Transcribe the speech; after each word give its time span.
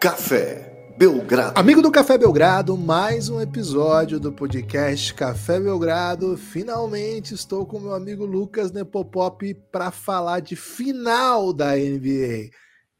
Café 0.00 0.94
Belgrado. 0.96 1.60
Amigo 1.60 1.82
do 1.82 1.92
Café 1.92 2.16
Belgrado, 2.16 2.74
mais 2.74 3.28
um 3.28 3.38
episódio 3.38 4.18
do 4.18 4.32
podcast 4.32 5.12
Café 5.12 5.60
Belgrado. 5.60 6.38
Finalmente 6.38 7.34
estou 7.34 7.66
com 7.66 7.78
meu 7.78 7.92
amigo 7.92 8.24
Lucas 8.24 8.72
Nepopop 8.72 9.52
para 9.70 9.90
falar 9.90 10.40
de 10.40 10.56
final 10.56 11.52
da 11.52 11.76
NBA. 11.76 12.48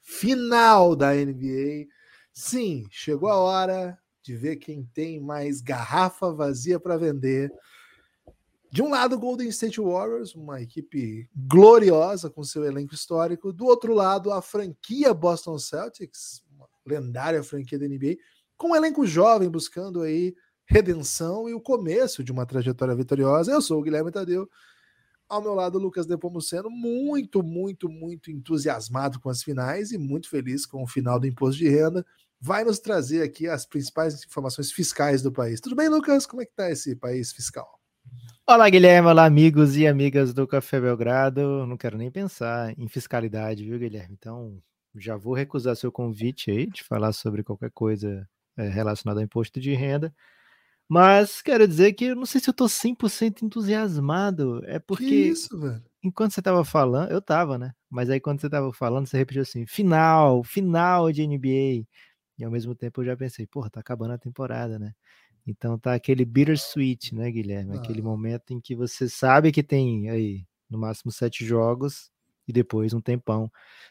Final 0.03 0.95
da 0.95 1.15
NBA. 1.15 1.87
Sim, 2.35 2.85
chegou 2.91 3.31
a 3.31 3.39
hora 3.39 3.99
de 4.23 4.37
ver 4.37 4.57
quem 4.57 4.85
tem 4.93 5.19
mais 5.19 5.63
garrafa 5.63 6.31
vazia 6.31 6.79
para 6.79 6.99
vender. 6.99 7.51
De 8.71 8.83
um 8.83 8.91
lado, 8.91 9.19
Golden 9.19 9.49
State 9.49 9.81
Warriors, 9.81 10.35
uma 10.35 10.61
equipe 10.61 11.31
gloriosa 11.35 12.29
com 12.29 12.45
seu 12.45 12.63
elenco 12.63 12.93
histórico. 12.93 13.55
Do 13.55 13.65
outro 13.65 13.95
lado, 13.95 14.31
a 14.31 14.43
franquia 14.43 15.15
Boston 15.15 15.59
Celtics, 15.59 16.45
lendária 16.91 17.43
franquia 17.43 17.79
da 17.79 17.87
NBA, 17.87 18.17
com 18.57 18.71
um 18.71 18.77
elenco 18.77 19.07
jovem 19.07 19.49
buscando 19.49 20.03
aí 20.03 20.35
redenção 20.67 21.49
e 21.49 21.55
o 21.55 21.61
começo 21.61 22.23
de 22.23 22.31
uma 22.31 22.47
trajetória 22.47 22.95
vitoriosa. 22.95 23.51
Eu 23.51 23.61
sou 23.61 23.81
o 23.81 23.83
Guilherme 23.83 24.13
Tadeu. 24.13 24.49
Ao 25.29 25.41
meu 25.41 25.55
lado, 25.55 25.79
Lucas 25.79 26.07
Depomuceno, 26.07 26.69
muito, 26.69 27.43
muito, 27.43 27.89
muito 27.89 28.31
entusiasmado 28.31 29.21
com 29.21 29.29
as 29.29 29.43
finais 29.43 29.93
e 29.93 29.99
muito 29.99 30.29
feliz 30.29 30.67
com 30.67 30.83
o 30.83 30.87
final 30.87 31.21
do 31.21 31.27
imposto 31.27 31.59
de 31.59 31.69
renda. 31.69 32.05
Vai 32.41 32.65
nos 32.65 32.79
trazer 32.79 33.23
aqui 33.23 33.47
as 33.49 33.65
principais 33.67 34.25
informações 34.25 34.73
fiscais 34.73 35.23
do 35.23 35.31
país. 35.31 35.61
Tudo 35.61 35.77
bem, 35.77 35.89
Lucas? 35.89 36.27
Como 36.27 36.43
é 36.43 36.45
que 36.45 36.55
tá 36.55 36.71
esse 36.71 36.97
país 36.97 37.33
fiscal? 37.33 37.81
Olá, 38.47 38.69
Guilherme. 38.69 39.09
Olá, 39.09 39.25
amigos 39.25 39.77
e 39.77 39.87
amigas 39.87 40.35
do 40.35 40.47
Café 40.47 40.81
Belgrado. 40.81 41.65
Não 41.67 41.77
quero 41.77 41.97
nem 41.97 42.11
pensar 42.11 42.77
em 42.77 42.89
fiscalidade, 42.89 43.65
viu, 43.65 43.79
Guilherme? 43.79 44.17
Então, 44.19 44.61
já 44.95 45.17
vou 45.17 45.35
recusar 45.35 45.77
seu 45.77 45.93
convite 45.93 46.51
aí 46.51 46.67
de 46.67 46.83
falar 46.83 47.13
sobre 47.13 47.43
qualquer 47.43 47.71
coisa 47.71 48.29
é, 48.57 48.69
relacionada 48.69 49.21
ao 49.21 49.25
imposto 49.25 49.61
de 49.61 49.75
renda. 49.75 50.15
Mas 50.89 51.41
quero 51.41 51.69
dizer 51.69 51.93
que 51.93 52.07
eu 52.07 52.17
não 52.17 52.27
sei 52.27 52.41
se 52.41 52.51
eu 52.51 52.55
tô 52.55 52.69
100% 52.69 53.43
entusiasmado. 53.43 54.61
É 54.67 54.79
porque. 54.81 55.05
Que 55.05 55.15
isso, 55.29 55.59
velho? 55.59 55.85
Enquanto 56.03 56.33
você 56.33 56.43
tava 56.43 56.65
falando, 56.65 57.13
eu 57.13 57.23
tava, 57.23 57.57
né? 57.57 57.73
Mas 57.89 58.11
aí 58.11 58.19
quando 58.19 58.41
você 58.41 58.51
tava 58.51 58.73
falando, 58.73 59.07
você 59.07 59.17
repetiu 59.17 59.43
assim: 59.43 59.65
final, 59.67 60.43
final 60.43 61.13
de 61.13 61.25
NBA. 61.27 61.87
E 62.39 62.45
ao 62.45 62.51
mesmo 62.51 62.75
tempo 62.75 63.03
eu 63.03 63.05
já 63.05 63.17
pensei, 63.17 63.47
porra, 63.47 63.71
tá 63.71 63.81
acabando 63.81 64.15
a 64.15 64.19
temporada, 64.19 64.79
né? 64.79 64.93
Então 65.47 65.79
tá 65.79 65.95
aquele 65.95 66.25
bittersweet, 66.25 67.15
né, 67.15 67.31
Guilherme? 67.31 67.77
Ah. 67.77 67.79
Aquele 67.79 68.03
momento 68.03 68.53
em 68.53 68.61
que 68.61 68.75
você 68.75 69.09
sabe 69.09 69.53
que 69.53 69.63
tem 69.63 70.11
aí 70.11 70.45
no 70.69 70.79
máximo 70.79 71.13
sete 71.13 71.45
jogos 71.45 72.11
e 72.47 72.53
depois 72.53 72.93
um 72.93 73.01
tempão 73.01 73.51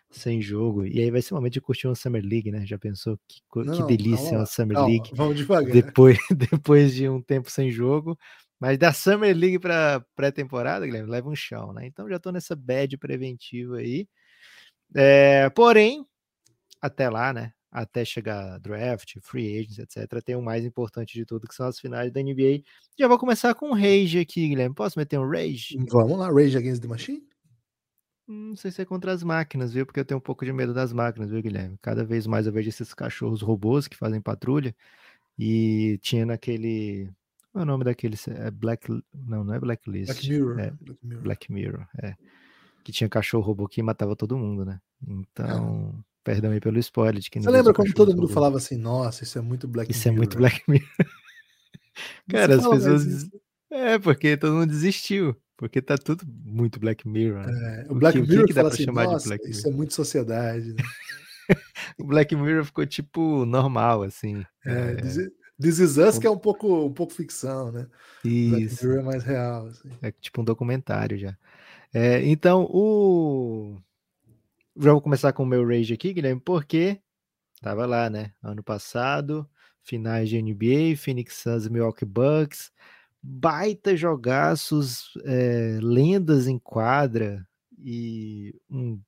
sem 0.09 0.41
jogo. 0.41 0.85
E 0.85 0.99
aí 0.99 1.11
vai 1.11 1.21
ser 1.21 1.33
o 1.33 1.37
momento 1.37 1.53
de 1.53 1.61
curtir 1.61 1.87
uma 1.87 1.95
Summer 1.95 2.23
League, 2.23 2.51
né? 2.51 2.65
Já 2.65 2.77
pensou 2.77 3.17
que, 3.27 3.41
não, 3.55 3.75
que 3.75 3.97
delícia 3.97 4.37
uma 4.37 4.45
Summer 4.45 4.75
calma, 4.75 4.89
League? 4.89 5.11
Vamos 5.13 5.37
devagar. 5.37 5.71
Depois, 5.71 6.17
depois 6.35 6.93
de 6.93 7.07
um 7.07 7.21
tempo 7.21 7.49
sem 7.49 7.71
jogo. 7.71 8.17
Mas 8.59 8.77
da 8.77 8.91
Summer 8.91 9.35
League 9.35 9.59
para 9.59 10.05
pré-temporada, 10.15 10.85
Guilherme, 10.85 11.09
leva 11.09 11.29
um 11.29 11.35
chão, 11.35 11.71
né? 11.71 11.85
Então 11.85 12.09
já 12.09 12.19
tô 12.19 12.31
nessa 12.31 12.55
bad 12.55 12.97
preventiva 12.97 13.77
aí. 13.77 14.07
É, 14.95 15.49
porém, 15.51 16.05
até 16.81 17.09
lá, 17.09 17.31
né? 17.31 17.53
até 17.71 18.03
chegar 18.03 18.59
draft, 18.59 19.17
free 19.21 19.59
agents, 19.59 19.79
etc. 19.79 20.21
Tem 20.23 20.35
o 20.35 20.41
mais 20.41 20.65
importante 20.65 21.13
de 21.13 21.25
tudo, 21.25 21.47
que 21.47 21.53
são 21.53 21.67
as 21.67 21.79
finais 21.79 22.11
da 22.11 22.21
NBA. 22.21 22.63
Já 22.97 23.07
vou 23.07 23.17
começar 23.17 23.53
com 23.53 23.69
um 23.69 23.73
Rage 23.73 24.19
aqui, 24.19 24.47
Guilherme. 24.47 24.75
Posso 24.75 24.97
meter 24.97 25.19
um 25.19 25.29
Rage? 25.29 25.77
Vamos 25.89 26.17
lá, 26.17 26.31
Rage 26.31 26.57
Against 26.57 26.81
the 26.81 26.87
Machine? 26.87 27.28
Não 28.31 28.55
sei 28.55 28.69
se 28.69 28.79
é 28.79 28.85
contra 28.85 29.11
as 29.11 29.23
máquinas, 29.23 29.73
viu? 29.73 29.87
Porque 29.87 29.99
eu 29.99 30.05
tenho 30.05 30.19
um 30.19 30.21
pouco 30.21 30.45
de 30.45 30.53
medo 30.53 30.71
das 30.71 30.93
máquinas, 30.93 31.31
viu, 31.31 31.41
Guilherme? 31.41 31.79
Cada 31.81 32.05
vez 32.05 32.27
mais 32.27 32.45
eu 32.45 32.53
vejo 32.53 32.69
esses 32.69 32.93
cachorros 32.93 33.41
robôs 33.41 33.87
que 33.87 33.97
fazem 33.97 34.21
patrulha. 34.21 34.75
E 35.37 35.97
tinha 36.03 36.27
naquele. 36.27 37.09
Qual 37.51 37.61
é 37.61 37.63
o 37.63 37.65
nome 37.65 37.83
daquele? 37.83 38.15
É 38.27 38.51
Black. 38.51 38.87
Não, 39.15 39.43
não 39.43 39.53
é 39.55 39.59
Blacklist. 39.59 40.11
Black 40.11 40.29
Mirror. 40.29 40.59
É, 40.59 40.71
Black 40.71 40.99
Mirror. 41.03 41.23
Black 41.23 41.51
Mirror, 41.51 41.87
é. 42.03 42.15
Que 42.83 42.91
tinha 42.91 43.09
cachorro 43.09 43.43
robô 43.43 43.67
que 43.67 43.81
matava 43.81 44.15
todo 44.15 44.37
mundo, 44.37 44.63
né? 44.63 44.79
Então. 45.07 45.95
É. 45.97 46.09
Perdão 46.23 46.51
aí 46.51 46.59
pelo 46.59 46.77
spoiler. 46.77 47.19
De 47.19 47.31
que 47.31 47.41
Você 47.41 47.49
lembra 47.49 47.73
quando 47.73 47.93
todo 47.93 48.15
mundo 48.15 48.27
falava 48.27 48.57
assim, 48.57 48.77
nossa, 48.77 49.23
isso 49.23 49.39
é 49.39 49.41
muito 49.41 49.67
Black 49.67 49.89
isso 49.89 50.07
Mirror. 50.07 50.13
Isso 50.13 50.37
é 50.37 50.37
muito 50.37 50.37
Black 50.37 50.63
Mirror. 50.69 50.87
Cara, 52.29 52.55
as 52.57 52.67
pessoas. 52.67 53.29
É, 53.71 53.97
porque 53.97 54.37
todo 54.37 54.53
mundo 54.53 54.69
desistiu. 54.69 55.35
Porque 55.59 55.81
tá 55.81 55.97
tudo 55.97 56.25
muito 56.25 56.79
Black 56.79 57.05
Mirror. 57.05 57.45
Né? 57.45 57.85
É, 57.85 57.91
o 57.91 57.95
Black 57.95 58.17
o 58.17 58.23
que, 58.23 58.29
Mirror 58.29 58.43
o 58.43 58.47
que, 58.47 58.53
que 58.53 58.55
dá 58.55 58.63
pra 58.63 58.73
assim, 58.73 58.85
chamar 58.85 59.17
de 59.17 59.25
Black 59.25 59.43
Mirror? 59.43 59.59
Isso 59.59 59.67
é 59.67 59.71
muito 59.71 59.93
sociedade. 59.93 60.73
Né? 60.73 60.83
o 61.99 62.05
Black 62.05 62.33
Mirror 62.33 62.63
ficou 62.63 62.85
tipo 62.85 63.45
normal, 63.45 64.03
assim. 64.03 64.45
É, 64.65 64.71
é... 64.71 64.95
This 65.61 65.79
Is 65.79 65.97
Us, 65.97 66.17
que 66.17 66.25
é 66.25 66.29
um 66.29 66.37
pouco, 66.37 66.85
um 66.85 66.93
pouco 66.93 67.11
ficção, 67.11 67.73
né? 67.73 67.87
Isso. 68.23 68.85
Black 68.85 68.85
Mirror 68.85 68.99
é 68.99 69.03
mais 69.03 69.23
real. 69.23 69.67
Assim. 69.67 69.89
É 70.01 70.11
tipo 70.13 70.41
um 70.41 70.45
documentário 70.45 71.17
já. 71.17 71.37
É, 71.93 72.23
então, 72.23 72.65
o 72.71 73.77
já 74.77 74.93
vou 74.93 75.01
começar 75.01 75.33
com 75.33 75.43
o 75.43 75.45
meu 75.45 75.67
rage 75.67 75.93
aqui, 75.93 76.13
Guilherme, 76.13 76.39
porque 76.39 77.01
tava 77.61 77.85
lá, 77.85 78.09
né? 78.09 78.31
Ano 78.41 78.63
passado, 78.63 79.45
finais 79.83 80.29
de 80.29 80.41
NBA, 80.41 80.95
Phoenix 80.95 81.35
Suns 81.35 81.65
e 81.65 81.69
Milwaukee 81.69 82.05
Bucks, 82.05 82.71
baita 83.21 83.95
jogaços, 83.95 85.13
é, 85.25 85.79
lendas 85.81 86.47
em 86.47 86.59
quadra 86.59 87.45
e 87.77 88.53
um, 88.69 88.99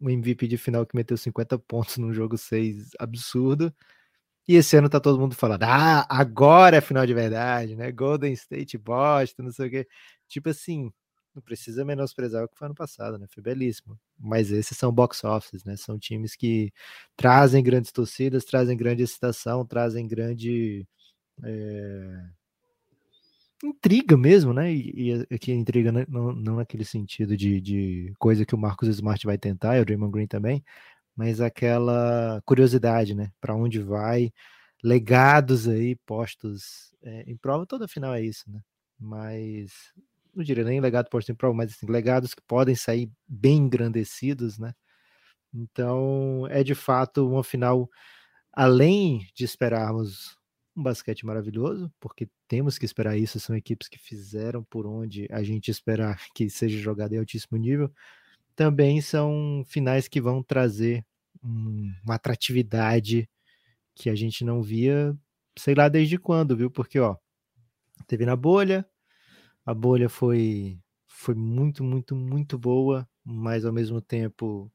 um 0.00 0.10
MVP 0.10 0.48
de 0.48 0.58
final 0.58 0.86
que 0.86 0.96
meteu 0.96 1.16
50 1.16 1.58
pontos 1.60 1.98
num 1.98 2.12
jogo 2.12 2.38
6 2.38 2.90
absurdo. 2.98 3.74
E 4.48 4.56
esse 4.56 4.76
ano 4.76 4.88
tá 4.88 5.00
todo 5.00 5.20
mundo 5.20 5.34
falando: 5.34 5.64
ah, 5.64 6.06
agora 6.08 6.78
é 6.78 6.80
final 6.80 7.06
de 7.06 7.14
verdade, 7.14 7.76
né? 7.76 7.92
Golden 7.92 8.32
State 8.32 8.78
Boston, 8.78 9.44
não 9.44 9.52
sei 9.52 9.68
o 9.68 9.70
quê. 9.70 9.88
Tipo 10.28 10.48
assim, 10.50 10.90
não 11.34 11.42
precisa 11.42 11.84
menosprezar 11.84 12.44
o 12.44 12.48
que 12.48 12.56
foi 12.56 12.66
ano 12.66 12.74
passado, 12.74 13.18
né? 13.18 13.26
Foi 13.30 13.42
belíssimo. 13.42 13.98
Mas 14.18 14.50
esses 14.50 14.76
são 14.76 14.92
box 14.92 15.22
offices, 15.24 15.64
né? 15.64 15.76
São 15.76 15.98
times 15.98 16.34
que 16.34 16.72
trazem 17.16 17.62
grandes 17.62 17.92
torcidas, 17.92 18.44
trazem 18.44 18.76
grande 18.76 19.02
excitação, 19.02 19.66
trazem 19.66 20.06
grande 20.08 20.86
é... 21.44 22.30
intriga 23.64 24.16
mesmo, 24.16 24.52
né? 24.52 24.72
E, 24.72 25.26
aqui 25.32 25.52
intriga 25.52 25.92
não, 26.08 26.32
não 26.32 26.56
naquele 26.56 26.84
sentido 26.84 27.36
de, 27.36 27.60
de 27.60 28.14
coisa 28.18 28.46
que 28.46 28.54
o 28.54 28.58
Marcos 28.58 28.88
Smart 28.88 29.24
vai 29.26 29.38
tentar, 29.38 29.76
e 29.76 29.80
o 29.80 29.84
Draymond 29.84 30.12
Green 30.12 30.26
também, 30.26 30.64
mas 31.16 31.40
aquela 31.40 32.40
curiosidade, 32.44 33.14
né? 33.14 33.32
Para 33.40 33.54
onde 33.54 33.80
vai, 33.80 34.32
legados 34.82 35.68
aí 35.68 35.96
postos 36.06 36.94
é, 37.02 37.24
em 37.30 37.36
prova, 37.36 37.66
toda 37.66 37.88
final 37.88 38.14
é 38.14 38.22
isso, 38.22 38.50
né? 38.50 38.60
Mas 38.98 39.72
não 40.34 40.44
diria 40.44 40.64
nem 40.64 40.80
legado 40.80 41.08
por 41.10 41.22
prova, 41.36 41.54
mas 41.56 41.72
assim, 41.72 41.86
legados 41.86 42.34
que 42.34 42.42
podem 42.42 42.74
sair 42.76 43.10
bem 43.26 43.58
engrandecidos, 43.58 44.58
né? 44.58 44.72
Então, 45.52 46.46
é 46.50 46.62
de 46.62 46.74
fato 46.74 47.28
uma 47.28 47.42
final, 47.42 47.88
além 48.52 49.26
de 49.34 49.44
esperarmos 49.44 50.37
um 50.78 50.82
basquete 50.82 51.26
maravilhoso, 51.26 51.92
porque 51.98 52.28
temos 52.46 52.78
que 52.78 52.84
esperar 52.84 53.16
isso, 53.18 53.40
são 53.40 53.56
equipes 53.56 53.88
que 53.88 53.98
fizeram 53.98 54.62
por 54.62 54.86
onde 54.86 55.26
a 55.30 55.42
gente 55.42 55.70
esperar 55.70 56.18
que 56.34 56.48
seja 56.48 56.78
jogado 56.78 57.14
em 57.14 57.18
altíssimo 57.18 57.58
nível, 57.58 57.92
também 58.54 59.00
são 59.00 59.64
finais 59.66 60.08
que 60.08 60.20
vão 60.20 60.42
trazer 60.42 61.04
um, 61.42 61.92
uma 62.04 62.14
atratividade 62.14 63.28
que 63.94 64.08
a 64.08 64.14
gente 64.14 64.44
não 64.44 64.62
via, 64.62 65.16
sei 65.56 65.74
lá 65.74 65.88
desde 65.88 66.18
quando, 66.18 66.56
viu? 66.56 66.70
Porque, 66.70 66.98
ó, 67.00 67.16
teve 68.06 68.24
na 68.24 68.36
bolha, 68.36 68.86
a 69.66 69.74
bolha 69.74 70.08
foi, 70.08 70.78
foi 71.06 71.34
muito, 71.34 71.82
muito, 71.82 72.14
muito 72.14 72.58
boa, 72.58 73.08
mas 73.24 73.64
ao 73.64 73.72
mesmo 73.72 74.00
tempo 74.00 74.70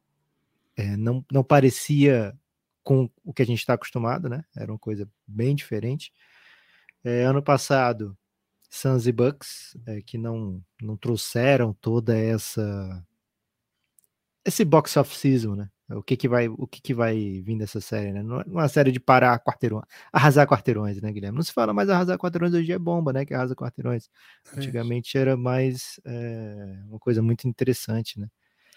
é, 0.76 0.98
não, 0.98 1.26
não 1.32 1.44
parecia 1.44 2.38
com 2.84 3.10
o 3.24 3.34
que 3.34 3.42
a 3.42 3.46
gente 3.46 3.60
está 3.60 3.74
acostumado, 3.74 4.30
né? 4.30 4.44
Era 4.56 4.72
uma 4.72 4.80
coisa 4.80 5.10
bem 5.28 5.56
diferente. 5.56 6.12
É, 7.04 7.24
ano 7.24 7.42
passado, 7.42 8.18
Suns 8.70 9.08
e 9.08 9.12
Bucks, 9.12 9.78
é, 9.86 10.02
que 10.02 10.18
não, 10.18 10.64
não 10.82 10.98
trouxeram 10.98 11.74
toda 11.74 12.18
essa 12.18 13.06
esse 14.46 14.66
box 14.66 14.98
of 14.98 15.16
season, 15.16 15.56
né? 15.56 15.70
O 15.90 16.02
que 16.02 16.18
que 16.18 16.28
vai, 16.28 16.48
o 16.48 16.66
que 16.66 16.82
que 16.82 16.94
vai 16.94 17.42
vir 17.42 17.58
dessa 17.58 17.80
série, 17.80 18.12
né? 18.12 18.24
Não 18.24 18.42
é 18.42 18.44
uma 18.46 18.68
série 18.68 18.92
de 18.92 19.00
parar 19.00 19.38
quarteirões, 19.40 19.84
arrasar 20.12 20.48
quarteirões, 20.48 21.02
né, 21.02 21.12
Guilherme? 21.12 21.38
Não 21.38 21.44
se 21.44 21.54
fala 21.54 21.74
mais 21.74 21.90
arrasar 21.90 22.18
quarteirões, 22.18 22.54
hoje 22.54 22.72
é 22.72 22.80
bomba, 22.80 23.14
né, 23.14 23.26
que 23.26 23.34
arrasa 23.34 23.56
quarteirões. 23.56 24.10
É 24.54 24.58
Antigamente 24.58 25.18
era 25.18 25.38
mais 25.38 26.00
é, 26.06 26.80
uma 26.88 27.00
coisa 27.00 27.22
muito 27.22 27.48
interessante, 27.48 28.20
né? 28.20 28.28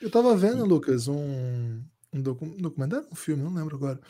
Eu 0.01 0.11
tava 0.11 0.37
vendo, 0.37 0.65
Lucas, 0.65 1.09
um, 1.09 1.83
um 2.19 2.57
documentário, 2.57 3.07
um 3.11 3.15
filme, 3.15 3.43
não 3.43 3.55
lembro 3.55 3.77
agora, 3.77 4.01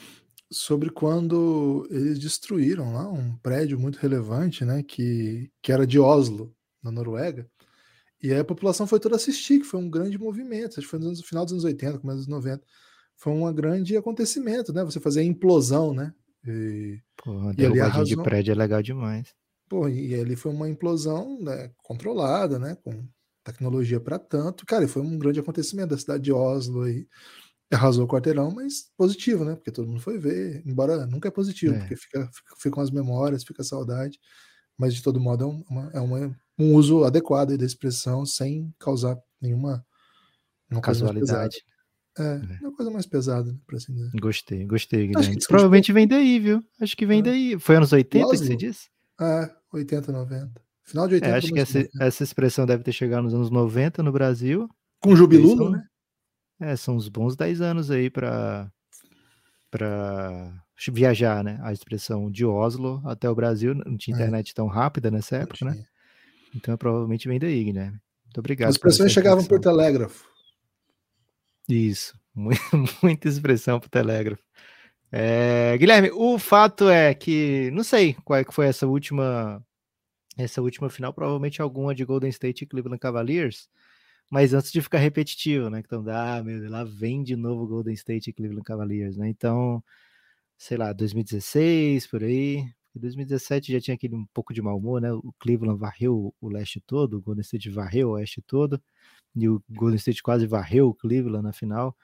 sobre 0.50 0.90
quando 0.90 1.86
eles 1.90 2.18
destruíram 2.18 2.92
lá 2.94 3.08
um 3.10 3.36
prédio 3.38 3.78
muito 3.78 3.96
relevante, 3.96 4.64
né, 4.64 4.82
que, 4.82 5.50
que 5.62 5.72
era 5.72 5.86
de 5.86 5.98
Oslo, 5.98 6.54
na 6.82 6.90
Noruega, 6.90 7.48
e 8.22 8.32
aí 8.32 8.40
a 8.40 8.44
população 8.44 8.86
foi 8.86 8.98
toda 8.98 9.16
assistir, 9.16 9.60
que 9.60 9.66
foi 9.66 9.80
um 9.80 9.90
grande 9.90 10.18
movimento, 10.18 10.78
acho 10.78 10.82
que 10.82 10.86
foi 10.86 10.98
no 10.98 11.14
final 11.16 11.44
dos 11.44 11.52
anos 11.52 11.64
80, 11.64 11.98
começo 11.98 12.18
dos 12.18 12.28
90, 12.28 12.62
foi 13.16 13.32
um 13.32 13.52
grande 13.52 13.96
acontecimento, 13.96 14.72
né? 14.72 14.84
Você 14.84 15.00
fazer 15.00 15.20
a 15.20 15.24
implosão, 15.24 15.92
né? 15.92 16.12
E, 16.46 17.00
Pô, 17.16 17.52
e 17.56 17.64
ali 17.64 17.80
arrasou... 17.80 18.04
de 18.04 18.16
prédio 18.16 18.52
é 18.52 18.54
legal 18.54 18.82
demais. 18.82 19.34
Pô, 19.68 19.88
e 19.88 20.14
ali 20.14 20.36
foi 20.36 20.52
uma 20.52 20.68
implosão 20.68 21.40
né, 21.40 21.70
controlada, 21.82 22.58
né? 22.58 22.76
Com 22.82 23.06
tecnologia 23.42 24.00
para 24.00 24.18
tanto. 24.18 24.64
Cara, 24.64 24.86
foi 24.86 25.02
um 25.02 25.18
grande 25.18 25.40
acontecimento 25.40 25.90
da 25.90 25.98
cidade 25.98 26.24
de 26.24 26.32
Oslo 26.32 26.82
aí. 26.82 27.06
Arrasou 27.72 28.04
o 28.04 28.08
quarteirão, 28.08 28.50
mas 28.50 28.90
positivo, 28.96 29.44
né? 29.44 29.56
Porque 29.56 29.72
todo 29.72 29.88
mundo 29.88 30.00
foi 30.00 30.18
ver, 30.18 30.62
embora 30.64 31.04
nunca 31.06 31.28
é 31.28 31.30
positivo, 31.30 31.74
é. 31.74 31.78
porque 31.78 31.96
fica, 31.96 32.28
fica, 32.32 32.54
ficam 32.58 32.82
as 32.82 32.90
memórias, 32.90 33.42
fica 33.42 33.62
a 33.62 33.64
saudade, 33.64 34.20
mas 34.78 34.94
de 34.94 35.02
todo 35.02 35.20
modo 35.20 35.44
é, 35.44 35.72
uma, 35.72 35.90
é 35.94 36.00
uma, 36.00 36.36
um 36.58 36.74
uso 36.74 37.04
adequado 37.04 37.56
da 37.56 37.64
expressão 37.64 38.24
sem 38.24 38.72
causar 38.78 39.18
nenhuma 39.40 39.84
casualidade. 40.82 41.56
É, 42.18 42.22
é, 42.22 42.58
uma 42.62 42.74
coisa 42.74 42.90
mais 42.90 43.06
pesada, 43.06 43.54
pra 43.66 43.76
assim 43.76 43.92
dizer. 43.92 44.10
Gostei, 44.18 44.64
gostei, 44.64 45.06
Guilherme. 45.08 45.38
Provavelmente 45.46 45.92
vem 45.92 46.08
daí, 46.08 46.38
viu? 46.38 46.62
Acho 46.80 46.96
que 46.96 47.04
vem 47.04 47.18
é. 47.20 47.22
daí. 47.22 47.58
Foi 47.58 47.76
anos 47.76 47.92
80 47.92 48.30
que 48.30 48.36
você 48.38 48.56
disse? 48.56 48.88
É, 49.20 49.50
80, 49.72 50.12
90. 50.12 50.62
Final 50.84 51.08
de 51.08 51.14
80. 51.14 51.30
É, 51.30 51.36
acho 51.36 51.52
que 51.52 51.60
essa, 51.60 51.88
essa, 52.00 52.22
expressão 52.22 52.64
deve 52.64 52.82
ter 52.82 52.92
chegado 52.92 53.24
nos 53.24 53.34
anos 53.34 53.50
90 53.50 54.02
no 54.02 54.12
Brasil. 54.12 54.68
Com 55.00 55.14
Jubilulo, 55.14 55.70
né? 55.70 55.84
É, 56.60 56.74
são 56.76 56.96
uns 56.96 57.08
bons 57.08 57.36
10 57.36 57.60
anos 57.60 57.90
aí 57.90 58.08
para 58.10 58.70
para 59.70 60.52
viajar, 60.90 61.42
né? 61.44 61.58
A 61.62 61.72
expressão 61.72 62.30
de 62.30 62.44
Oslo 62.44 63.02
até 63.04 63.28
o 63.28 63.34
Brasil, 63.34 63.74
não 63.74 63.96
tinha 63.96 64.16
é. 64.16 64.20
internet 64.20 64.54
tão 64.54 64.66
rápida 64.66 65.10
nessa 65.10 65.36
época, 65.36 65.64
né? 65.64 65.84
Então 66.54 66.76
provavelmente 66.76 67.28
vem 67.28 67.38
daí, 67.38 67.64
Guilherme. 67.64 68.00
Muito 68.24 68.38
obrigado. 68.38 68.68
As 68.68 68.76
expressões 68.76 69.12
chegavam 69.12 69.44
por 69.44 69.60
telégrafo. 69.60 70.24
Isso, 71.68 72.18
muita 73.02 73.28
expressão 73.28 73.80
por 73.80 73.88
telégrafo. 73.88 74.42
É, 75.10 75.76
Guilherme, 75.78 76.10
o 76.12 76.38
fato 76.38 76.88
é 76.88 77.14
que 77.14 77.70
não 77.72 77.84
sei 77.84 78.14
qual 78.24 78.38
é 78.38 78.44
que 78.44 78.54
foi 78.54 78.66
essa 78.66 78.86
última 78.86 79.62
essa 80.36 80.60
última 80.60 80.90
final, 80.90 81.14
provavelmente 81.14 81.62
alguma 81.62 81.94
de 81.94 82.04
Golden 82.04 82.28
State 82.28 82.64
e 82.64 82.66
Cleveland 82.66 83.00
Cavaliers, 83.00 83.68
mas 84.30 84.52
antes 84.54 84.72
de 84.72 84.82
ficar 84.82 84.98
repetitivo, 84.98 85.70
né? 85.70 85.80
Então, 85.80 86.04
ah, 86.08 86.42
meu 86.42 86.60
Deus, 86.60 86.70
lá 86.70 86.84
vem 86.84 87.22
de 87.22 87.36
novo 87.36 87.66
Golden 87.66 87.94
State 87.94 88.30
e 88.30 88.32
Cleveland 88.32 88.64
Cavaliers, 88.64 89.16
né? 89.16 89.28
Então, 89.28 89.82
sei 90.58 90.76
lá, 90.76 90.92
2016 90.92 92.06
por 92.06 92.22
aí. 92.24 92.58
Em 92.96 93.00
2017 93.00 93.72
já 93.72 93.80
tinha 93.80 93.94
aquele 93.94 94.14
um 94.16 94.26
pouco 94.34 94.54
de 94.54 94.62
mau 94.62 94.76
humor, 94.78 95.00
né? 95.00 95.12
O 95.12 95.32
Cleveland 95.38 95.78
varreu 95.78 96.34
o 96.40 96.48
leste 96.48 96.80
todo, 96.80 97.18
o 97.18 97.22
Golden 97.22 97.42
State 97.42 97.70
varreu 97.70 98.10
o 98.10 98.12
oeste 98.12 98.42
todo, 98.42 98.82
e 99.34 99.48
o 99.48 99.62
Golden 99.70 99.96
State 99.96 100.22
quase 100.22 100.46
varreu 100.46 100.88
o 100.88 100.94
Cleveland 100.94 101.44
na 101.44 101.52
final. 101.52 101.96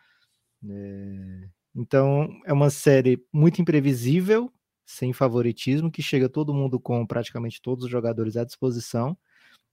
É... 0.69 1.49
Então, 1.75 2.29
é 2.45 2.53
uma 2.53 2.71
série 2.71 3.25
muito 3.33 3.63
imprevisível, 3.63 4.53
sem 4.85 5.13
favoritismo, 5.13 5.91
que 5.91 6.03
chega 6.03 6.29
todo 6.29 6.55
mundo 6.55 6.79
com 6.79 7.07
praticamente 7.07 7.63
todos 7.63 7.85
os 7.85 7.91
jogadores 7.91 8.37
à 8.37 8.45
disposição. 8.45 9.17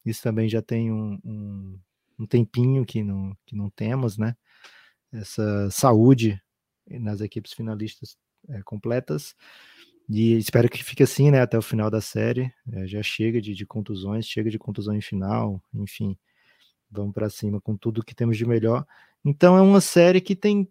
Isso 0.05 0.23
também 0.23 0.47
já 0.49 0.61
tem 0.61 0.91
um, 0.91 1.19
um, 1.25 1.79
um 2.19 2.25
tempinho 2.25 2.85
que 2.85 3.03
não, 3.03 3.35
que 3.45 3.55
não 3.55 3.69
temos, 3.69 4.17
né? 4.17 4.35
Essa 5.11 5.69
saúde 5.71 6.39
nas 6.87 7.21
equipes 7.21 7.53
finalistas 7.53 8.17
é, 8.49 8.61
completas. 8.63 9.35
E 10.09 10.37
espero 10.37 10.67
que 10.69 10.83
fique 10.83 11.03
assim, 11.03 11.29
né, 11.29 11.39
até 11.41 11.57
o 11.57 11.61
final 11.61 11.89
da 11.89 12.01
série. 12.01 12.51
É, 12.71 12.87
já 12.87 13.01
chega 13.03 13.39
de, 13.39 13.53
de, 13.53 13.65
contusões, 13.65 14.25
chega 14.25 14.49
de 14.49 14.57
contusão 14.57 14.95
em 14.95 15.01
final, 15.01 15.61
enfim. 15.73 16.17
Vamos 16.89 17.13
para 17.13 17.29
cima 17.29 17.61
com 17.61 17.77
tudo 17.77 18.03
que 18.03 18.15
temos 18.15 18.37
de 18.37 18.45
melhor. 18.45 18.85
Então 19.23 19.55
é 19.55 19.61
uma 19.61 19.81
série 19.81 20.19
que 20.19 20.35
tem, 20.35 20.67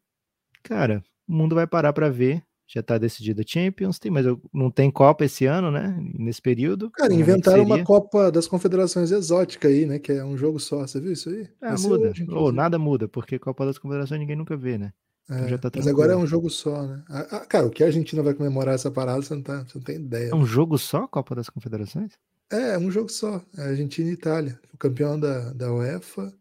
cara, 0.62 1.04
o 1.26 1.32
mundo 1.32 1.54
vai 1.54 1.66
parar 1.66 1.92
para 1.92 2.10
ver. 2.10 2.42
Já 2.70 2.80
está 2.80 2.98
decidida 2.98 3.42
Champions, 3.46 3.98
tem, 3.98 4.10
mas 4.10 4.26
não 4.52 4.70
tem 4.70 4.90
Copa 4.90 5.24
esse 5.24 5.46
ano, 5.46 5.70
né? 5.70 5.98
Nesse 6.18 6.42
período. 6.42 6.90
Cara, 6.90 7.14
inventaram 7.14 7.62
uma 7.62 7.82
Copa 7.82 8.30
das 8.30 8.46
Confederações 8.46 9.10
exótica 9.10 9.68
aí, 9.68 9.86
né? 9.86 9.98
Que 9.98 10.12
é 10.12 10.22
um 10.22 10.36
jogo 10.36 10.60
só. 10.60 10.86
Você 10.86 11.00
viu 11.00 11.12
isso 11.12 11.30
aí? 11.30 11.48
Ah, 11.62 11.76
muda. 11.78 12.12
Ou 12.28 12.52
nada 12.52 12.78
muda, 12.78 13.08
porque 13.08 13.38
Copa 13.38 13.64
das 13.64 13.78
Confederações 13.78 14.20
ninguém 14.20 14.36
nunca 14.36 14.54
vê, 14.54 14.76
né? 14.76 14.92
Então 15.30 15.46
é, 15.46 15.58
tá 15.58 15.70
mas 15.76 15.86
agora 15.86 16.12
é 16.12 16.16
um 16.16 16.26
jogo 16.26 16.50
só, 16.50 16.86
né? 16.86 17.02
Ah, 17.08 17.26
ah, 17.32 17.46
cara, 17.46 17.66
o 17.66 17.70
que 17.70 17.82
a 17.82 17.86
Argentina 17.86 18.22
vai 18.22 18.34
comemorar 18.34 18.74
essa 18.74 18.90
parada, 18.90 19.20
você 19.20 19.34
não, 19.34 19.42
tá, 19.42 19.62
você 19.64 19.78
não 19.78 19.84
tem 19.84 19.96
ideia. 19.96 20.30
É 20.30 20.34
um 20.34 20.46
jogo 20.46 20.78
só, 20.78 21.06
Copa 21.06 21.34
das 21.34 21.48
Confederações? 21.48 22.12
É, 22.50 22.74
é 22.74 22.78
um 22.78 22.90
jogo 22.90 23.10
só. 23.10 23.42
É 23.56 23.62
Argentina 23.62 24.08
e 24.10 24.12
Itália. 24.12 24.58
O 24.72 24.78
campeão 24.78 25.18
da, 25.18 25.52
da 25.52 25.72
UEFA 25.72 26.32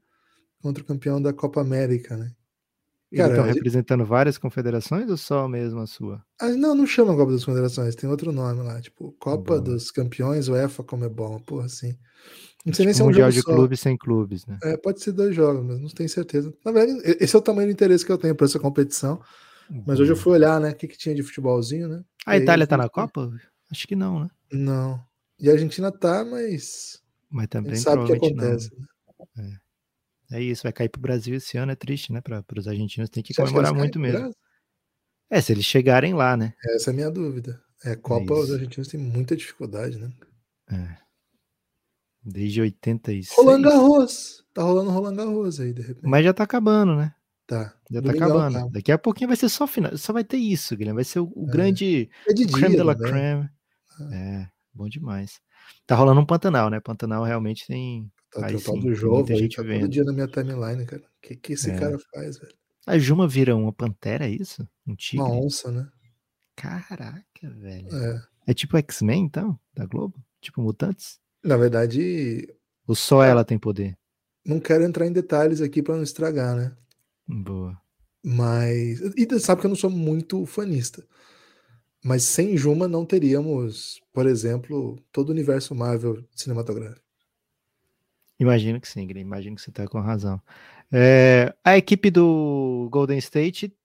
contra 0.61 0.83
o 0.83 0.85
campeão 0.85 1.21
da 1.21 1.33
Copa 1.33 1.61
América, 1.61 2.15
né? 2.15 2.31
Cara, 3.15 3.29
estão 3.29 3.45
representando 3.45 4.05
várias 4.05 4.37
confederações 4.37 5.09
ou 5.09 5.15
só 5.15 5.47
mesmo 5.47 5.79
a 5.79 5.87
sua? 5.87 6.21
Ah, 6.39 6.49
não, 6.49 6.75
não 6.75 6.85
chama 6.85 7.15
Copa 7.15 7.31
das 7.31 7.45
Confederações, 7.45 7.95
tem 7.95 8.09
outro 8.09 8.31
nome 8.31 8.61
lá, 8.63 8.81
tipo 8.81 9.15
Copa 9.19 9.59
Boa. 9.59 9.61
dos 9.61 9.91
Campeões, 9.91 10.49
UEFA, 10.49 10.83
como 10.83 11.05
é 11.05 11.09
bom, 11.09 11.39
porra, 11.39 11.65
assim. 11.65 11.97
Não 12.65 12.73
sei 12.73 12.83
tipo 12.83 12.85
nem 12.85 12.93
se 12.93 13.01
é 13.01 13.03
um 13.03 13.07
mundial 13.07 13.31
de 13.31 13.41
só. 13.41 13.53
clubes 13.53 13.79
sem 13.79 13.97
clubes, 13.97 14.45
né? 14.45 14.57
É, 14.61 14.75
pode 14.75 15.01
ser 15.01 15.13
dois 15.13 15.33
jogos, 15.33 15.65
mas 15.65 15.79
não 15.79 15.87
tenho 15.87 16.09
certeza. 16.09 16.53
Na 16.65 16.71
verdade, 16.71 16.99
esse 17.19 17.33
é 17.33 17.39
o 17.39 17.41
tamanho 17.41 17.69
do 17.69 17.71
interesse 17.71 18.05
que 18.05 18.11
eu 18.11 18.17
tenho 18.17 18.35
para 18.35 18.45
essa 18.45 18.59
competição. 18.59 19.21
Mas 19.85 19.99
hoje 19.99 20.11
eu 20.11 20.15
fui 20.15 20.33
olhar, 20.33 20.59
né, 20.61 20.71
o 20.71 20.75
que, 20.75 20.87
que 20.87 20.97
tinha 20.97 21.13
de 21.13 21.23
futebolzinho, 21.23 21.87
né? 21.89 22.03
A 22.25 22.37
Itália 22.37 22.65
tá 22.65 22.77
na 22.77 22.89
Copa? 22.89 23.31
Acho 23.71 23.87
que 23.87 23.95
não, 23.95 24.21
né? 24.21 24.29
Não. 24.51 25.01
E 25.39 25.49
a 25.49 25.53
Argentina 25.53 25.91
tá, 25.91 26.25
mas. 26.25 27.01
Mas 27.29 27.47
também 27.47 27.75
sabe 27.75 28.03
o 28.03 28.05
que 28.05 28.13
acontece. 28.13 28.71
Né? 28.77 28.85
É. 29.39 29.66
é. 30.31 30.41
isso, 30.41 30.63
vai 30.63 30.73
cair 30.73 30.89
pro 30.89 31.01
Brasil 31.01 31.35
esse 31.35 31.57
ano, 31.57 31.71
é 31.71 31.75
triste, 31.75 32.11
né? 32.11 32.21
Para 32.21 32.43
os 32.57 32.67
argentinos 32.67 33.09
tem 33.09 33.23
que 33.23 33.33
Você 33.33 33.41
comemorar 33.41 33.71
que 33.71 33.77
muito 33.77 33.99
mesmo. 33.99 34.33
É, 35.29 35.41
se 35.41 35.51
eles 35.51 35.65
chegarem 35.65 36.13
lá, 36.13 36.37
né? 36.37 36.53
Essa 36.69 36.89
é 36.89 36.93
a 36.93 36.95
minha 36.95 37.11
dúvida. 37.11 37.61
É, 37.83 37.95
Copa, 37.95 38.33
é 38.33 38.37
os 38.37 38.51
argentinos 38.51 38.87
têm 38.87 38.99
muita 38.99 39.35
dificuldade, 39.35 39.97
né? 39.97 40.11
É. 40.71 40.97
Desde 42.23 42.61
86. 42.61 43.35
Roland 43.37 43.61
Garros. 43.61 44.45
Tá 44.53 44.63
rolando 44.63 44.89
Roland 44.89 45.15
Garros 45.15 45.59
aí, 45.59 45.73
de 45.73 45.81
repente. 45.81 46.07
Mas 46.07 46.25
já 46.25 46.33
tá 46.33 46.43
acabando, 46.43 46.95
né? 46.95 47.13
Tá. 47.45 47.73
Já 47.89 48.01
tá 48.01 48.11
acabando. 48.11 48.59
Tá. 48.59 48.67
Daqui 48.69 48.91
a 48.91 48.97
pouquinho 48.97 49.29
vai 49.29 49.37
ser 49.37 49.47
só 49.47 49.65
final. 49.65 49.97
Só 49.97 50.11
vai 50.11 50.23
ter 50.23 50.37
isso, 50.37 50.75
Guilherme. 50.75 50.97
Vai 50.97 51.05
ser 51.05 51.19
o, 51.19 51.31
o 51.33 51.47
é. 51.47 51.51
grande 51.51 52.09
é 52.27 52.33
de 52.33 52.45
creme 52.47 52.75
de 52.75 52.83
la 52.83 52.95
creme. 52.95 53.49
É. 54.11 54.15
é, 54.15 54.49
bom 54.73 54.89
demais. 54.89 55.39
Tá 55.85 55.95
rolando 55.95 56.19
um 56.19 56.25
Pantanal, 56.25 56.69
né? 56.69 56.79
Pantanal 56.81 57.23
realmente 57.23 57.65
tem. 57.65 58.11
Tá 58.41 58.47
aí, 58.47 58.59
sim, 58.59 58.79
do 58.79 58.93
jogo, 58.93 59.27
gente 59.27 59.55
tá 59.55 59.63
vendo. 59.63 59.81
todo 59.81 59.89
dia 59.89 60.03
na 60.03 60.13
minha 60.13 60.27
timeline, 60.27 60.85
cara. 60.85 61.01
O 61.01 61.21
que, 61.21 61.35
que 61.35 61.53
esse 61.53 61.71
é. 61.71 61.79
cara 61.79 61.97
faz, 62.13 62.37
velho? 62.37 62.53
A 62.85 62.97
Juma 62.97 63.27
vira 63.27 63.55
uma 63.55 63.73
pantera, 63.73 64.25
é 64.25 64.29
isso? 64.29 64.67
Um 64.85 64.95
tigre? 64.95 65.25
Uma 65.25 65.33
onça, 65.33 65.71
né? 65.71 65.89
Caraca, 66.55 67.49
velho. 67.59 67.87
É, 67.93 68.21
é 68.47 68.53
tipo 68.53 68.77
X-Men, 68.77 69.25
então, 69.25 69.59
da 69.73 69.85
Globo? 69.85 70.23
Tipo 70.39 70.61
Mutantes? 70.61 71.19
Na 71.43 71.57
verdade. 71.57 72.47
Ou 72.87 72.95
só 72.95 73.23
ela 73.23 73.43
tem 73.43 73.59
poder? 73.59 73.97
Não 74.45 74.59
quero 74.59 74.83
entrar 74.83 75.05
em 75.05 75.11
detalhes 75.11 75.61
aqui 75.61 75.83
para 75.83 75.95
não 75.95 76.03
estragar, 76.03 76.55
né? 76.55 76.75
Boa. 77.27 77.79
Mas. 78.23 79.01
E 79.15 79.39
sabe 79.39 79.61
que 79.61 79.67
eu 79.67 79.69
não 79.69 79.75
sou 79.75 79.89
muito 79.89 80.45
fanista. 80.45 81.05
Mas 82.03 82.23
sem 82.23 82.55
Juma 82.55 82.87
não 82.87 83.05
teríamos, 83.05 84.01
por 84.13 84.25
exemplo, 84.25 84.97
todo 85.11 85.29
o 85.29 85.31
universo 85.31 85.75
Marvel 85.75 86.23
cinematográfico. 86.35 87.06
Imagino 88.39 88.79
que 88.79 88.87
sim, 88.87 89.05
Guilherme. 89.05 89.27
Imagino 89.29 89.55
que 89.55 89.61
você 89.61 89.69
está 89.69 89.87
com 89.87 89.99
razão. 89.99 90.41
É, 90.91 91.53
a 91.63 91.77
equipe 91.77 92.09
do 92.11 92.87
Golden 92.91 93.17
State 93.17 93.75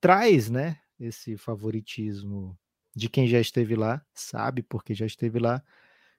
traz, 0.00 0.50
né, 0.50 0.78
esse 1.00 1.36
favoritismo 1.36 2.56
de 2.94 3.08
quem 3.08 3.26
já 3.26 3.40
esteve 3.40 3.74
lá, 3.74 4.04
sabe 4.14 4.62
porque 4.62 4.94
já 4.94 5.06
esteve 5.06 5.38
lá, 5.38 5.62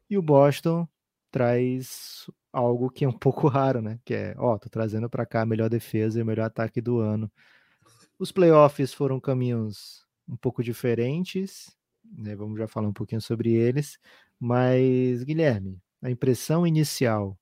e 0.10 0.18
o 0.18 0.22
Boston 0.22 0.88
traz 1.32 2.30
algo 2.52 2.90
que 2.90 3.06
é 3.06 3.08
um 3.08 3.14
pouco 3.18 3.48
raro, 3.48 3.82
né? 3.82 4.00
Que 4.06 4.14
é, 4.14 4.36
ó, 4.38 4.58
tô 4.58 4.70
trazendo 4.70 5.10
para 5.10 5.26
cá 5.26 5.42
a 5.42 5.46
melhor 5.46 5.70
defesa 5.70 6.20
e 6.20 6.24
o 6.24 6.26
melhor 6.26 6.46
ataque 6.46 6.82
do 6.82 7.00
ano. 7.00 7.32
Os 8.20 8.32
playoffs 8.32 8.94
foram 8.94 9.20
caminhos 9.20 10.06
um 10.28 10.38
pouco 10.38 10.64
diferentes, 10.64 11.76
né? 12.18 12.36
Vamos 12.36 12.58
já 12.58 12.68
falar 12.68 12.88
um 12.88 12.94
pouquinho 12.94 13.22
sobre 13.22 13.54
eles, 13.54 14.00
mas 14.40 15.24
Guilherme, 15.24 15.80
a 16.02 16.10
impressão 16.10 16.66
inicial 16.66 17.38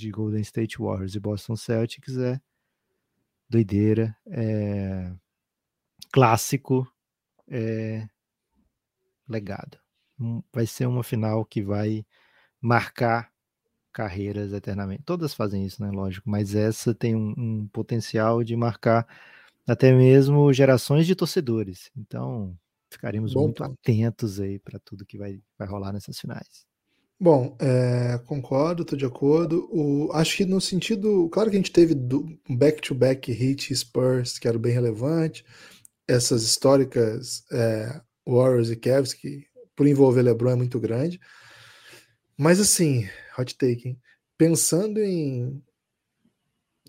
de 0.00 0.10
Golden 0.10 0.40
State 0.40 0.78
Warriors 0.78 1.14
e 1.14 1.20
Boston 1.20 1.54
Celtics 1.54 2.16
é 2.16 2.40
doideira, 3.48 4.16
é 4.26 5.12
clássico, 6.12 6.90
é 7.48 8.08
legado. 9.28 9.78
Vai 10.52 10.66
ser 10.66 10.86
uma 10.86 11.02
final 11.02 11.44
que 11.44 11.62
vai 11.62 12.04
marcar 12.60 13.30
carreiras 13.92 14.52
eternamente. 14.52 15.02
Todas 15.04 15.34
fazem 15.34 15.64
isso, 15.64 15.82
né? 15.82 15.90
Lógico, 15.90 16.28
mas 16.30 16.54
essa 16.54 16.94
tem 16.94 17.14
um, 17.14 17.34
um 17.36 17.68
potencial 17.68 18.42
de 18.44 18.54
marcar 18.56 19.06
até 19.66 19.92
mesmo 19.92 20.52
gerações 20.52 21.06
de 21.06 21.14
torcedores. 21.14 21.90
Então, 21.96 22.56
ficaremos 22.90 23.34
Bom 23.34 23.44
muito 23.44 23.64
atentos 23.64 24.40
aí 24.40 24.58
para 24.58 24.78
tudo 24.78 25.06
que 25.06 25.18
vai, 25.18 25.40
vai 25.58 25.68
rolar 25.68 25.92
nessas 25.92 26.18
finais. 26.18 26.69
Bom, 27.22 27.54
é, 27.60 28.18
concordo, 28.24 28.82
estou 28.82 28.98
de 28.98 29.04
acordo. 29.04 29.68
O, 29.70 30.10
acho 30.14 30.38
que 30.38 30.46
no 30.46 30.58
sentido. 30.58 31.28
Claro 31.28 31.50
que 31.50 31.56
a 31.56 31.58
gente 31.58 31.70
teve 31.70 31.94
back-to-back 32.48 33.30
hit 33.30 33.74
Spurs, 33.76 34.38
que 34.38 34.48
era 34.48 34.58
bem 34.58 34.72
relevante, 34.72 35.44
essas 36.08 36.42
históricas 36.42 37.44
é, 37.52 38.00
Warriors 38.26 38.70
e 38.70 38.76
Cavs, 38.76 39.12
que 39.12 39.44
por 39.76 39.86
envolver 39.86 40.22
LeBron 40.22 40.52
é 40.52 40.56
muito 40.56 40.80
grande. 40.80 41.20
Mas 42.38 42.58
assim, 42.58 43.06
hot 43.38 43.54
take, 43.54 43.88
hein? 43.90 44.00
pensando 44.38 44.98
em 44.98 45.62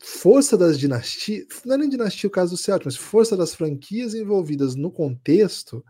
força 0.02 0.58
das 0.58 0.80
dinastias, 0.80 1.46
não 1.66 1.76
é 1.76 1.78
nem 1.78 1.90
dinastia 1.90 2.30
o 2.30 2.32
caso 2.32 2.52
do 2.52 2.58
Celtic, 2.58 2.86
mas 2.86 2.96
força 2.96 3.36
das 3.36 3.54
franquias 3.54 4.14
envolvidas 4.14 4.76
no 4.76 4.90
contexto, 4.92 5.84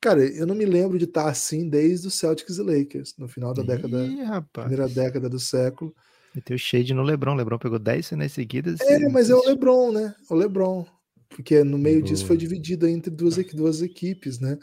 cara, 0.00 0.24
eu 0.24 0.46
não 0.46 0.54
me 0.54 0.64
lembro 0.64 0.98
de 0.98 1.04
estar 1.04 1.28
assim 1.28 1.68
desde 1.68 2.08
os 2.08 2.14
Celtics 2.14 2.56
e 2.58 2.62
Lakers, 2.62 3.14
no 3.18 3.28
final 3.28 3.52
da 3.52 3.62
década, 3.62 4.04
Ih, 4.06 4.22
rapaz. 4.22 4.66
primeira 4.68 4.92
década 4.92 5.28
do 5.28 5.38
século. 5.38 5.94
Meteu 6.34 6.56
shade 6.56 6.94
no 6.94 7.02
LeBron, 7.02 7.34
LeBron 7.34 7.58
pegou 7.58 7.78
10 7.78 8.08
finais 8.08 8.32
seguidas. 8.32 8.80
É, 8.80 9.08
mas 9.08 9.30
é 9.30 9.34
o 9.34 9.44
LeBron, 9.44 9.92
né? 9.92 10.14
O 10.30 10.34
LeBron, 10.34 10.86
porque 11.28 11.62
no 11.64 11.76
meio 11.76 12.02
disso 12.02 12.24
foi 12.24 12.36
dividido 12.36 12.86
entre 12.86 13.10
duas, 13.10 13.36
duas 13.52 13.82
equipes, 13.82 14.38
né? 14.38 14.58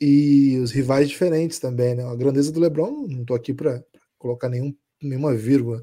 E 0.00 0.56
os 0.58 0.70
rivais 0.70 1.08
diferentes 1.08 1.58
também, 1.58 1.94
né? 1.94 2.04
A 2.04 2.14
grandeza 2.14 2.52
do 2.52 2.60
LeBron, 2.60 3.06
não 3.08 3.24
tô 3.24 3.34
aqui 3.34 3.52
para 3.52 3.82
colocar 4.16 4.48
nenhum, 4.48 4.72
nenhuma 5.02 5.34
vírgula, 5.34 5.82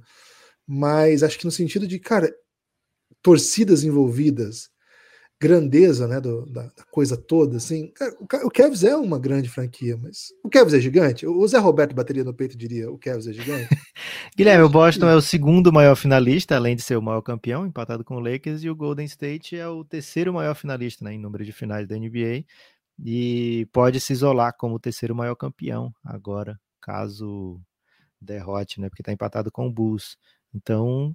mas 0.65 1.21
acho 1.21 1.37
que 1.37 1.45
no 1.45 1.51
sentido 1.51 1.85
de, 1.85 1.99
cara, 1.99 2.33
torcidas 3.21 3.83
envolvidas, 3.83 4.69
grandeza, 5.39 6.07
né, 6.07 6.21
do, 6.21 6.45
da, 6.45 6.63
da, 6.63 6.83
coisa 6.89 7.17
toda, 7.17 7.57
assim, 7.57 7.91
o, 8.21 8.47
o 8.47 8.87
é 8.87 8.95
uma 8.95 9.19
grande 9.19 9.49
franquia, 9.49 9.97
mas 9.97 10.33
o 10.43 10.49
Cavs 10.49 10.73
é 10.73 10.79
gigante? 10.79 11.27
O 11.27 11.45
Zé 11.47 11.57
Roberto 11.57 11.93
bateria 11.93 12.23
no 12.23 12.33
peito 12.33 12.57
diria, 12.57 12.89
o 12.89 12.97
Cavs 12.97 13.27
é 13.27 13.33
gigante? 13.33 13.67
Guilherme, 14.35 14.63
o 14.63 14.69
Boston 14.69 15.09
é 15.09 15.15
o 15.15 15.21
segundo 15.21 15.73
maior 15.73 15.95
finalista, 15.95 16.55
além 16.55 16.75
de 16.75 16.81
ser 16.81 16.97
o 16.97 17.01
maior 17.01 17.21
campeão, 17.21 17.65
empatado 17.65 18.03
com 18.03 18.15
o 18.15 18.19
Lakers, 18.19 18.63
e 18.63 18.69
o 18.69 18.75
Golden 18.75 19.05
State 19.05 19.57
é 19.57 19.67
o 19.67 19.83
terceiro 19.83 20.33
maior 20.33 20.55
finalista, 20.55 21.03
né, 21.03 21.13
em 21.13 21.19
número 21.19 21.43
de 21.43 21.51
finais 21.51 21.87
da 21.87 21.97
NBA, 21.97 22.45
e 23.03 23.67
pode 23.73 23.99
se 23.99 24.13
isolar 24.13 24.55
como 24.57 24.75
o 24.75 24.79
terceiro 24.79 25.13
maior 25.13 25.35
campeão 25.35 25.93
agora, 26.03 26.57
caso 26.81 27.59
derrote, 28.21 28.79
né, 28.79 28.87
porque 28.89 29.01
está 29.01 29.11
empatado 29.11 29.51
com 29.51 29.67
o 29.67 29.71
Bulls. 29.71 30.17
Então, 30.53 31.13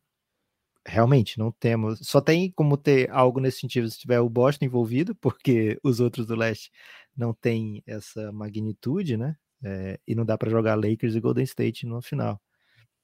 realmente, 0.87 1.39
não 1.39 1.53
temos. 1.53 1.99
Só 2.03 2.21
tem 2.21 2.51
como 2.53 2.77
ter 2.77 3.11
algo 3.11 3.41
nesse 3.41 3.61
sentido 3.61 3.91
se 3.91 3.99
tiver 3.99 4.21
o 4.21 4.29
Boston 4.29 4.65
envolvido, 4.65 5.15
porque 5.15 5.79
os 5.83 6.01
outros 6.01 6.27
do 6.27 6.35
leste 6.35 6.71
não 7.17 7.33
têm 7.33 7.83
essa 7.87 8.33
magnitude, 8.33 9.17
né? 9.17 9.37
É, 9.63 9.99
e 10.07 10.15
não 10.15 10.25
dá 10.25 10.39
para 10.39 10.51
jogar 10.51 10.75
Lakers 10.75 11.15
e 11.15 11.21
Golden 11.21 11.45
State 11.45 11.87
no 11.87 12.01
final. 12.01 12.41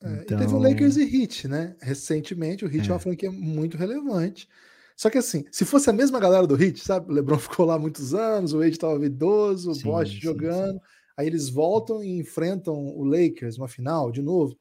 É, 0.02 0.23
então... 0.23 0.38
teve 0.38 0.54
o 0.54 0.59
Lakers 0.59 0.97
e 0.97 1.02
Heat, 1.02 1.49
né? 1.49 1.76
Recentemente, 1.80 2.64
o 2.64 2.68
Heat 2.68 2.87
é. 2.87 2.90
é 2.90 2.92
uma 2.92 2.99
franquia 2.99 3.30
muito 3.30 3.76
relevante. 3.76 4.49
Só 4.97 5.11
que 5.11 5.18
assim, 5.18 5.45
se 5.50 5.64
fosse 5.66 5.90
a 5.90 5.92
mesma 5.92 6.18
galera 6.18 6.47
do 6.47 6.61
Heat, 6.61 6.80
sabe? 6.80 7.11
O 7.11 7.14
LeBron 7.14 7.38
ficou 7.38 7.66
lá 7.66 7.78
muitos 7.78 8.14
anos, 8.14 8.54
o 8.54 8.59
Wade 8.59 8.71
estava 8.71 9.04
idoso, 9.04 9.71
o 9.71 9.78
Bosch 9.83 10.11
jogando. 10.11 10.75
Sim. 10.75 10.80
Aí 11.18 11.26
eles 11.26 11.49
voltam 11.49 12.02
e 12.02 12.18
enfrentam 12.18 12.75
o 12.75 13.04
Lakers, 13.04 13.59
uma 13.59 13.68
final, 13.68 14.11
de 14.11 14.23
novo. 14.23 14.56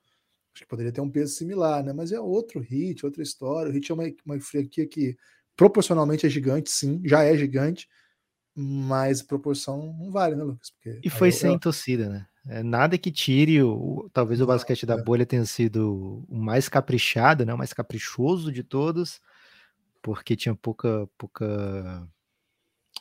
Acho 0.56 0.64
que 0.64 0.70
poderia 0.70 0.92
ter 0.92 1.02
um 1.02 1.10
peso 1.10 1.36
similar, 1.36 1.84
né? 1.84 1.92
Mas 1.92 2.14
é 2.14 2.20
outro 2.20 2.62
hit, 2.62 3.06
outra 3.06 3.22
história. 3.22 3.70
O 3.70 3.74
hit 3.74 3.92
é 3.92 3.94
uma, 3.94 4.06
uma 4.26 4.40
franquia 4.40 4.88
que 4.88 5.18
proporcionalmente 5.54 6.26
é 6.26 6.30
gigante, 6.30 6.72
sim, 6.72 7.02
já 7.04 7.24
é 7.24 7.38
gigante, 7.38 7.90
mas 8.56 9.22
proporção 9.22 9.94
não 10.00 10.12
vale, 10.12 10.34
né, 10.34 10.44
Lucas? 10.46 10.72
Porque 10.72 11.02
e 11.04 11.10
foi 11.10 11.30
sem 11.30 11.54
eu... 11.54 11.60
torcida, 11.60 12.08
né? 12.08 12.26
É 12.48 12.64
nada 12.64 12.98
que 12.98 13.12
tire 13.12 13.62
o. 13.62 14.10
Talvez 14.14 14.40
o 14.40 14.46
basquete 14.46 14.86
da 14.86 14.94
é. 14.94 15.04
bolha 15.04 15.26
tenha 15.26 15.46
sido 15.46 16.26
o 16.30 16.38
mais 16.38 16.70
caprichado, 16.70 17.46
né? 17.46 17.54
O 17.54 17.58
mais 17.58 17.74
caprichoso 17.74 18.50
de 18.50 18.64
todos, 18.64 19.20
porque 20.02 20.38
tinha 20.38 20.56
pouca, 20.56 21.10
pouca 21.18 22.08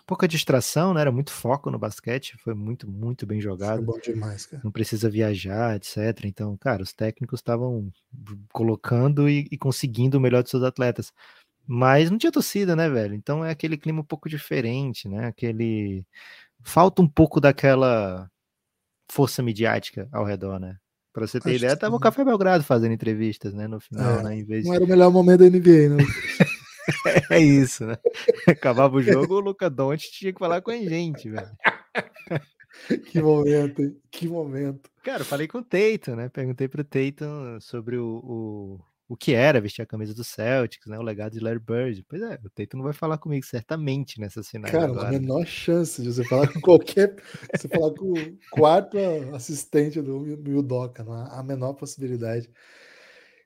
pouca 0.06 0.28
distração, 0.28 0.94
né? 0.94 1.00
Era 1.00 1.12
muito 1.12 1.30
foco 1.30 1.70
no 1.70 1.78
basquete, 1.78 2.36
foi 2.38 2.54
muito, 2.54 2.90
muito 2.90 3.26
bem 3.26 3.40
jogado. 3.40 3.76
Foi 3.76 3.94
bom 3.94 3.98
demais, 3.98 4.46
cara. 4.46 4.62
Não 4.64 4.70
precisa 4.70 5.08
viajar, 5.08 5.76
etc. 5.76 6.24
Então, 6.24 6.56
cara, 6.56 6.82
os 6.82 6.92
técnicos 6.92 7.40
estavam 7.40 7.90
colocando 8.52 9.28
e, 9.28 9.48
e, 9.50 9.58
conseguindo 9.58 10.18
o 10.18 10.20
melhor 10.20 10.42
dos 10.42 10.50
seus 10.50 10.62
atletas. 10.62 11.12
Mas 11.66 12.10
não 12.10 12.18
tinha 12.18 12.32
torcida, 12.32 12.76
né, 12.76 12.88
velho? 12.90 13.14
Então 13.14 13.44
é 13.44 13.50
aquele 13.50 13.76
clima 13.76 14.00
um 14.00 14.04
pouco 14.04 14.28
diferente, 14.28 15.08
né? 15.08 15.26
Aquele. 15.26 16.04
Falta 16.62 17.02
um 17.02 17.08
pouco 17.08 17.40
daquela 17.40 18.30
força 19.10 19.42
midiática 19.42 20.08
ao 20.12 20.24
redor, 20.24 20.58
né? 20.58 20.76
Pra 21.12 21.26
você 21.26 21.38
ter 21.38 21.50
Acho 21.50 21.58
ideia, 21.58 21.76
tava 21.76 21.94
o 21.94 22.00
Café 22.00 22.24
Belgrado 22.24 22.64
fazendo 22.64 22.92
entrevistas, 22.92 23.54
né? 23.54 23.68
No 23.68 23.80
final, 23.80 24.18
é, 24.18 24.22
né? 24.24 24.36
Em 24.36 24.44
vez 24.44 24.64
não 24.64 24.74
era 24.74 24.84
o 24.84 24.88
melhor 24.88 25.10
momento 25.10 25.40
da 25.40 25.46
NBA, 25.46 25.88
né? 25.90 26.04
É 27.30 27.38
isso, 27.38 27.86
né? 27.86 27.96
Acabava 28.48 28.96
o 28.96 29.02
jogo, 29.02 29.34
o 29.34 29.40
Luca 29.40 29.68
Doncic 29.68 30.12
tinha 30.12 30.32
que 30.32 30.38
falar 30.38 30.62
com 30.62 30.70
a 30.70 30.76
gente, 30.76 31.28
velho. 31.30 31.50
Que 33.10 33.22
momento, 33.22 33.82
hein? 33.82 33.96
que 34.10 34.26
momento. 34.26 34.90
Cara, 35.04 35.20
eu 35.20 35.24
falei 35.24 35.46
com 35.46 35.58
o 35.58 35.64
Teito, 35.64 36.16
né? 36.16 36.28
Perguntei 36.28 36.66
pro 36.66 36.82
Teito 36.82 37.24
sobre 37.60 37.96
o, 37.96 38.20
o, 38.24 38.80
o 39.08 39.16
que 39.16 39.32
era 39.32 39.60
vestir 39.60 39.80
a 39.80 39.86
camisa 39.86 40.12
do 40.12 40.24
Celtics, 40.24 40.88
né? 40.88 40.98
O 40.98 41.02
legado 41.02 41.32
de 41.32 41.40
Larry 41.40 41.60
Bird. 41.60 42.04
Pois 42.08 42.20
é, 42.20 42.38
o 42.44 42.50
Teito 42.50 42.76
não 42.76 42.82
vai 42.82 42.92
falar 42.92 43.16
comigo 43.16 43.46
certamente 43.46 44.20
nessa 44.20 44.42
final. 44.42 44.70
Cara, 44.70 44.86
agora. 44.86 45.08
a 45.08 45.12
menor 45.12 45.46
chance 45.46 46.02
de 46.02 46.12
você 46.12 46.24
falar 46.24 46.52
com 46.52 46.60
qualquer. 46.60 47.14
você 47.54 47.68
falar 47.68 47.94
com 47.94 48.12
o 48.12 48.38
quarto 48.50 48.98
assistente 49.32 50.02
do 50.02 50.18
Mildoca, 50.20 51.04
não 51.04 51.12
há 51.12 51.38
a 51.38 51.42
menor 51.44 51.74
possibilidade. 51.74 52.50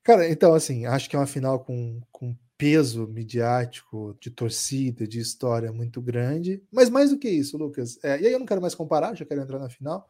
Cara, 0.03 0.27
então, 0.27 0.55
assim, 0.55 0.87
acho 0.87 1.09
que 1.09 1.17
é 1.17 1.19
uma 1.19 1.27
final 1.27 1.61
com, 1.61 2.00
com 2.11 2.35
peso 2.59 3.07
midiático, 3.07 4.19
de 4.21 4.31
torcida, 4.31 5.07
de 5.07 5.21
história 5.21 5.73
muito 5.73 6.03
grande. 6.03 6.61
Mas 6.73 6.91
mais 6.91 7.11
do 7.11 7.19
que 7.19 7.31
isso, 7.31 7.57
Lucas, 7.57 7.99
é, 8.03 8.21
e 8.21 8.27
aí 8.27 8.33
eu 8.33 8.38
não 8.41 8.47
quero 8.47 8.61
mais 8.61 8.75
comparar, 8.75 9.15
já 9.15 9.25
quero 9.25 9.41
entrar 9.41 9.61
na 9.61 9.71
final. 9.71 10.09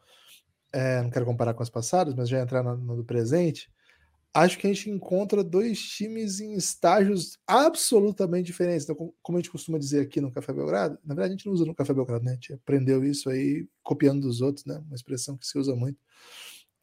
É, 0.73 1.01
não 1.01 1.11
quero 1.11 1.25
comparar 1.25 1.53
com 1.53 1.61
as 1.61 1.69
passadas, 1.69 2.13
mas 2.15 2.27
já 2.27 2.41
entrar 2.41 2.63
no, 2.63 2.75
no 2.75 3.03
presente. 3.05 3.71
Acho 4.33 4.57
que 4.57 4.67
a 4.67 4.73
gente 4.73 4.89
encontra 4.89 5.43
dois 5.43 5.79
times 5.79 6.39
em 6.39 6.53
estágios 6.53 7.37
absolutamente 7.47 8.47
diferentes. 8.47 8.83
Então, 8.83 9.13
como 9.21 9.37
a 9.37 9.41
gente 9.41 9.51
costuma 9.51 9.79
dizer 9.79 10.01
aqui 10.01 10.19
no 10.19 10.31
Café 10.31 10.53
Belgrado, 10.53 10.99
na 11.03 11.15
verdade 11.15 11.33
a 11.33 11.37
gente 11.37 11.45
não 11.45 11.53
usa 11.53 11.65
no 11.65 11.73
Café 11.75 11.93
Belgrado, 11.93 12.23
né? 12.23 12.31
A 12.31 12.33
gente 12.35 12.53
aprendeu 12.53 13.03
isso 13.03 13.29
aí 13.29 13.67
copiando 13.83 14.21
dos 14.21 14.41
outros, 14.41 14.65
né? 14.65 14.77
Uma 14.85 14.95
expressão 14.95 15.37
que 15.37 15.47
se 15.47 15.57
usa 15.57 15.75
muito 15.75 15.99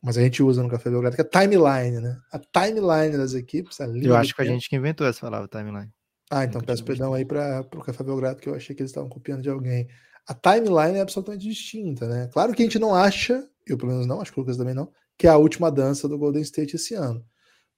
mas 0.06 0.16
a 0.16 0.22
gente 0.22 0.40
usa 0.40 0.62
no 0.62 0.68
Café 0.68 0.88
Belgrado, 0.88 1.16
que 1.16 1.20
é 1.20 1.24
timeline, 1.24 2.00
né? 2.00 2.16
A 2.30 2.38
timeline 2.38 3.16
das 3.16 3.34
equipes. 3.34 3.76
eu 3.80 4.14
acho 4.14 4.36
que 4.36 4.40
a 4.40 4.44
gente 4.44 4.68
que 4.68 4.76
inventou 4.76 5.04
essa 5.04 5.20
palavra, 5.20 5.48
timeline. 5.48 5.90
Ah, 6.30 6.44
então 6.44 6.60
peço 6.60 6.84
perdão 6.84 7.12
aí 7.12 7.24
para 7.24 7.66
o 7.74 7.82
Café 7.82 8.04
Belgrado, 8.04 8.40
que 8.40 8.48
eu 8.48 8.54
achei 8.54 8.72
que 8.72 8.82
eles 8.82 8.92
estavam 8.92 9.08
copiando 9.08 9.42
de 9.42 9.50
alguém. 9.50 9.88
A 10.28 10.32
timeline 10.32 10.98
é 10.98 11.00
absolutamente 11.00 11.48
distinta, 11.48 12.06
né? 12.06 12.30
Claro 12.32 12.54
que 12.54 12.62
a 12.62 12.64
gente 12.64 12.78
não 12.78 12.94
acha, 12.94 13.44
eu 13.66 13.76
pelo 13.76 13.90
menos 13.90 14.06
não, 14.06 14.20
acho 14.20 14.32
que 14.32 14.38
o 14.38 14.42
Lucas 14.42 14.56
também 14.56 14.74
não, 14.74 14.92
que 15.18 15.26
é 15.26 15.30
a 15.30 15.38
última 15.38 15.72
dança 15.72 16.08
do 16.08 16.16
Golden 16.16 16.42
State 16.42 16.76
esse 16.76 16.94
ano. 16.94 17.24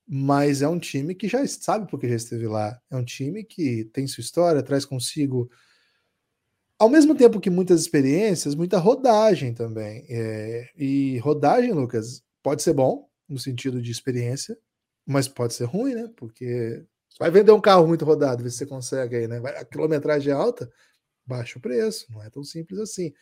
Mas 0.07 0.61
é 0.61 0.69
um 0.69 0.79
time 0.79 1.15
que 1.15 1.29
já 1.29 1.47
sabe 1.47 1.91
porque 1.91 2.11
já 2.11 2.17
esteve 2.17 2.47
lá. 2.47 2.79
É 2.91 2.97
um 2.97 3.05
time 3.07 3.43
que 3.43 3.87
tem 3.87 4.07
sua 4.07 4.21
história, 4.21 4.63
traz 4.63 4.85
consigo 4.85 5.49
ao 6.79 6.89
mesmo 6.89 7.15
tempo 7.15 7.41
que 7.41 7.51
muitas 7.51 7.81
experiências, 7.81 8.55
muita 8.55 8.79
rodagem 8.79 9.53
também. 9.53 10.07
É, 10.09 10.71
e 10.77 11.19
rodagem, 11.19 11.73
Lucas, 11.73 12.23
pode 12.43 12.63
ser 12.63 12.73
bom, 12.73 13.09
no 13.29 13.39
sentido 13.39 13.83
de 13.83 13.91
experiência, 13.91 14.57
mas 15.07 15.29
pode 15.29 15.55
ser 15.55 15.65
ruim, 15.65 15.95
né? 15.95 16.11
Porque 16.17 16.85
vai 17.19 17.31
vender 17.31 17.53
um 17.53 17.61
carro 17.61 17.87
muito 17.87 18.05
rodado, 18.05 18.43
ver 18.43 18.51
se 18.51 18.59
você 18.59 18.67
consegue 18.67 19.17
aí, 19.17 19.29
né? 19.29 19.39
A 19.39 19.65
quilometragem 19.65 20.33
é 20.33 20.37
alta, 20.37 20.71
baixa 21.27 21.59
o 21.59 21.63
preço, 21.63 22.07
não 22.13 22.23
é 22.23 22.31
tão 22.31 22.45
simples 22.45 22.79
assim. 22.81 23.13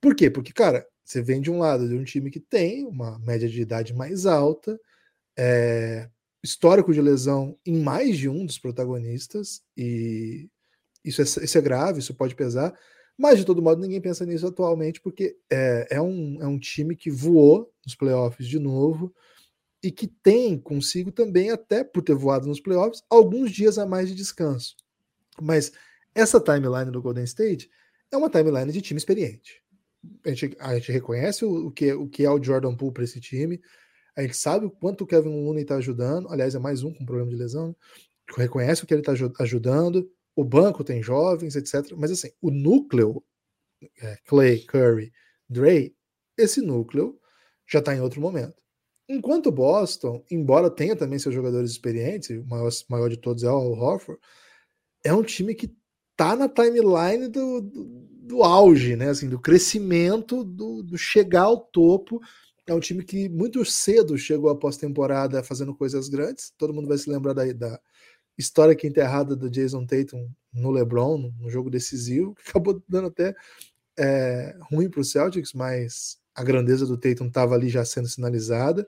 Por 0.00 0.14
quê? 0.14 0.30
Porque, 0.30 0.52
cara, 0.52 0.86
você 1.04 1.22
vem 1.22 1.40
de 1.40 1.50
um 1.50 1.58
lado 1.58 1.88
de 1.88 1.94
um 1.94 2.04
time 2.04 2.30
que 2.30 2.40
tem 2.40 2.86
uma 2.86 3.18
média 3.20 3.48
de 3.48 3.60
idade 3.60 3.94
mais 3.94 4.26
alta, 4.26 4.78
é, 5.36 6.08
histórico 6.42 6.92
de 6.92 7.00
lesão 7.00 7.58
em 7.66 7.82
mais 7.82 8.18
de 8.18 8.28
um 8.28 8.46
dos 8.46 8.58
protagonistas, 8.58 9.62
e 9.76 10.48
isso 11.04 11.20
é, 11.20 11.24
isso 11.24 11.58
é 11.58 11.60
grave, 11.60 11.98
isso 11.98 12.14
pode 12.14 12.34
pesar, 12.34 12.76
mas 13.16 13.38
de 13.38 13.44
todo 13.44 13.62
modo 13.62 13.80
ninguém 13.80 14.00
pensa 14.00 14.24
nisso 14.24 14.46
atualmente, 14.46 15.00
porque 15.00 15.36
é, 15.50 15.88
é, 15.96 16.00
um, 16.00 16.38
é 16.40 16.46
um 16.46 16.58
time 16.58 16.96
que 16.96 17.10
voou 17.10 17.70
nos 17.84 17.94
playoffs 17.94 18.46
de 18.46 18.58
novo 18.58 19.14
e 19.82 19.92
que 19.92 20.06
tem 20.06 20.58
consigo 20.58 21.12
também, 21.12 21.50
até 21.50 21.84
por 21.84 22.02
ter 22.02 22.14
voado 22.14 22.46
nos 22.46 22.60
playoffs, 22.60 23.02
alguns 23.08 23.52
dias 23.52 23.78
a 23.78 23.86
mais 23.86 24.08
de 24.08 24.14
descanso. 24.14 24.74
Mas 25.40 25.72
essa 26.14 26.40
timeline 26.40 26.90
do 26.90 27.02
Golden 27.02 27.24
State 27.24 27.70
é 28.10 28.16
uma 28.16 28.30
timeline 28.30 28.72
de 28.72 28.80
time 28.80 28.98
experiente. 28.98 29.62
A 30.24 30.30
gente, 30.30 30.56
a 30.58 30.74
gente 30.74 30.92
reconhece 30.92 31.44
o, 31.44 31.66
o, 31.66 31.70
que, 31.70 31.92
o 31.92 32.08
que 32.08 32.24
é 32.24 32.30
o 32.30 32.42
Jordan 32.42 32.74
Poole 32.74 32.94
para 32.94 33.04
esse 33.04 33.20
time, 33.20 33.60
a 34.16 34.22
gente 34.22 34.36
sabe 34.36 34.66
o 34.66 34.70
quanto 34.70 35.02
o 35.02 35.06
Kevin 35.06 35.44
Looney 35.44 35.62
está 35.62 35.76
ajudando, 35.76 36.28
aliás, 36.28 36.54
é 36.54 36.58
mais 36.58 36.82
um 36.82 36.92
com 36.92 37.04
problema 37.04 37.30
de 37.30 37.36
lesão, 37.36 37.68
né? 37.68 37.74
reconhece 38.36 38.82
o 38.82 38.86
que 38.86 38.94
ele 38.94 39.02
está 39.02 39.12
ajudando, 39.40 40.08
o 40.36 40.44
banco 40.44 40.82
tem 40.82 41.02
jovens, 41.02 41.56
etc. 41.56 41.92
Mas 41.96 42.10
assim, 42.10 42.30
o 42.40 42.50
núcleo, 42.50 43.22
é, 44.00 44.16
Clay, 44.26 44.60
Curry, 44.60 45.12
Dre, 45.48 45.94
esse 46.36 46.60
núcleo 46.60 47.18
já 47.66 47.78
está 47.78 47.94
em 47.94 48.00
outro 48.00 48.20
momento. 48.20 48.62
Enquanto 49.08 49.48
o 49.48 49.52
Boston, 49.52 50.24
embora 50.30 50.70
tenha 50.70 50.96
também 50.96 51.18
seus 51.18 51.34
jogadores 51.34 51.70
experientes, 51.70 52.30
o 52.30 52.44
maior, 52.46 52.70
maior 52.88 53.10
de 53.10 53.18
todos 53.18 53.44
é 53.44 53.50
o 53.50 53.72
Horford, 53.72 54.20
é 55.04 55.12
um 55.12 55.22
time 55.22 55.54
que 55.54 55.74
tá 56.16 56.34
na 56.34 56.48
timeline 56.48 57.28
do, 57.28 57.60
do, 57.60 57.84
do 57.84 58.42
auge, 58.42 58.96
né? 58.96 59.10
Assim, 59.10 59.28
do 59.28 59.38
crescimento, 59.38 60.42
do, 60.42 60.82
do, 60.82 60.96
chegar 60.96 61.42
ao 61.42 61.58
topo. 61.58 62.20
É 62.66 62.72
um 62.72 62.80
time 62.80 63.04
que 63.04 63.28
muito 63.28 63.62
cedo 63.64 64.16
chegou 64.16 64.48
à 64.48 64.56
pós-temporada 64.56 65.42
fazendo 65.42 65.74
coisas 65.74 66.08
grandes. 66.08 66.50
Todo 66.56 66.72
mundo 66.72 66.88
vai 66.88 66.96
se 66.96 67.10
lembrar 67.10 67.34
da, 67.34 67.52
da 67.52 67.80
história 68.36 68.74
que 68.74 68.86
enterrada 68.86 69.36
do 69.36 69.50
Jason 69.50 69.86
Tatum 69.86 70.28
no 70.52 70.70
LeBron, 70.70 71.32
no 71.40 71.50
jogo 71.50 71.70
decisivo, 71.70 72.34
que 72.34 72.42
acabou 72.50 72.82
dando 72.88 73.08
até 73.08 73.34
é, 73.98 74.56
ruim 74.70 74.88
para 74.88 75.00
o 75.00 75.04
Celtics, 75.04 75.52
mas 75.52 76.18
a 76.34 76.42
grandeza 76.42 76.86
do 76.86 76.96
Tatum 76.96 77.26
estava 77.26 77.54
ali 77.54 77.68
já 77.68 77.84
sendo 77.84 78.08
sinalizada. 78.08 78.86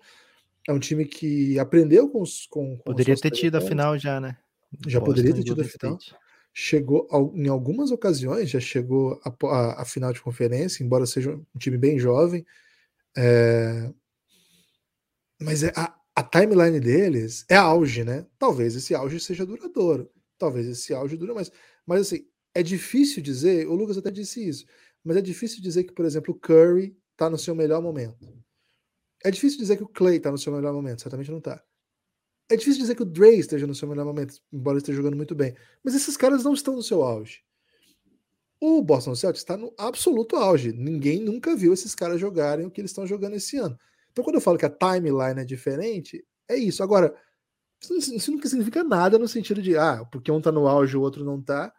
É 0.66 0.72
um 0.72 0.80
time 0.80 1.04
que 1.04 1.58
aprendeu 1.58 2.08
com 2.08 2.22
os. 2.22 2.46
Com, 2.46 2.76
com 2.76 2.84
Poderia 2.84 3.16
ter 3.16 3.30
tido 3.30 3.56
a 3.56 3.60
final 3.60 3.96
já, 3.96 4.20
né? 4.20 4.36
Já 4.86 4.98
Boston 4.98 5.12
poderia 5.12 5.34
ter 5.34 5.44
tido 5.44 5.60
a 5.60 5.64
final. 5.64 5.98
Chegou 6.52 7.06
em 7.34 7.48
algumas 7.48 7.90
ocasiões, 7.90 8.48
já 8.48 8.58
chegou 8.58 9.20
a, 9.24 9.46
a, 9.46 9.82
a, 9.82 9.84
final 9.84 10.12
de 10.12 10.22
conferência, 10.22 10.82
embora 10.82 11.04
seja 11.06 11.34
um 11.34 11.58
time 11.58 11.76
bem 11.76 11.98
jovem. 11.98 12.44
É... 13.16 13.92
Mas 15.38 15.62
é, 15.62 15.72
a, 15.76 15.94
a 16.16 16.22
timeline 16.22 16.80
deles 16.80 17.44
é 17.46 17.56
auge, 17.56 18.02
né? 18.02 18.26
Talvez 18.38 18.74
esse 18.74 18.94
auge 18.94 19.20
seja 19.20 19.44
duradouro. 19.44 20.10
Talvez 20.38 20.66
esse 20.66 20.94
auge 20.94 21.16
dure 21.16 21.34
mais. 21.34 21.52
Mas 21.86 22.00
assim, 22.00 22.26
é 22.54 22.62
difícil 22.62 23.22
dizer, 23.22 23.68
o 23.68 23.74
Lucas 23.74 23.98
até 23.98 24.10
disse 24.10 24.46
isso, 24.46 24.64
mas 25.04 25.18
é 25.18 25.20
difícil 25.20 25.62
dizer 25.62 25.84
que, 25.84 25.92
por 25.92 26.06
exemplo, 26.06 26.34
o 26.34 26.38
Curry 26.38 26.96
está 27.12 27.28
no 27.28 27.38
seu 27.38 27.54
melhor 27.54 27.82
momento. 27.82 28.26
É 29.22 29.30
difícil 29.30 29.58
dizer 29.58 29.76
que 29.76 29.82
o 29.82 29.88
Clay 29.88 30.16
está 30.16 30.30
no 30.30 30.38
seu 30.38 30.52
melhor 30.52 30.72
momento, 30.72 31.02
certamente 31.02 31.30
não 31.30 31.38
está. 31.38 31.62
É 32.48 32.56
difícil 32.56 32.80
dizer 32.80 32.94
que 32.94 33.02
o 33.02 33.06
Dre 33.06 33.36
esteja 33.36 33.66
no 33.66 33.74
seu 33.74 33.88
melhor 33.88 34.06
momento, 34.06 34.40
embora 34.52 34.78
esteja 34.78 34.96
jogando 34.96 35.16
muito 35.16 35.34
bem. 35.34 35.54
Mas 35.84 35.94
esses 35.94 36.16
caras 36.16 36.44
não 36.44 36.54
estão 36.54 36.76
no 36.76 36.82
seu 36.82 37.02
auge. 37.02 37.40
O 38.60 38.80
Boston 38.82 39.14
Celtics 39.14 39.42
está 39.42 39.56
no 39.56 39.74
absoluto 39.76 40.36
auge. 40.36 40.72
Ninguém 40.72 41.20
nunca 41.20 41.54
viu 41.56 41.74
esses 41.74 41.94
caras 41.94 42.20
jogarem 42.20 42.64
o 42.64 42.70
que 42.70 42.80
eles 42.80 42.90
estão 42.90 43.06
jogando 43.06 43.34
esse 43.34 43.56
ano. 43.58 43.76
Então, 44.16 44.24
quando 44.24 44.36
eu 44.36 44.40
falo 44.40 44.56
que 44.56 44.64
a 44.64 44.70
timeline 44.70 45.40
é 45.40 45.44
diferente, 45.44 46.24
é 46.48 46.56
isso. 46.56 46.82
Agora, 46.82 47.14
isso 47.82 48.12
não 48.12 48.40
significa 48.40 48.82
nada 48.82 49.18
no 49.18 49.28
sentido 49.28 49.60
de, 49.60 49.76
ah, 49.76 50.06
porque 50.10 50.32
um 50.32 50.38
está 50.38 50.50
no 50.50 50.66
auge 50.66 50.94
e 50.94 50.96
o 50.96 51.02
outro 51.02 51.22
não 51.22 51.38
está 51.38 51.70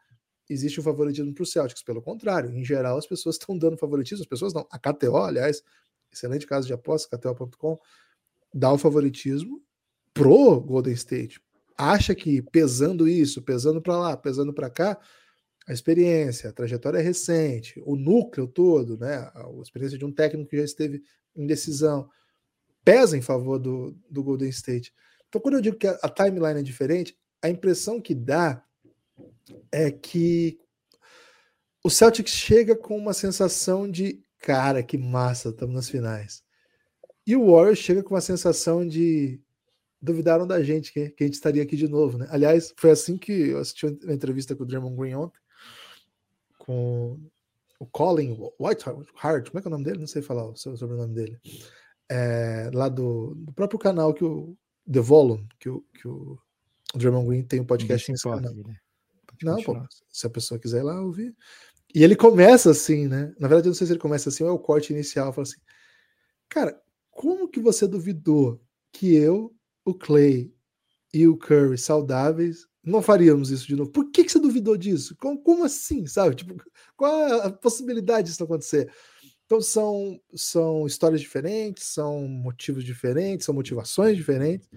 existe 0.49 0.79
um 0.79 0.83
favoritismo 0.83 1.33
para 1.33 1.43
o 1.43 1.45
Celtics. 1.45 1.83
Pelo 1.83 2.01
contrário, 2.01 2.49
em 2.51 2.63
geral, 2.63 2.97
as 2.97 3.07
pessoas 3.07 3.35
estão 3.35 3.57
dando 3.57 3.77
favoritismo, 3.77 4.21
as 4.21 4.27
pessoas 4.27 4.53
não. 4.53 4.67
A 4.71 4.79
KTO, 4.79 5.17
aliás, 5.17 5.63
excelente 6.11 6.45
caso 6.45 6.67
de 6.67 6.73
aposta, 6.73 7.17
KTO.com, 7.17 7.79
dá 8.53 8.71
o 8.71 8.77
favoritismo 8.77 9.61
pro 10.13 10.61
Golden 10.61 10.93
State. 10.93 11.41
Acha 11.77 12.15
que 12.15 12.41
pesando 12.41 13.07
isso, 13.07 13.41
pesando 13.41 13.81
para 13.81 13.97
lá, 13.97 14.17
pesando 14.17 14.53
para 14.53 14.69
cá, 14.69 14.97
a 15.67 15.73
experiência, 15.73 16.49
a 16.49 16.53
trajetória 16.53 17.01
recente, 17.01 17.81
o 17.85 17.95
núcleo 17.95 18.47
todo, 18.47 18.97
né, 18.97 19.29
a 19.35 19.49
experiência 19.61 19.97
de 19.97 20.05
um 20.05 20.11
técnico 20.11 20.49
que 20.49 20.57
já 20.57 20.63
esteve 20.63 21.03
em 21.35 21.45
decisão, 21.45 22.09
pesa 22.87 23.17
em 23.17 23.21
favor 23.21 23.59
do, 23.59 23.93
do 24.09 24.23
Golden 24.23 24.47
State. 24.47 24.93
Então, 25.27 25.41
quando 25.41 25.55
eu 25.55 25.61
digo 25.61 25.75
que 25.75 25.87
a, 25.87 25.99
a 26.01 26.07
timeline 26.07 26.61
é 26.61 26.63
diferente, 26.63 27.17
a 27.41 27.49
impressão 27.49 27.99
que 27.99 28.15
dá 28.15 28.63
é 29.69 29.91
que 29.91 30.57
o 31.83 31.89
Celtics 31.89 32.31
chega 32.31 32.77
com 32.77 32.97
uma 32.97 33.13
sensação 33.13 33.91
de 33.91 34.23
cara, 34.39 34.81
que 34.81 34.97
massa, 34.97 35.49
estamos 35.49 35.75
nas 35.75 35.89
finais. 35.89 36.41
E 37.25 37.35
o 37.35 37.51
Warriors 37.51 37.79
chega 37.79 38.01
com 38.01 38.13
uma 38.13 38.21
sensação 38.21 38.87
de 38.87 39.41
duvidaram 40.01 40.47
da 40.47 40.63
gente 40.63 40.93
que, 40.93 41.09
que 41.09 41.25
a 41.25 41.27
gente 41.27 41.35
estaria 41.35 41.63
aqui 41.63 41.75
de 41.75 41.89
novo, 41.89 42.17
né? 42.17 42.27
Aliás, 42.29 42.73
foi 42.77 42.91
assim 42.91 43.17
que 43.17 43.49
eu 43.49 43.59
assisti 43.59 43.85
uma 43.85 44.13
entrevista 44.13 44.55
com 44.55 44.63
o 44.63 44.65
Draymond 44.65 44.95
Green 44.95 45.15
ontem, 45.15 45.41
com 46.57 47.19
o 47.81 47.85
Colin 47.85 48.37
Whiteheart, 48.57 49.49
como 49.49 49.59
é 49.59 49.61
que 49.61 49.67
é 49.67 49.69
o 49.69 49.71
nome 49.71 49.83
dele? 49.83 49.99
Não 49.99 50.07
sei 50.07 50.21
falar 50.21 50.47
o 50.47 50.55
sobrenome 50.55 51.13
dele. 51.13 51.37
É, 52.09 52.69
lá 52.73 52.87
do, 52.87 53.35
do, 53.35 53.51
próprio 53.53 53.79
canal 53.79 54.13
que 54.13 54.23
o 54.23 54.57
The 54.89 55.01
Volume, 55.01 55.47
que 55.59 55.69
o, 55.69 55.81
que 55.93 56.07
o 56.07 56.39
Draymond 56.95 57.27
Green 57.27 57.43
tem 57.43 57.59
um 57.59 57.65
podcast 57.65 58.11
nesse 58.11 58.23
canal. 58.23 58.53
Né? 58.53 58.77
Não, 59.43 59.61
pô, 59.61 59.77
se 60.09 60.25
a 60.25 60.29
pessoa 60.29 60.59
quiser 60.59 60.79
ir 60.79 60.83
lá 60.83 61.01
ouvir. 61.01 61.35
E 61.93 62.03
ele 62.03 62.15
começa 62.15 62.71
assim, 62.71 63.07
né? 63.07 63.33
Na 63.39 63.47
verdade, 63.47 63.67
eu 63.67 63.71
não 63.71 63.75
sei 63.75 63.87
se 63.87 63.93
ele 63.93 63.99
começa 63.99 64.29
assim 64.29 64.43
ou 64.43 64.49
é 64.49 64.53
o 64.53 64.59
corte 64.59 64.93
inicial. 64.93 65.31
Fala 65.33 65.43
assim: 65.47 65.59
Cara, 66.49 66.79
como 67.11 67.47
que 67.47 67.59
você 67.59 67.87
duvidou 67.87 68.61
que 68.91 69.15
eu, 69.15 69.53
o 69.85 69.93
Clay 69.93 70.53
e 71.13 71.27
o 71.27 71.37
Curry 71.37 71.77
saudáveis 71.77 72.67
não 72.83 73.01
faríamos 73.01 73.51
isso 73.51 73.67
de 73.67 73.75
novo? 73.75 73.91
Por 73.91 74.11
que, 74.11 74.23
que 74.23 74.31
você 74.31 74.39
duvidou 74.39 74.77
disso? 74.77 75.15
Como, 75.17 75.41
como 75.41 75.65
assim, 75.65 76.05
sabe? 76.05 76.35
Tipo, 76.35 76.55
qual 76.95 77.27
é 77.27 77.47
a 77.47 77.51
possibilidade 77.51 78.29
disso 78.29 78.43
acontecer? 78.43 78.91
Então 79.47 79.59
são, 79.59 80.21
são 80.35 80.85
histórias 80.85 81.19
diferentes, 81.21 81.85
são 81.85 82.27
motivos 82.27 82.83
diferentes, 82.83 83.45
são 83.45 83.55
motivações 83.55 84.15
diferentes 84.15 84.69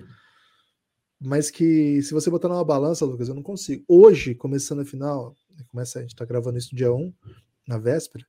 mas 1.20 1.50
que 1.50 2.00
se 2.00 2.14
você 2.14 2.30
botar 2.30 2.48
numa 2.48 2.64
balança, 2.64 3.04
Lucas, 3.04 3.28
eu 3.28 3.34
não 3.34 3.42
consigo. 3.42 3.84
Hoje, 3.86 4.34
começando 4.34 4.80
a 4.80 4.84
final, 4.86 5.36
começa, 5.68 5.98
a 5.98 6.02
gente 6.02 6.16
tá 6.16 6.24
gravando 6.24 6.56
isso 6.56 6.74
dia 6.74 6.90
1, 6.90 7.12
na 7.68 7.76
véspera, 7.76 8.26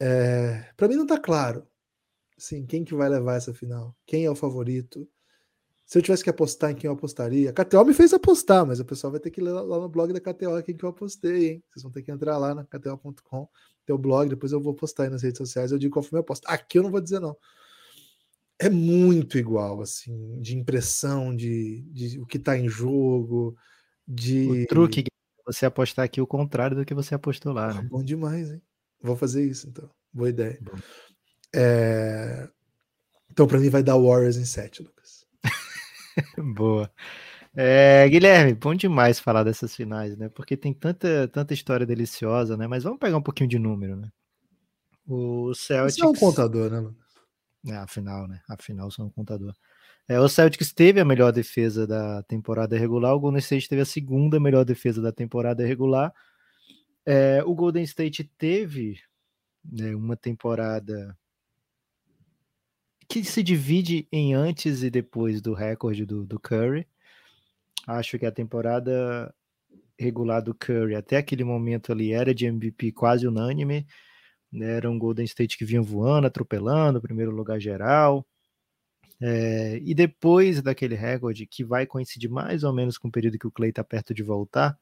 é, 0.00 0.72
para 0.76 0.86
mim 0.86 0.94
não 0.94 1.06
tá 1.06 1.18
claro. 1.18 1.66
Assim, 2.36 2.64
quem 2.64 2.84
que 2.84 2.94
vai 2.94 3.08
levar 3.08 3.34
essa 3.34 3.52
final? 3.52 3.96
Quem 4.06 4.24
é 4.24 4.30
o 4.30 4.36
favorito? 4.36 5.08
Se 5.88 5.98
eu 5.98 6.02
tivesse 6.02 6.22
que 6.22 6.28
apostar 6.28 6.70
em 6.70 6.74
quem 6.74 6.86
eu 6.86 6.92
apostaria, 6.92 7.48
a 7.48 7.52
KTO 7.52 7.82
me 7.82 7.94
fez 7.94 8.12
apostar, 8.12 8.66
mas 8.66 8.78
o 8.78 8.84
pessoal 8.84 9.10
vai 9.10 9.18
ter 9.18 9.30
que 9.30 9.40
ler 9.40 9.52
lá 9.52 9.80
no 9.80 9.88
blog 9.88 10.12
da 10.12 10.20
KTO 10.20 10.62
quem 10.62 10.76
que 10.76 10.84
eu 10.84 10.90
apostei, 10.90 11.48
hein? 11.48 11.64
Vocês 11.70 11.82
vão 11.82 11.90
ter 11.90 12.02
que 12.02 12.12
entrar 12.12 12.36
lá 12.36 12.54
na 12.54 12.62
KTO.com, 12.62 13.48
tem 13.86 13.96
o 13.96 13.98
blog, 13.98 14.28
depois 14.28 14.52
eu 14.52 14.60
vou 14.60 14.74
postar 14.74 15.04
aí 15.04 15.10
nas 15.10 15.22
redes 15.22 15.38
sociais, 15.38 15.72
eu 15.72 15.78
digo 15.78 15.94
qual 15.94 16.02
foi 16.02 16.10
a 16.10 16.16
minha 16.18 16.20
aposta. 16.20 16.46
Aqui 16.46 16.78
eu 16.78 16.82
não 16.82 16.90
vou 16.90 17.00
dizer 17.00 17.20
não 17.20 17.34
é 18.58 18.68
muito 18.68 19.38
igual, 19.38 19.80
assim, 19.80 20.40
de 20.40 20.56
impressão, 20.56 21.34
de, 21.34 21.82
de 21.92 22.18
o 22.18 22.26
que 22.26 22.38
está 22.38 22.58
em 22.58 22.68
jogo, 22.68 23.56
de. 24.06 24.64
O 24.64 24.66
truque 24.66 25.00
é 25.00 25.42
você 25.46 25.64
apostar 25.64 26.04
aqui 26.04 26.20
o 26.20 26.26
contrário 26.26 26.76
do 26.76 26.84
que 26.84 26.94
você 26.94 27.14
apostou 27.14 27.52
lá. 27.52 27.70
Ah, 27.70 27.74
né? 27.74 27.82
Bom 27.88 28.02
demais, 28.02 28.50
hein? 28.50 28.60
Vou 29.00 29.16
fazer 29.16 29.44
isso, 29.44 29.68
então. 29.68 29.88
Boa 30.12 30.28
ideia. 30.28 30.58
É... 31.54 32.48
Então, 33.30 33.46
para 33.46 33.60
mim, 33.60 33.68
vai 33.68 33.82
dar 33.82 33.96
Warriors 33.96 34.36
em 34.36 34.44
7, 34.44 34.82
Lucas. 34.82 35.17
Boa. 36.56 36.90
É, 37.54 38.08
Guilherme, 38.08 38.54
bom 38.54 38.74
demais 38.74 39.18
falar 39.18 39.42
dessas 39.42 39.74
finais, 39.74 40.16
né? 40.16 40.28
Porque 40.28 40.56
tem 40.56 40.72
tanta, 40.72 41.26
tanta 41.28 41.54
história 41.54 41.86
deliciosa, 41.86 42.56
né? 42.56 42.66
Mas 42.66 42.84
vamos 42.84 42.98
pegar 42.98 43.16
um 43.16 43.22
pouquinho 43.22 43.48
de 43.48 43.58
número, 43.58 43.96
né? 43.96 44.08
O 45.06 45.54
Celtics. 45.54 45.96
Você 45.96 46.04
é 46.04 46.08
um 46.08 46.14
contador, 46.14 46.70
né, 46.70 46.78
Lucas? 46.78 47.08
É, 47.66 47.76
afinal, 47.76 48.28
né? 48.28 48.40
Afinal, 48.48 48.90
são 48.90 49.06
um 49.06 49.10
contador. 49.10 49.54
É, 50.06 50.18
o 50.20 50.28
Celtics 50.28 50.72
teve 50.72 51.00
a 51.00 51.04
melhor 51.04 51.32
defesa 51.32 51.86
da 51.86 52.22
temporada 52.22 52.78
regular, 52.78 53.14
o 53.14 53.20
Golden 53.20 53.40
State 53.40 53.68
teve 53.68 53.82
a 53.82 53.86
segunda 53.86 54.40
melhor 54.40 54.64
defesa 54.64 55.02
da 55.02 55.12
temporada 55.12 55.66
regular. 55.66 56.12
É, 57.04 57.42
o 57.44 57.54
Golden 57.54 57.82
State 57.84 58.24
teve 58.38 58.98
né, 59.64 59.94
uma 59.94 60.16
temporada 60.16 61.16
que 63.08 63.24
se 63.24 63.42
divide 63.42 64.06
em 64.12 64.34
antes 64.34 64.82
e 64.82 64.90
depois 64.90 65.40
do 65.40 65.54
recorde 65.54 66.04
do, 66.04 66.26
do 66.26 66.38
Curry. 66.38 66.86
Acho 67.86 68.18
que 68.18 68.26
a 68.26 68.32
temporada 68.32 69.34
regular 69.98 70.42
do 70.42 70.54
Curry 70.54 70.94
até 70.94 71.16
aquele 71.16 71.42
momento 71.42 71.90
ali 71.90 72.12
era 72.12 72.34
de 72.34 72.46
MVP 72.46 72.92
quase 72.92 73.26
unânime. 73.26 73.86
Né, 74.52 74.76
era 74.76 74.90
um 74.90 74.98
Golden 74.98 75.24
State 75.24 75.58
que 75.58 75.64
vinha 75.64 75.82
voando, 75.82 76.26
atropelando, 76.26 77.00
primeiro 77.00 77.30
lugar 77.30 77.60
geral. 77.60 78.26
É, 79.20 79.80
e 79.82 79.94
depois 79.94 80.62
daquele 80.62 80.94
recorde, 80.94 81.46
que 81.46 81.64
vai 81.64 81.86
coincidir 81.86 82.30
mais 82.30 82.62
ou 82.62 82.72
menos 82.72 82.96
com 82.98 83.08
o 83.08 83.12
período 83.12 83.38
que 83.38 83.46
o 83.46 83.50
Clay 83.50 83.70
está 83.70 83.82
perto 83.82 84.14
de 84.14 84.22
voltar, 84.22 84.78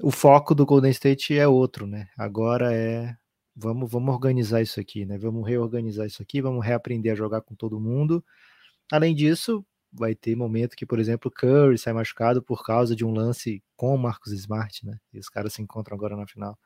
o 0.00 0.10
foco 0.10 0.54
do 0.54 0.64
Golden 0.64 0.90
State 0.90 1.36
é 1.36 1.46
outro, 1.46 1.86
né? 1.86 2.08
Agora 2.16 2.72
é 2.72 3.16
vamos, 3.54 3.90
vamos 3.90 4.14
organizar 4.14 4.62
isso 4.62 4.80
aqui, 4.80 5.04
né? 5.04 5.18
Vamos 5.18 5.46
reorganizar 5.46 6.06
isso 6.06 6.22
aqui, 6.22 6.40
vamos 6.40 6.64
reaprender 6.64 7.12
a 7.12 7.16
jogar 7.16 7.42
com 7.42 7.54
todo 7.54 7.80
mundo. 7.80 8.24
Além 8.90 9.14
disso, 9.14 9.64
vai 9.92 10.14
ter 10.14 10.36
momento 10.36 10.76
que, 10.76 10.86
por 10.86 10.98
exemplo, 10.98 11.30
Curry 11.30 11.78
sai 11.78 11.92
machucado 11.92 12.42
por 12.42 12.64
causa 12.64 12.96
de 12.96 13.04
um 13.04 13.12
lance 13.12 13.62
com 13.76 13.94
o 13.94 13.98
Marcos 13.98 14.32
Smart, 14.32 14.84
né? 14.86 14.98
E 15.12 15.18
os 15.18 15.28
caras 15.28 15.52
se 15.54 15.62
encontram 15.62 15.96
agora 15.96 16.16
na 16.16 16.26
final 16.26 16.58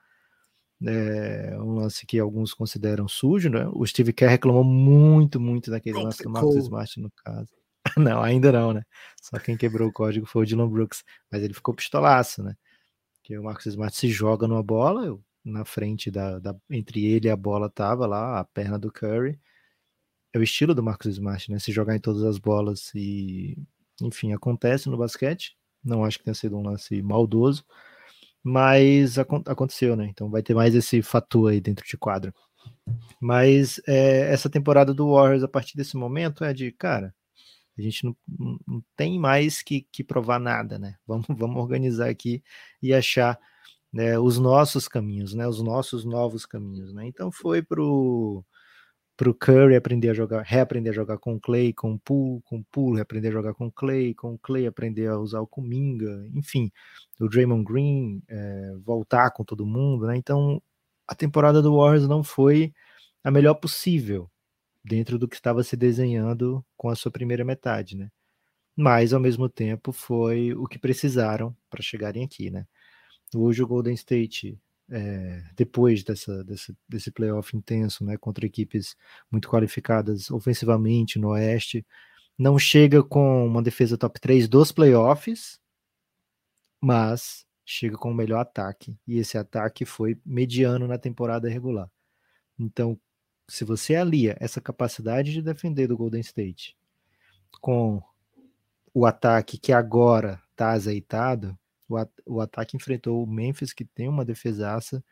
é 0.84 1.56
um 1.58 1.74
lance 1.74 2.04
que 2.04 2.18
alguns 2.18 2.52
consideram 2.52 3.08
sujo, 3.08 3.48
né? 3.48 3.66
O 3.72 3.86
Steve 3.86 4.12
Kerr 4.12 4.30
reclamou 4.30 4.64
muito, 4.64 5.40
muito 5.40 5.70
daquele 5.70 6.02
lance 6.02 6.22
do 6.22 6.30
Marcus 6.30 6.56
Smart, 6.56 7.00
no 7.00 7.10
caso. 7.24 7.48
não, 7.96 8.22
ainda 8.22 8.52
não, 8.52 8.72
né? 8.72 8.82
Só 9.22 9.38
quem 9.38 9.56
quebrou 9.56 9.88
o 9.88 9.92
código 9.92 10.26
foi 10.26 10.42
o 10.42 10.46
Dylan 10.46 10.68
Brooks, 10.68 11.02
mas 11.30 11.42
ele 11.42 11.54
ficou 11.54 11.74
pistolaço, 11.74 12.42
né? 12.42 12.54
Que 13.22 13.38
o 13.38 13.42
Marcus 13.42 13.66
Smart 13.66 13.96
se 13.96 14.08
joga 14.08 14.46
numa 14.46 14.62
bola, 14.62 15.18
na 15.46 15.64
frente 15.64 16.10
da, 16.10 16.38
da, 16.40 16.56
entre 16.68 17.04
ele 17.06 17.28
e 17.28 17.30
a 17.30 17.36
bola 17.36 17.70
tava 17.70 18.06
lá 18.06 18.40
a 18.40 18.44
perna 18.44 18.78
do 18.78 18.90
Curry. 18.90 19.40
é 20.32 20.38
o 20.38 20.42
estilo 20.42 20.74
do 20.74 20.82
Marcos 20.82 21.06
Smart, 21.06 21.50
né? 21.50 21.58
Se 21.58 21.72
jogar 21.72 21.96
em 21.96 22.00
todas 22.00 22.24
as 22.24 22.38
bolas 22.38 22.92
e, 22.94 23.56
enfim, 24.02 24.32
acontece 24.32 24.88
no 24.90 24.98
basquete. 24.98 25.56
Não 25.84 26.04
acho 26.04 26.18
que 26.18 26.24
tenha 26.24 26.34
sido 26.34 26.58
um 26.58 26.62
lance 26.62 27.00
maldoso, 27.02 27.64
mas 28.42 29.18
ac 29.18 29.28
aconteceu, 29.46 29.96
né? 29.96 30.06
Então 30.10 30.30
vai 30.30 30.42
ter 30.42 30.54
mais 30.54 30.74
esse 30.74 31.02
fator 31.02 31.52
aí 31.52 31.60
dentro 31.60 31.86
de 31.86 31.96
quadra. 31.96 32.34
Mas 33.20 33.80
é, 33.86 34.32
essa 34.32 34.50
temporada 34.50 34.92
do 34.94 35.12
Warriors, 35.12 35.44
a 35.44 35.48
partir 35.48 35.76
desse 35.76 35.96
momento, 35.96 36.44
é 36.44 36.52
de, 36.52 36.72
cara, 36.72 37.14
a 37.78 37.82
gente 37.82 38.04
não, 38.04 38.16
não 38.66 38.82
tem 38.96 39.18
mais 39.18 39.62
que, 39.62 39.86
que 39.92 40.02
provar 40.04 40.40
nada, 40.40 40.78
né? 40.78 40.96
Vamos, 41.06 41.26
vamos 41.38 41.56
organizar 41.62 42.08
aqui 42.08 42.42
e 42.82 42.92
achar 42.94 43.38
né, 43.92 44.18
os 44.18 44.38
nossos 44.38 44.88
caminhos, 44.88 45.34
né? 45.34 45.46
Os 45.48 45.62
nossos 45.62 46.04
novos 46.04 46.46
caminhos, 46.46 46.92
né? 46.92 47.06
Então 47.06 47.30
foi 47.32 47.62
para 47.62 47.82
o 47.82 48.44
Curry 49.40 49.76
aprender 49.76 50.10
a 50.10 50.14
jogar, 50.14 50.42
reaprender 50.42 50.92
a 50.92 50.94
jogar 50.94 51.18
com 51.18 51.34
o 51.36 51.40
Clay, 51.40 51.72
com 51.72 51.94
o 51.94 51.98
Poole, 51.98 52.42
com 52.44 52.58
o 52.58 52.64
Poole 52.64 52.96
reaprender 52.96 53.30
a 53.30 53.34
jogar 53.34 53.54
com 53.54 53.66
o 53.66 53.72
Clay, 53.72 54.14
com 54.14 54.34
o 54.34 54.38
Clay 54.38 54.66
aprender 54.66 55.08
a 55.08 55.18
usar 55.18 55.40
o 55.40 55.46
Kuminga, 55.46 56.28
enfim, 56.34 56.70
o 57.20 57.28
Draymond 57.28 57.64
Green 57.64 58.22
é, 58.28 58.74
voltar 58.84 59.30
com 59.32 59.44
todo 59.44 59.66
mundo, 59.66 60.06
né? 60.06 60.16
Então 60.16 60.62
a 61.06 61.14
temporada 61.14 61.62
do 61.62 61.76
Warriors 61.76 62.08
não 62.08 62.22
foi 62.24 62.72
a 63.24 63.30
melhor 63.30 63.54
possível 63.54 64.30
dentro 64.84 65.18
do 65.18 65.28
que 65.28 65.36
estava 65.36 65.62
se 65.64 65.76
desenhando 65.76 66.64
com 66.76 66.88
a 66.90 66.96
sua 66.96 67.10
primeira 67.10 67.44
metade, 67.44 67.96
né? 67.96 68.10
Mas 68.76 69.12
ao 69.12 69.20
mesmo 69.20 69.48
tempo 69.48 69.92
foi 69.92 70.54
o 70.54 70.66
que 70.66 70.78
precisaram 70.78 71.56
para 71.70 71.82
chegarem 71.82 72.24
aqui, 72.24 72.50
né? 72.50 72.66
Hoje 73.36 73.62
o 73.62 73.66
Golden 73.66 73.94
State 73.94 74.58
é, 74.88 75.42
depois 75.56 76.02
dessa, 76.02 76.44
desse, 76.44 76.76
desse 76.88 77.10
playoff 77.10 77.56
intenso, 77.56 78.04
né, 78.04 78.16
contra 78.16 78.46
equipes 78.46 78.96
muito 79.30 79.48
qualificadas 79.48 80.30
ofensivamente 80.30 81.18
no 81.18 81.28
Oeste, 81.28 81.84
não 82.38 82.58
chega 82.58 83.02
com 83.02 83.46
uma 83.46 83.62
defesa 83.62 83.96
top 83.98 84.20
3 84.20 84.48
dos 84.48 84.70
playoffs, 84.70 85.58
mas 86.80 87.46
chega 87.64 87.96
com 87.96 88.10
o 88.10 88.14
melhor 88.14 88.40
ataque, 88.40 88.96
e 89.06 89.18
esse 89.18 89.36
ataque 89.36 89.84
foi 89.84 90.18
mediano 90.24 90.86
na 90.86 90.98
temporada 90.98 91.48
regular. 91.48 91.90
Então, 92.58 92.98
se 93.48 93.64
você 93.64 93.96
alia 93.96 94.36
essa 94.40 94.60
capacidade 94.60 95.32
de 95.32 95.42
defender 95.42 95.88
do 95.88 95.96
Golden 95.96 96.20
State 96.20 96.76
com 97.60 98.02
o 98.94 99.04
ataque 99.04 99.58
que 99.58 99.72
agora 99.72 100.40
está 100.52 100.70
azeitado, 100.70 101.58
o, 101.88 101.96
at 101.96 102.10
o 102.24 102.40
ataque 102.40 102.76
enfrentou 102.76 103.22
o 103.22 103.26
Memphis, 103.26 103.72
que 103.72 103.84
tem 103.84 104.08
uma 104.08 104.24
defesaça. 104.24 105.04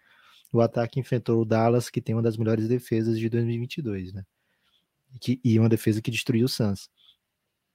O 0.53 0.61
ataque 0.61 1.01
enfrentou 1.01 1.43
o 1.43 1.45
Dallas, 1.45 1.91
que 1.91 2.01
tem 2.01 2.15
uma 2.15 2.23
das 2.23 2.37
melhores 2.37 2.69
defesas 2.69 3.19
de 3.19 3.29
2022, 3.29 4.13
né? 4.13 4.25
Que, 5.21 5.41
e 5.45 5.59
uma 5.59 5.69
defesa 5.69 6.03
que 6.03 6.11
destruiu 6.11 6.47
o 6.47 6.49
Suns. 6.49 6.89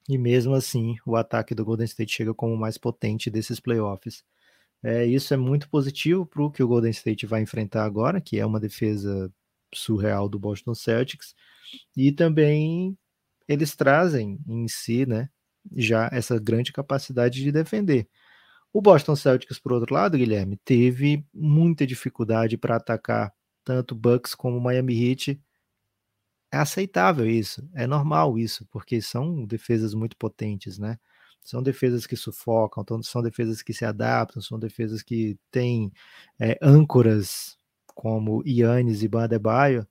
E 0.07 0.17
mesmo 0.17 0.53
assim, 0.55 0.95
o 1.05 1.15
ataque 1.15 1.53
do 1.53 1.63
Golden 1.63 1.85
State 1.85 2.13
chega 2.13 2.33
como 2.33 2.53
o 2.53 2.57
mais 2.57 2.77
potente 2.77 3.29
desses 3.29 3.59
playoffs. 3.59 4.23
É, 4.81 5.05
isso 5.05 5.33
é 5.33 5.37
muito 5.37 5.69
positivo 5.69 6.25
para 6.25 6.41
o 6.43 6.51
que 6.51 6.63
o 6.63 6.67
Golden 6.67 6.91
State 6.91 7.25
vai 7.25 7.41
enfrentar 7.41 7.85
agora, 7.85 8.21
que 8.21 8.39
é 8.39 8.45
uma 8.45 8.59
defesa 8.59 9.31
surreal 9.73 10.29
do 10.29 10.39
Boston 10.39 10.73
Celtics. 10.73 11.35
E 11.95 12.11
também 12.11 12.97
eles 13.47 13.75
trazem 13.75 14.39
em 14.47 14.67
si, 14.67 15.05
né, 15.05 15.29
já 15.75 16.09
essa 16.11 16.39
grande 16.39 16.71
capacidade 16.71 17.41
de 17.41 17.51
defender. 17.51 18.07
O 18.71 18.81
Boston 18.81 19.15
Celtics, 19.15 19.59
por 19.59 19.73
outro 19.73 19.93
lado, 19.93 20.17
Guilherme, 20.17 20.57
teve 20.63 21.25
muita 21.33 21.87
dificuldade 21.87 22.57
para 22.57 22.75
atacar 22.75 23.33
tanto 23.63 23.95
Bucks 23.95 24.35
como 24.35 24.59
Miami 24.59 24.93
Heat. 24.93 25.41
É 26.51 26.57
aceitável 26.57 27.27
isso, 27.27 27.67
é 27.75 27.85
normal 27.85 28.37
isso, 28.37 28.65
porque 28.71 29.01
são 29.01 29.45
defesas 29.45 29.93
muito 29.93 30.17
potentes, 30.17 30.77
né? 30.79 30.97
São 31.43 31.63
defesas 31.63 32.05
que 32.05 32.15
sufocam, 32.15 32.83
são 33.03 33.21
defesas 33.23 33.61
que 33.61 33.73
se 33.73 33.85
adaptam, 33.85 34.41
são 34.41 34.59
defesas 34.59 35.01
que 35.01 35.37
têm 35.51 35.91
é, 36.39 36.57
âncoras 36.61 37.57
como 37.95 38.43
Yannis 38.45 39.03
e 39.03 39.07
Bandebaio, 39.07 39.87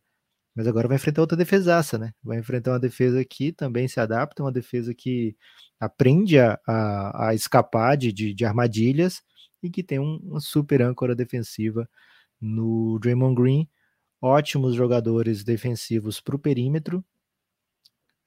mas 0.58 0.66
agora 0.66 0.88
vai 0.88 0.96
enfrentar 0.96 1.20
outra 1.20 1.36
defesaça, 1.36 1.96
né? 1.96 2.12
Vai 2.20 2.36
enfrentar 2.36 2.72
uma 2.72 2.80
defesa 2.80 3.24
que 3.24 3.52
também 3.52 3.86
se 3.86 4.00
adapta, 4.00 4.42
uma 4.42 4.50
defesa 4.50 4.92
que 4.92 5.36
aprende 5.78 6.36
a, 6.36 6.58
a, 6.66 7.28
a 7.28 7.34
escapar 7.34 7.96
de, 7.96 8.12
de, 8.12 8.34
de, 8.34 8.44
armadilhas 8.44 9.22
e 9.62 9.70
que 9.70 9.84
tem 9.84 10.00
um, 10.00 10.16
uma 10.16 10.40
super 10.40 10.82
âncora 10.82 11.14
defensiva 11.14 11.88
no 12.40 12.98
Draymond 12.98 13.40
Green. 13.40 13.68
Ótimos 14.20 14.74
jogadores 14.74 15.44
defensivos 15.44 16.20
para 16.20 16.34
o 16.34 16.40
perímetro. 16.40 17.04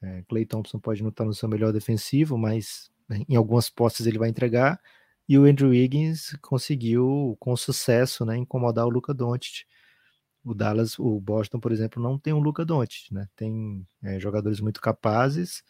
É, 0.02 0.24
Clay 0.30 0.46
Thompson 0.46 0.80
pode 0.80 1.04
não 1.04 1.10
estar 1.10 1.26
no 1.26 1.34
seu 1.34 1.50
melhor 1.50 1.74
defensivo, 1.74 2.38
mas 2.38 2.90
em 3.28 3.36
algumas 3.36 3.70
postes 3.70 4.08
ele 4.08 4.18
vai 4.18 4.30
entregar. 4.30 4.80
E 5.28 5.38
o 5.38 5.44
Andrew 5.44 5.72
Wiggins 5.72 6.34
conseguiu, 6.42 7.36
com 7.42 7.58
sucesso, 7.58 8.24
né, 8.26 8.38
incomodar 8.38 8.86
o 8.86 8.90
Luca 8.90 9.14
Doncic 9.14 9.66
o 10.44 10.54
Dallas, 10.54 10.98
o 10.98 11.20
Boston, 11.20 11.60
por 11.60 11.72
exemplo, 11.72 12.02
não 12.02 12.18
tem 12.18 12.34
um 12.34 12.40
Luca 12.40 12.66
Doncic, 12.66 13.12
né? 13.12 13.28
Tem 13.36 13.86
é, 14.04 14.20
jogadores 14.20 14.60
muito 14.60 14.82
capazes 14.82 15.64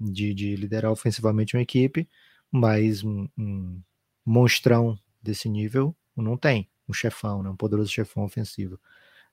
de, 0.00 0.34
de, 0.34 0.56
liderar 0.56 0.90
ofensivamente 0.90 1.56
uma 1.56 1.62
equipe, 1.62 2.08
mas 2.50 3.04
um, 3.04 3.28
um, 3.38 3.80
monstrão 4.24 4.98
desse 5.22 5.48
nível 5.48 5.94
não 6.16 6.36
tem, 6.36 6.68
um 6.88 6.92
chefão, 6.92 7.42
né? 7.42 7.50
Um 7.50 7.56
poderoso 7.56 7.90
chefão 7.90 8.24
ofensivo. 8.24 8.78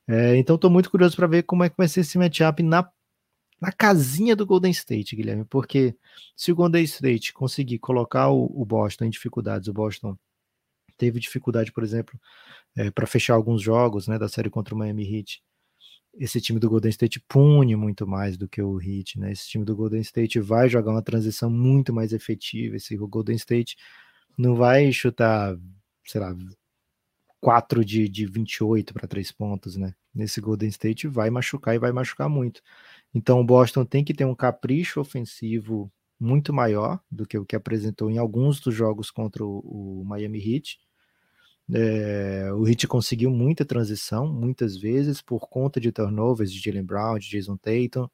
É, 0.08 0.36
então 0.38 0.56
estou 0.56 0.70
muito 0.70 0.90
curioso 0.90 1.16
para 1.16 1.28
ver 1.28 1.44
como 1.44 1.64
é 1.64 1.70
que 1.70 1.78
vai 1.78 1.88
ser 1.88 2.02
esse 2.02 2.18
matchup 2.18 2.62
na, 2.64 2.90
na 3.62 3.72
casinha 3.72 4.36
do 4.36 4.46
Golden 4.46 4.72
State, 4.72 5.16
Guilherme, 5.16 5.46
porque 5.46 5.96
se 6.36 6.52
o 6.52 6.56
Golden 6.56 6.84
State 6.84 7.34
conseguir 7.34 7.80
colocar 7.80 8.30
o, 8.30 8.46
o 8.54 8.66
Boston 8.66 9.06
em 9.06 9.10
dificuldades, 9.10 9.68
o 9.68 9.74
Boston 9.74 10.18
teve 11.02 11.20
dificuldade, 11.20 11.72
por 11.72 11.84
exemplo, 11.84 12.20
é, 12.78 12.92
para 12.92 13.08
fechar 13.08 13.34
alguns 13.34 13.60
jogos 13.60 14.08
né, 14.08 14.20
da 14.20 14.30
série 14.30 14.52
contra 14.52 14.76
o 14.76 14.78
Miami 14.78 15.04
Heat. 15.04 15.42
Esse 16.14 16.40
time 16.40 16.60
do 16.60 16.70
Golden 16.70 16.92
State 16.92 17.20
pune 17.28 17.76
muito 17.76 18.06
mais 18.06 18.38
do 18.38 18.48
que 18.48 18.62
o 18.62 18.80
Heat, 18.80 19.18
né? 19.18 19.32
Esse 19.32 19.48
time 19.48 19.66
do 19.66 19.76
Golden 19.76 20.02
State 20.02 20.40
vai 20.40 20.70
jogar 20.70 20.92
uma 20.92 21.02
transição 21.02 21.50
muito 21.50 21.92
mais 21.92 22.14
efetiva. 22.14 22.76
Esse 22.76 22.96
Golden 22.98 23.36
State 23.36 23.78
não 24.38 24.56
vai 24.56 24.92
chutar, 24.92 25.58
sei 26.06 26.22
lá, 26.22 26.36
4 27.40 27.84
de, 27.84 28.08
de 28.10 28.26
28 28.26 28.94
para 28.94 29.08
3 29.08 29.32
pontos, 29.32 29.78
né? 29.78 29.96
Nesse 30.14 30.40
Golden 30.42 30.70
State 30.70 31.08
vai 31.08 31.30
machucar 31.30 31.74
e 31.76 31.80
vai 31.80 31.94
machucar 31.94 32.30
muito. 32.30 32.62
Então 33.14 33.40
o 33.40 33.46
Boston 33.46 33.86
tem 33.86 34.04
que 34.04 34.14
ter 34.14 34.26
um 34.26 34.36
capricho 34.36 35.00
ofensivo 35.00 35.92
muito 36.20 36.54
maior 36.54 37.00
do 37.10 37.26
que 37.26 37.38
o 37.38 37.46
que 37.46 37.56
apresentou 37.56 38.12
em 38.12 38.18
alguns 38.18 38.60
dos 38.60 38.76
jogos 38.76 39.10
contra 39.10 39.44
o, 39.44 40.02
o 40.02 40.06
Miami 40.06 40.40
Heat 40.40 40.78
é, 41.74 42.52
o 42.54 42.68
Heat 42.68 42.88
conseguiu 42.88 43.30
muita 43.30 43.64
transição, 43.64 44.28
muitas 44.28 44.76
vezes, 44.78 45.22
por 45.22 45.48
conta 45.48 45.80
de 45.80 45.92
turnovers 45.92 46.52
de 46.52 46.60
Jalen 46.60 46.84
Brown, 46.84 47.18
de 47.18 47.30
Jason 47.30 47.56
Tatum. 47.56 48.10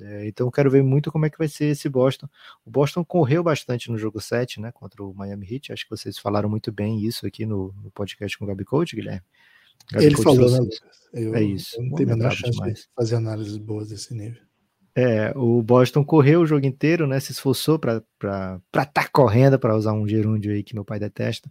É, 0.00 0.28
então 0.28 0.50
quero 0.50 0.70
ver 0.70 0.82
muito 0.82 1.10
como 1.10 1.26
é 1.26 1.30
que 1.30 1.38
vai 1.38 1.48
ser 1.48 1.66
esse 1.66 1.88
Boston. 1.88 2.28
O 2.64 2.70
Boston 2.70 3.04
correu 3.04 3.42
bastante 3.42 3.90
no 3.90 3.98
jogo 3.98 4.20
7, 4.20 4.60
né, 4.60 4.70
contra 4.70 5.02
o 5.02 5.14
Miami 5.14 5.46
Heat. 5.50 5.72
Acho 5.72 5.84
que 5.84 5.90
vocês 5.90 6.18
falaram 6.18 6.48
muito 6.48 6.70
bem 6.70 7.04
isso 7.04 7.26
aqui 7.26 7.44
no, 7.44 7.74
no 7.82 7.90
podcast 7.90 8.38
com 8.38 8.44
o 8.44 8.48
Gabi 8.48 8.64
Coach, 8.64 8.94
Guilherme. 8.94 9.22
Gabi 9.90 10.04
Ele 10.04 10.14
Coach 10.14 10.24
falou, 10.24 10.50
né, 10.50 10.58
Lucas? 10.58 10.80
Eu, 11.12 11.34
é 11.34 11.42
isso. 11.42 11.76
Eu 11.80 11.84
não 11.84 11.96
tenho 11.96 12.12
a 12.12 12.16
menor 12.16 12.32
chance 12.32 12.52
demais. 12.52 12.80
de 12.80 12.88
fazer 12.94 13.16
análises 13.16 13.56
boas 13.56 13.88
desse 13.88 14.14
nível. 14.14 14.42
É, 14.94 15.32
o 15.36 15.62
Boston 15.62 16.04
correu 16.04 16.40
o 16.40 16.46
jogo 16.46 16.64
inteiro, 16.64 17.06
né? 17.06 17.20
Se 17.20 17.32
esforçou 17.32 17.78
para 17.78 18.02
estar 18.18 18.86
tá 18.86 19.08
correndo, 19.08 19.58
para 19.58 19.76
usar 19.76 19.92
um 19.92 20.08
gerúndio 20.08 20.52
aí 20.52 20.62
que 20.62 20.74
meu 20.74 20.84
pai 20.84 20.98
detesta. 20.98 21.50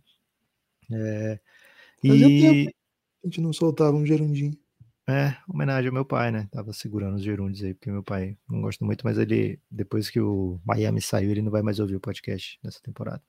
É, 0.91 1.39
e 2.04 2.69
a 3.24 3.28
gente 3.28 3.41
não 3.41 3.52
soltava 3.52 3.95
um 3.98 4.06
gerundinho. 4.06 4.58
É, 5.08 5.38
homenagem 5.48 5.89
ao 5.89 5.93
meu 5.93 6.06
pai, 6.06 6.32
né? 6.32 6.48
Tava 6.52 6.74
segurando 6.74 7.15
os 7.15 7.24
gerundos 7.24 7.63
aí, 7.63 7.76
porque 7.76 7.91
meu 7.91 8.04
pai 8.04 8.36
não 8.50 8.62
gosta 8.62 8.84
muito, 8.84 9.04
mas 9.04 9.17
ele, 9.19 9.60
depois 9.69 10.10
que 10.10 10.19
o 10.19 10.60
Miami 10.65 11.00
saiu, 11.00 11.30
ele 11.30 11.43
não 11.43 11.52
vai 11.52 11.62
mais 11.62 11.80
ouvir 11.80 11.95
o 11.95 12.00
podcast 12.00 12.60
nessa 12.63 12.82
temporada. 12.82 13.21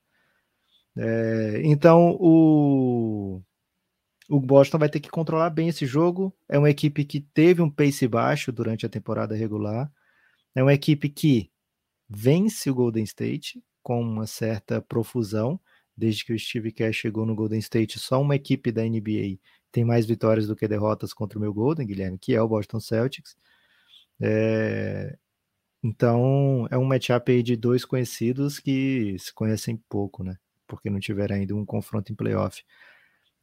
É, 0.96 1.60
então, 1.64 2.16
o, 2.18 3.42
o 4.28 4.40
Boston 4.40 4.78
vai 4.78 4.88
ter 4.88 5.00
que 5.00 5.10
controlar 5.10 5.50
bem 5.50 5.68
esse 5.68 5.84
jogo. 5.84 6.34
É 6.48 6.58
uma 6.58 6.70
equipe 6.70 7.04
que 7.04 7.20
teve 7.20 7.60
um 7.60 7.70
pace 7.70 8.08
baixo 8.08 8.50
durante 8.50 8.86
a 8.86 8.88
temporada 8.88 9.34
regular. 9.34 9.92
É 10.54 10.62
uma 10.62 10.72
equipe 10.72 11.10
que 11.10 11.50
vence 12.08 12.70
o 12.70 12.74
Golden 12.74 13.04
State 13.04 13.62
com 13.82 14.00
uma 14.00 14.26
certa 14.26 14.80
profusão 14.80 15.60
desde 15.96 16.24
que 16.24 16.32
o 16.32 16.38
Steve 16.38 16.72
Kerr 16.72 16.92
chegou 16.92 17.24
no 17.24 17.34
Golden 17.34 17.58
State, 17.58 17.98
só 17.98 18.20
uma 18.20 18.36
equipe 18.36 18.70
da 18.70 18.82
NBA 18.82 19.38
tem 19.72 19.84
mais 19.84 20.06
vitórias 20.06 20.46
do 20.46 20.56
que 20.56 20.66
derrotas 20.66 21.12
contra 21.12 21.38
o 21.38 21.40
meu 21.42 21.52
Golden, 21.52 21.86
Guilherme, 21.86 22.18
que 22.18 22.34
é 22.34 22.40
o 22.40 22.48
Boston 22.48 22.80
Celtics. 22.80 23.36
É... 24.20 25.16
Então, 25.82 26.66
é 26.70 26.78
um 26.78 26.84
matchup 26.84 27.30
aí 27.30 27.42
de 27.42 27.56
dois 27.56 27.84
conhecidos 27.84 28.58
que 28.58 29.16
se 29.18 29.32
conhecem 29.32 29.76
pouco, 29.88 30.24
né? 30.24 30.36
Porque 30.66 30.90
não 30.90 30.98
tiveram 30.98 31.36
ainda 31.36 31.54
um 31.54 31.64
confronto 31.64 32.12
em 32.12 32.16
playoff. 32.16 32.64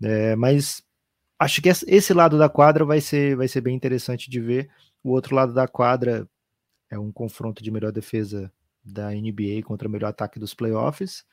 É, 0.02 0.36
mas 0.36 0.84
acho 1.40 1.62
que 1.62 1.70
esse 1.70 2.14
lado 2.14 2.38
da 2.38 2.50
quadra 2.50 2.84
vai 2.84 3.00
ser, 3.00 3.38
vai 3.38 3.48
ser 3.48 3.62
bem 3.62 3.76
interessante 3.76 4.30
de 4.30 4.40
ver. 4.42 4.70
O 5.04 5.12
outro 5.12 5.36
lado 5.36 5.54
da 5.54 5.68
quadra 5.68 6.28
é 6.90 6.98
um 7.00 7.12
confronto 7.12 7.64
de 7.64 7.72
melhor 7.72 7.92
defesa 7.92 8.52
da 8.84 9.12
NBA 9.12 9.62
contra 9.64 9.88
o 9.88 9.92
melhor 9.92 10.10
ataque 10.10 10.40
dos 10.40 10.54
playoffs, 10.54 11.24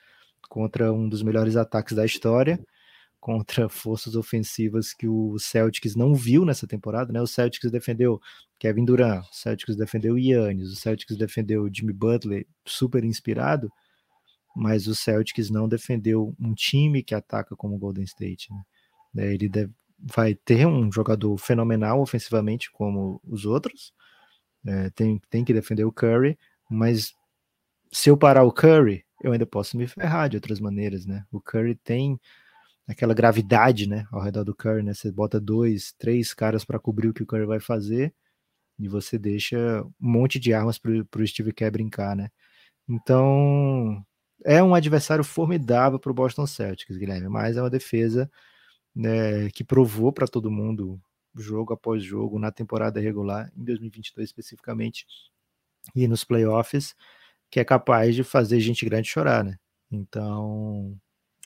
contra 0.49 0.93
um 0.93 1.09
dos 1.09 1.23
melhores 1.23 1.57
ataques 1.57 1.95
da 1.95 2.05
história, 2.05 2.59
contra 3.21 3.69
forças 3.69 4.17
ofensivas 4.17 4.95
que 4.95 5.07
o 5.07 5.39
Celtics 5.39 5.95
não 5.95 6.15
viu 6.15 6.45
nessa 6.45 6.67
temporada, 6.67 7.13
né? 7.13 7.21
O 7.21 7.27
Celtics 7.27 7.71
defendeu 7.71 8.21
Kevin 8.59 8.85
Durant, 8.85 9.25
o 9.31 9.35
Celtics 9.35 9.77
defendeu 9.77 10.19
Yannis, 10.19 10.73
o 10.73 10.77
Celtics 10.77 11.17
defendeu 11.19 11.69
Jimmy 11.73 11.93
Butler, 11.93 12.47
super 12.65 13.05
inspirado, 13.05 13.71
mas 14.57 14.87
o 14.87 14.95
Celtics 14.95 15.51
não 15.51 15.69
defendeu 15.69 16.35
um 16.41 16.55
time 16.55 17.03
que 17.03 17.15
ataca 17.15 17.55
como 17.55 17.77
o 17.77 17.79
Golden 17.79 18.05
State, 18.05 18.49
né? 19.15 19.35
Ele 19.35 19.49
deve, 19.49 19.73
vai 19.99 20.35
ter 20.35 20.67
um 20.67 20.91
jogador 20.91 21.37
fenomenal 21.37 22.01
ofensivamente 22.01 22.71
como 22.73 23.21
os 23.23 23.45
outros, 23.45 23.93
é, 24.67 24.91
tem, 24.91 25.21
tem 25.29 25.45
que 25.45 25.53
defender 25.53 25.85
o 25.85 25.93
Curry, 25.93 26.39
mas 26.71 27.15
se 27.93 28.09
eu 28.09 28.17
parar 28.17 28.45
o 28.45 28.53
Curry, 28.53 29.05
eu 29.23 29.33
ainda 29.33 29.47
posso 29.47 29.77
me 29.77 29.87
ferrar 29.87 30.29
de 30.29 30.37
outras 30.37 30.61
maneiras, 30.61 31.07
né? 31.07 31.25
O 31.31 31.41
Curry 31.41 31.75
tem 31.77 32.19
aquela 32.89 33.15
gravidade, 33.15 33.89
né, 33.89 34.07
ao 34.11 34.21
redor 34.21 34.45
do 34.45 34.55
Curry, 34.55 34.83
né? 34.83 34.95
Você 34.95 35.13
bota 35.13 35.41
dois, 35.41 35.93
três 35.99 36.35
caras 36.35 36.65
para 36.65 36.79
cobrir 36.79 37.09
o 37.09 37.15
que 37.15 37.23
o 37.23 37.27
Curry 37.27 37.47
vai 37.47 37.61
fazer 37.61 38.15
e 38.79 38.89
você 38.89 39.19
deixa 39.19 39.83
um 39.83 39.93
monte 40.01 40.39
de 40.41 40.53
armas 40.55 40.79
para 40.79 40.93
o 40.93 41.27
Steve 41.27 41.53
Kerr 41.53 41.71
brincar, 41.71 42.17
né? 42.17 42.31
Então 42.89 44.05
é 44.45 44.63
um 44.63 44.75
adversário 44.75 45.25
formidável 45.25 45.99
para 45.99 46.11
o 46.11 46.15
Boston 46.15 46.47
Celtics, 46.47 46.97
Guilherme, 46.97 47.29
mas 47.29 47.57
é 47.57 47.63
uma 47.63 47.71
defesa 47.71 48.31
né, 48.95 49.51
que 49.51 49.65
provou 49.65 50.13
para 50.13 50.27
todo 50.27 50.51
mundo 50.51 51.01
jogo 51.37 51.73
após 51.73 52.03
jogo 52.03 52.39
na 52.39 52.51
temporada 52.51 53.01
regular, 53.01 53.53
em 53.57 53.65
2022 53.65 54.29
especificamente, 54.29 55.07
e 55.95 56.09
nos 56.09 56.25
playoffs, 56.25 56.95
que 57.51 57.59
é 57.59 57.65
capaz 57.65 58.15
de 58.15 58.23
fazer 58.23 58.61
gente 58.61 58.85
grande 58.85 59.09
chorar, 59.09 59.45
né? 59.45 59.57
Então, 59.91 60.97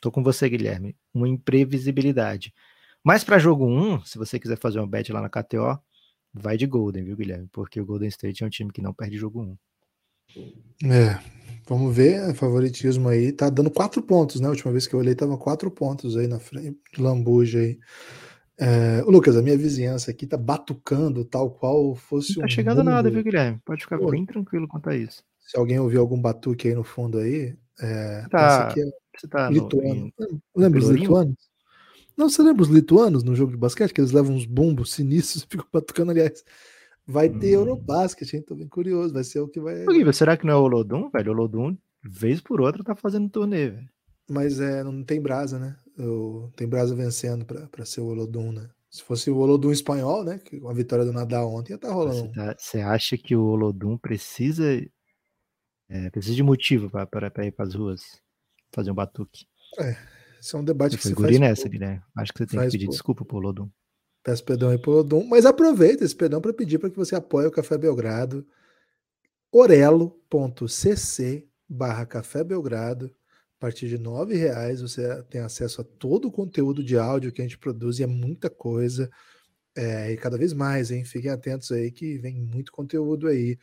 tô 0.01 0.13
com 0.13 0.23
você, 0.23 0.49
Guilherme, 0.49 0.97
uma 1.13 1.29
imprevisibilidade. 1.29 2.53
Mas 3.03 3.25
para 3.25 3.39
jogo 3.39 3.67
1, 3.67 4.05
se 4.05 4.19
você 4.19 4.39
quiser 4.39 4.59
fazer 4.59 4.79
uma 4.79 4.87
bet 4.87 5.13
lá 5.13 5.21
na 5.21 5.31
KTO, 5.31 5.79
vai 6.33 6.57
de 6.57 6.67
Golden, 6.67 7.05
viu, 7.05 7.17
Guilherme? 7.17 7.49
Porque 7.53 7.81
o 7.81 7.87
Golden 7.87 8.09
State 8.09 8.43
é 8.43 8.47
um 8.47 8.51
time 8.51 8.73
que 8.73 8.83
não 8.83 8.93
perde 8.93 9.17
jogo 9.17 9.43
1. 9.43 9.57
É, 10.91 11.19
vamos 11.67 11.95
ver, 11.95 12.35
favoritismo 12.35 13.09
aí, 13.09 13.33
tá 13.33 13.49
dando 13.49 13.71
quatro 13.71 14.03
pontos, 14.03 14.41
né? 14.41 14.47
A 14.47 14.51
última 14.51 14.73
vez 14.73 14.87
que 14.87 14.95
eu 14.95 15.01
olhei 15.01 15.15
tava 15.15 15.39
quatro 15.39 15.71
pontos 15.71 16.17
aí 16.17 16.27
na 16.27 16.39
frente, 16.39 16.79
lambuja 16.99 17.61
aí. 17.61 17.79
É, 18.59 19.03
Lucas, 19.03 19.37
a 19.37 19.43
minha 19.43 19.57
vizinhança 19.57 20.11
aqui 20.11 20.27
tá 20.27 20.37
batucando 20.37 21.25
tal 21.25 21.51
qual 21.51 21.95
fosse 21.95 22.35
Não 22.37 22.43
tá 22.43 22.47
um 22.47 22.49
chegando 22.49 22.79
mundo... 22.79 22.91
nada, 22.91 23.11
viu, 23.11 23.23
Guilherme? 23.23 23.61
Pode 23.65 23.83
ficar 23.83 23.99
Pô, 23.99 24.11
bem 24.11 24.25
tranquilo 24.25 24.69
quanto 24.69 24.91
a 24.91 24.97
isso. 24.97 25.25
Se 25.47 25.59
alguém 25.59 25.79
ouviu 25.79 26.01
algum 26.01 26.21
batuque 26.21 26.69
aí 26.69 26.75
no 26.75 26.85
fundo 26.85 27.19
aí, 27.19 27.57
é, 27.81 28.27
tá, 28.31 28.69
aqui 28.69 28.81
é 28.81 28.85
você 29.17 29.29
tá 29.29 29.49
lituano. 29.51 30.13
No, 30.19 30.41
lembra 30.57 30.81
os 30.81 30.89
lituanos? 30.89 31.37
Não, 32.17 32.29
você 32.29 32.43
lembra 32.43 32.63
os 32.63 32.69
lituanos 32.69 33.23
no 33.23 33.35
jogo 33.35 33.53
de 33.53 33.59
basquete, 33.59 33.93
que 33.93 34.01
eles 34.01 34.13
levam 34.13 34.35
uns 34.35 34.47
bumbos 34.47 34.93
sinistros 34.93 35.43
e 35.43 35.47
ficam 35.51 35.67
batucando, 35.73 36.11
aliás. 36.11 36.45
Vai 37.07 37.29
ter 37.29 37.57
hum. 37.57 37.61
Eurobasket, 37.61 38.35
hein? 38.35 38.43
Tô 38.43 38.55
bem 38.55 38.69
curioso, 38.69 39.13
vai 39.13 39.25
ser 39.25 39.41
o 39.41 39.49
que 39.49 39.61
vai... 39.61 39.85
Será 40.13 40.37
que 40.37 40.47
não 40.47 40.55
é 40.55 40.57
o 40.57 40.63
Olodum, 40.63 41.11
velho? 41.11 41.33
O 41.33 41.35
Olodum, 41.35 41.77
vez 42.03 42.41
por 42.41 42.61
outra, 42.61 42.83
tá 42.83 42.95
fazendo 42.95 43.29
turnê, 43.29 43.71
velho. 43.71 43.89
Mas 44.29 44.59
é, 44.59 44.83
não 44.83 45.05
tem 45.05 45.21
brasa, 45.21 45.59
né? 45.59 45.77
Eu, 45.97 46.51
tem 46.57 46.67
Brasa 46.67 46.95
vencendo 46.95 47.45
para 47.45 47.85
ser 47.85 48.01
o 48.01 48.07
Olodum, 48.07 48.53
né? 48.53 48.69
Se 48.91 49.03
fosse 49.03 49.31
o 49.31 49.37
Olodum 49.37 49.71
espanhol, 49.71 50.25
né? 50.25 50.41
Com 50.61 50.69
a 50.69 50.73
vitória 50.73 51.05
do 51.05 51.13
Nadal 51.13 51.53
ontem 51.53 51.73
ia 51.73 51.77
estar 51.77 51.89
tá 51.89 51.95
rolando. 51.95 52.33
Você 52.59 52.79
tá, 52.79 52.91
acha 52.91 53.17
que 53.17 53.35
o 53.37 53.45
Olodum 53.45 53.99
precisa, 53.99 54.65
é, 55.95 56.11
precisa 56.11 56.35
de 56.35 56.43
motivo 56.43 56.91
para 56.91 57.47
ir 57.47 57.53
para 57.53 57.65
as 57.65 57.75
ruas 57.75 58.21
fazer 58.73 58.91
um 58.91 58.95
batuque? 58.95 59.47
É, 59.79 59.97
esse 60.41 60.55
é 60.55 60.59
um 60.59 60.65
debate 60.65 60.97
que 60.97 61.03
você 61.03 61.15
faz. 61.15 61.39
nessa, 61.39 61.69
Guilherme. 61.69 62.03
Acho 62.17 62.33
que 62.33 62.39
você 62.39 62.47
tem 62.47 62.61
que 62.61 62.71
pedir 62.71 62.89
desculpa 62.89 63.25
pro 63.25 63.37
Olodum. 63.37 63.71
Peço 64.23 64.45
perdão 64.45 64.71
aí 64.71 64.79
pro 64.79 64.93
Olodum, 64.93 65.25
mas 65.25 65.47
aproveita 65.47 66.05
esse 66.05 66.17
perdão 66.17 66.41
para 66.41 66.53
pedir 66.53 66.79
para 66.79 66.91
que 66.91 66.97
você 66.97 67.15
apoie 67.15 67.47
o 67.47 67.51
Café 67.51 67.79
Belgrado. 67.79 68.47
orelo.cc 69.53 71.47
barra 71.69 72.05
Café 72.07 72.43
Belgrado 72.43 73.15
partir 73.65 73.89
de 73.89 73.97
R$ 73.97 74.37
reais 74.37 74.83
você 74.83 75.23
tem 75.23 75.41
acesso 75.41 75.81
a 75.81 75.85
todo 75.85 76.29
o 76.29 76.31
conteúdo 76.31 76.85
de 76.85 76.99
áudio 76.99 77.33
que 77.33 77.41
a 77.41 77.45
gente 77.45 77.57
produz 77.57 77.99
e 77.99 78.03
é 78.03 78.07
muita 78.07 78.51
coisa. 78.51 79.11
É, 79.75 80.13
e 80.13 80.19
cada 80.19 80.37
vez 80.37 80.53
mais, 80.53 80.91
hein? 80.91 81.03
Fiquem 81.03 81.31
atentos 81.31 81.73
aí 81.73 81.91
que 81.91 82.19
vem 82.19 82.35
muito 82.35 82.71
conteúdo 82.71 83.27
aí. 83.27 83.59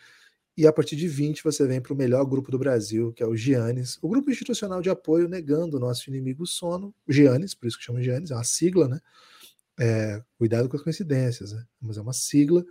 E 0.58 0.68
a 0.68 0.74
partir 0.74 0.96
de 0.96 1.08
20 1.08 1.44
você 1.44 1.66
vem 1.66 1.82
para 1.82 1.94
o 1.94 1.96
melhor 1.96 2.26
grupo 2.26 2.52
do 2.52 2.60
Brasil, 2.60 3.14
que 3.14 3.24
é 3.24 3.26
o 3.26 3.36
Giannis, 3.36 3.98
o 4.02 4.10
grupo 4.10 4.30
institucional 4.30 4.82
de 4.82 4.90
apoio 4.90 5.30
negando 5.30 5.78
o 5.78 5.80
nosso 5.80 6.10
inimigo 6.10 6.46
sono, 6.46 6.94
o 7.08 7.14
Giannis, 7.14 7.56
por 7.56 7.68
isso 7.68 7.78
que 7.78 7.84
chama 7.84 8.02
Giannis, 8.02 8.32
é 8.32 8.36
uma 8.36 8.44
sigla, 8.44 8.88
né? 8.88 9.00
É, 9.80 10.22
cuidado 10.38 10.68
com 10.68 10.76
as 10.76 10.84
coincidências, 10.84 11.54
né? 11.54 11.64
Mas 11.82 11.98
é 11.98 12.02
uma 12.02 12.14
sigla 12.14 12.66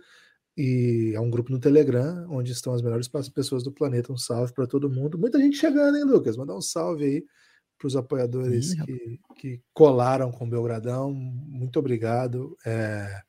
e 0.55 1.13
é 1.15 1.19
um 1.19 1.29
grupo 1.29 1.51
no 1.51 1.59
Telegram, 1.59 2.27
onde 2.29 2.51
estão 2.51 2.73
as 2.73 2.81
melhores 2.81 3.07
pessoas 3.33 3.63
do 3.63 3.71
planeta. 3.71 4.13
Um 4.13 4.17
salve 4.17 4.53
para 4.53 4.67
todo 4.67 4.89
mundo. 4.89 5.17
Muita 5.17 5.39
gente 5.39 5.57
chegando, 5.57 5.97
hein, 5.97 6.03
Lucas? 6.03 6.37
Mandar 6.37 6.55
um 6.55 6.61
salve 6.61 7.05
aí 7.05 7.25
para 7.77 7.87
os 7.87 7.95
apoiadores 7.95 8.75
que, 8.75 9.19
que 9.37 9.61
colaram 9.73 10.31
com 10.31 10.45
o 10.45 10.49
Belgradão. 10.49 11.11
Muito 11.11 11.79
obrigado. 11.79 12.55
É, 12.65 13.21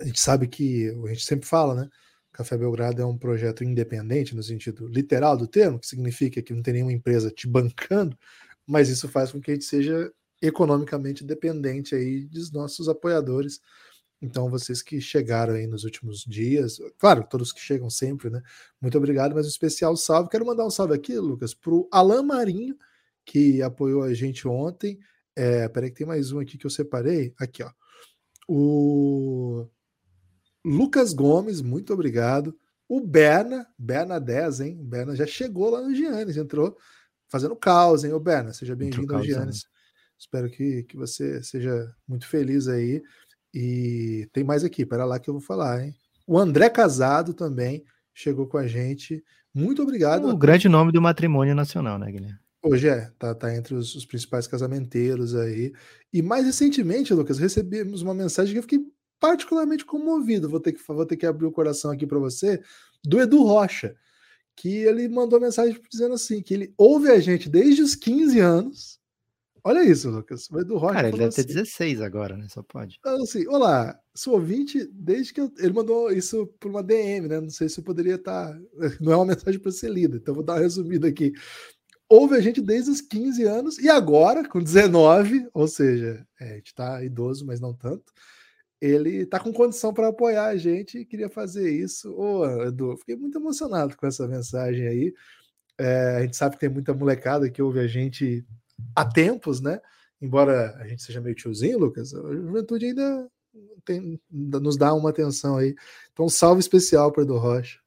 a 0.00 0.04
gente 0.04 0.20
sabe 0.20 0.48
que 0.48 0.88
a 0.88 1.08
gente 1.08 1.24
sempre 1.24 1.46
fala, 1.46 1.74
né? 1.74 1.90
Café 2.36 2.56
Belgrado 2.56 3.02
é 3.02 3.06
um 3.06 3.16
projeto 3.16 3.64
independente, 3.64 4.36
no 4.36 4.42
sentido 4.42 4.86
literal 4.86 5.36
do 5.36 5.46
termo, 5.46 5.78
que 5.78 5.86
significa 5.86 6.42
que 6.42 6.52
não 6.52 6.62
tem 6.62 6.74
nenhuma 6.74 6.92
empresa 6.92 7.30
te 7.30 7.48
bancando, 7.48 8.16
mas 8.66 8.88
isso 8.88 9.08
faz 9.08 9.32
com 9.32 9.40
que 9.40 9.50
a 9.50 9.54
gente 9.54 9.64
seja 9.64 10.12
economicamente 10.42 11.24
dependente 11.24 11.94
aí 11.94 12.26
dos 12.26 12.52
nossos 12.52 12.88
apoiadores 12.88 13.60
então, 14.20 14.48
vocês 14.48 14.82
que 14.82 15.00
chegaram 15.00 15.54
aí 15.54 15.66
nos 15.66 15.84
últimos 15.84 16.24
dias, 16.24 16.78
claro, 16.98 17.26
todos 17.28 17.52
que 17.52 17.60
chegam 17.60 17.90
sempre, 17.90 18.30
né? 18.30 18.42
Muito 18.80 18.96
obrigado, 18.96 19.34
mas 19.34 19.46
um 19.46 19.50
especial 19.50 19.96
salve. 19.96 20.30
Quero 20.30 20.46
mandar 20.46 20.64
um 20.66 20.70
salve 20.70 20.94
aqui, 20.94 21.18
Lucas, 21.18 21.52
para 21.52 21.72
o 21.74 21.88
Alan 21.92 22.22
Marinho, 22.22 22.76
que 23.24 23.60
apoiou 23.62 24.02
a 24.02 24.14
gente 24.14 24.48
ontem. 24.48 24.98
É, 25.34 25.68
peraí, 25.68 25.90
que 25.90 25.96
tem 25.98 26.06
mais 26.06 26.32
um 26.32 26.38
aqui 26.40 26.56
que 26.56 26.66
eu 26.66 26.70
separei. 26.70 27.34
Aqui, 27.38 27.62
ó. 27.62 27.70
O 28.48 29.65
Lucas 30.66 31.12
Gomes, 31.12 31.62
muito 31.62 31.92
obrigado. 31.92 32.58
O 32.88 33.00
Berna, 33.00 33.64
Berna 33.78 34.18
10, 34.18 34.60
hein? 34.60 34.78
Berna 34.82 35.14
já 35.14 35.24
chegou 35.24 35.70
lá 35.70 35.80
no 35.80 35.94
Giannis, 35.94 36.36
entrou 36.36 36.76
fazendo 37.28 37.54
caos, 37.54 38.02
hein? 38.02 38.12
O 38.12 38.18
Berna, 38.18 38.52
seja 38.52 38.74
bem-vindo 38.74 39.14
ao 39.14 39.22
Giannis. 39.22 39.62
Né? 39.62 39.70
Espero 40.18 40.50
que, 40.50 40.82
que 40.82 40.96
você 40.96 41.40
seja 41.40 41.94
muito 42.06 42.26
feliz 42.26 42.66
aí. 42.66 43.00
E 43.54 44.28
tem 44.32 44.42
mais 44.42 44.64
aqui, 44.64 44.84
para 44.84 45.04
lá 45.04 45.20
que 45.20 45.30
eu 45.30 45.34
vou 45.34 45.40
falar, 45.40 45.84
hein? 45.84 45.94
O 46.26 46.36
André 46.36 46.68
Casado 46.68 47.32
também 47.32 47.84
chegou 48.12 48.48
com 48.48 48.58
a 48.58 48.66
gente. 48.66 49.22
Muito 49.54 49.82
obrigado. 49.82 50.28
O 50.28 50.36
grande 50.36 50.68
nome 50.68 50.90
do 50.90 51.00
matrimônio 51.00 51.54
nacional, 51.54 51.96
né, 51.96 52.10
Guilherme? 52.10 52.40
Hoje 52.60 52.88
é, 52.88 53.12
tá, 53.16 53.32
tá 53.32 53.54
entre 53.54 53.76
os, 53.76 53.94
os, 53.94 54.04
principais 54.04 54.48
casamenteiros 54.48 55.36
aí. 55.36 55.72
E 56.12 56.20
mais 56.20 56.44
recentemente, 56.44 57.14
Lucas, 57.14 57.38
recebemos 57.38 58.02
uma 58.02 58.12
mensagem 58.12 58.52
que 58.52 58.58
eu 58.58 58.62
fiquei 58.62 58.80
particularmente 59.20 59.84
comovido. 59.84 60.48
Vou 60.48 60.60
ter 60.60 60.72
que, 60.72 60.80
vou 60.86 61.06
ter 61.06 61.16
que 61.16 61.26
abrir 61.26 61.46
o 61.46 61.52
coração 61.52 61.90
aqui 61.90 62.06
para 62.06 62.18
você, 62.18 62.62
do 63.04 63.20
Edu 63.20 63.42
Rocha, 63.42 63.94
que 64.54 64.68
ele 64.68 65.08
mandou 65.08 65.40
mensagem 65.40 65.80
dizendo 65.90 66.14
assim: 66.14 66.42
que 66.42 66.54
ele 66.54 66.74
ouve 66.76 67.10
a 67.10 67.20
gente 67.20 67.48
desde 67.48 67.82
os 67.82 67.94
15 67.94 68.40
anos 68.40 69.00
Olha 69.66 69.82
isso, 69.84 70.08
Lucas. 70.10 70.48
O 70.48 70.60
Edu 70.60 70.76
Rocha. 70.76 70.94
Cara, 70.94 71.08
ele 71.08 71.18
deve 71.18 71.28
assim, 71.28 71.42
ter 71.42 71.54
16 71.54 72.00
agora, 72.00 72.36
né? 72.36 72.46
Só 72.48 72.62
pode. 72.62 73.00
Assim, 73.04 73.48
olá, 73.48 73.98
sou 74.14 74.34
ouvinte 74.34 74.88
desde 74.92 75.34
que 75.34 75.40
eu, 75.40 75.52
ele 75.58 75.72
mandou 75.72 76.12
isso 76.12 76.46
por 76.60 76.70
uma 76.70 76.84
DM, 76.84 77.26
né? 77.26 77.40
Não 77.40 77.50
sei 77.50 77.68
se 77.68 77.80
eu 77.80 77.82
poderia 77.82 78.14
estar. 78.14 78.52
Tá, 78.52 78.60
não 79.02 79.12
é 79.12 79.16
uma 79.16 79.26
mensagem 79.26 79.58
para 79.58 79.72
ser 79.72 79.90
lida, 79.90 80.18
então 80.18 80.36
vou 80.36 80.44
dar 80.44 80.52
uma 80.52 80.60
resumida 80.60 81.08
aqui. 81.08 81.32
Ouve 82.08 82.36
a 82.36 82.40
gente 82.40 82.60
desde 82.60 82.92
os 82.92 83.00
15 83.00 83.42
anos 83.42 83.78
e 83.78 83.88
agora, 83.88 84.48
com 84.48 84.62
19, 84.62 85.48
ou 85.52 85.66
seja, 85.66 86.24
é, 86.40 86.52
a 86.52 86.54
gente 86.54 86.68
está 86.68 87.02
idoso, 87.02 87.44
mas 87.44 87.58
não 87.58 87.74
tanto. 87.74 88.12
Ele 88.80 89.22
está 89.22 89.40
com 89.40 89.52
condição 89.52 89.92
para 89.92 90.08
apoiar 90.08 90.46
a 90.46 90.56
gente 90.56 90.98
e 90.98 91.04
queria 91.04 91.28
fazer 91.28 91.70
isso. 91.70 92.12
Ô, 92.14 92.44
Edu, 92.62 92.96
fiquei 92.98 93.16
muito 93.16 93.38
emocionado 93.38 93.96
com 93.96 94.06
essa 94.06 94.26
mensagem 94.28 94.86
aí. 94.86 95.14
É, 95.78 96.16
a 96.16 96.22
gente 96.22 96.36
sabe 96.36 96.56
que 96.56 96.60
tem 96.60 96.68
muita 96.68 96.94
molecada 96.94 97.50
que 97.50 97.62
ouve 97.62 97.80
a 97.80 97.86
gente 97.86 98.44
há 98.94 99.04
tempos, 99.04 99.60
né? 99.60 99.80
Embora 100.20 100.74
a 100.76 100.86
gente 100.86 101.02
seja 101.02 101.20
meio 101.20 101.34
tiozinho, 101.34 101.78
Lucas, 101.78 102.14
a 102.14 102.34
juventude 102.34 102.86
ainda 102.86 103.28
tem, 103.84 104.20
nos 104.30 104.76
dá 104.76 104.92
uma 104.94 105.10
atenção 105.10 105.56
aí. 105.56 105.74
Então, 106.12 106.28
salve 106.28 106.60
especial 106.60 107.12
para 107.12 107.22
Edu 107.22 107.36
Rocha. 107.36 107.78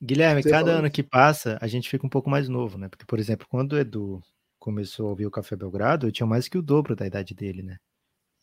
Guilherme, 0.00 0.42
Você 0.42 0.50
cada 0.50 0.66
falou. 0.66 0.78
ano 0.80 0.90
que 0.90 1.02
passa, 1.02 1.58
a 1.60 1.66
gente 1.66 1.88
fica 1.88 2.06
um 2.06 2.10
pouco 2.10 2.30
mais 2.30 2.48
novo, 2.48 2.78
né? 2.78 2.88
Porque, 2.88 3.04
por 3.04 3.18
exemplo, 3.18 3.46
quando 3.48 3.72
o 3.72 3.78
Edu 3.78 4.22
começou 4.58 5.06
a 5.06 5.10
ouvir 5.10 5.26
o 5.26 5.30
Café 5.30 5.56
Belgrado, 5.56 6.06
eu 6.06 6.12
tinha 6.12 6.26
mais 6.26 6.48
que 6.48 6.58
o 6.58 6.62
dobro 6.62 6.94
da 6.94 7.06
idade 7.06 7.34
dele, 7.34 7.62
né? 7.62 7.78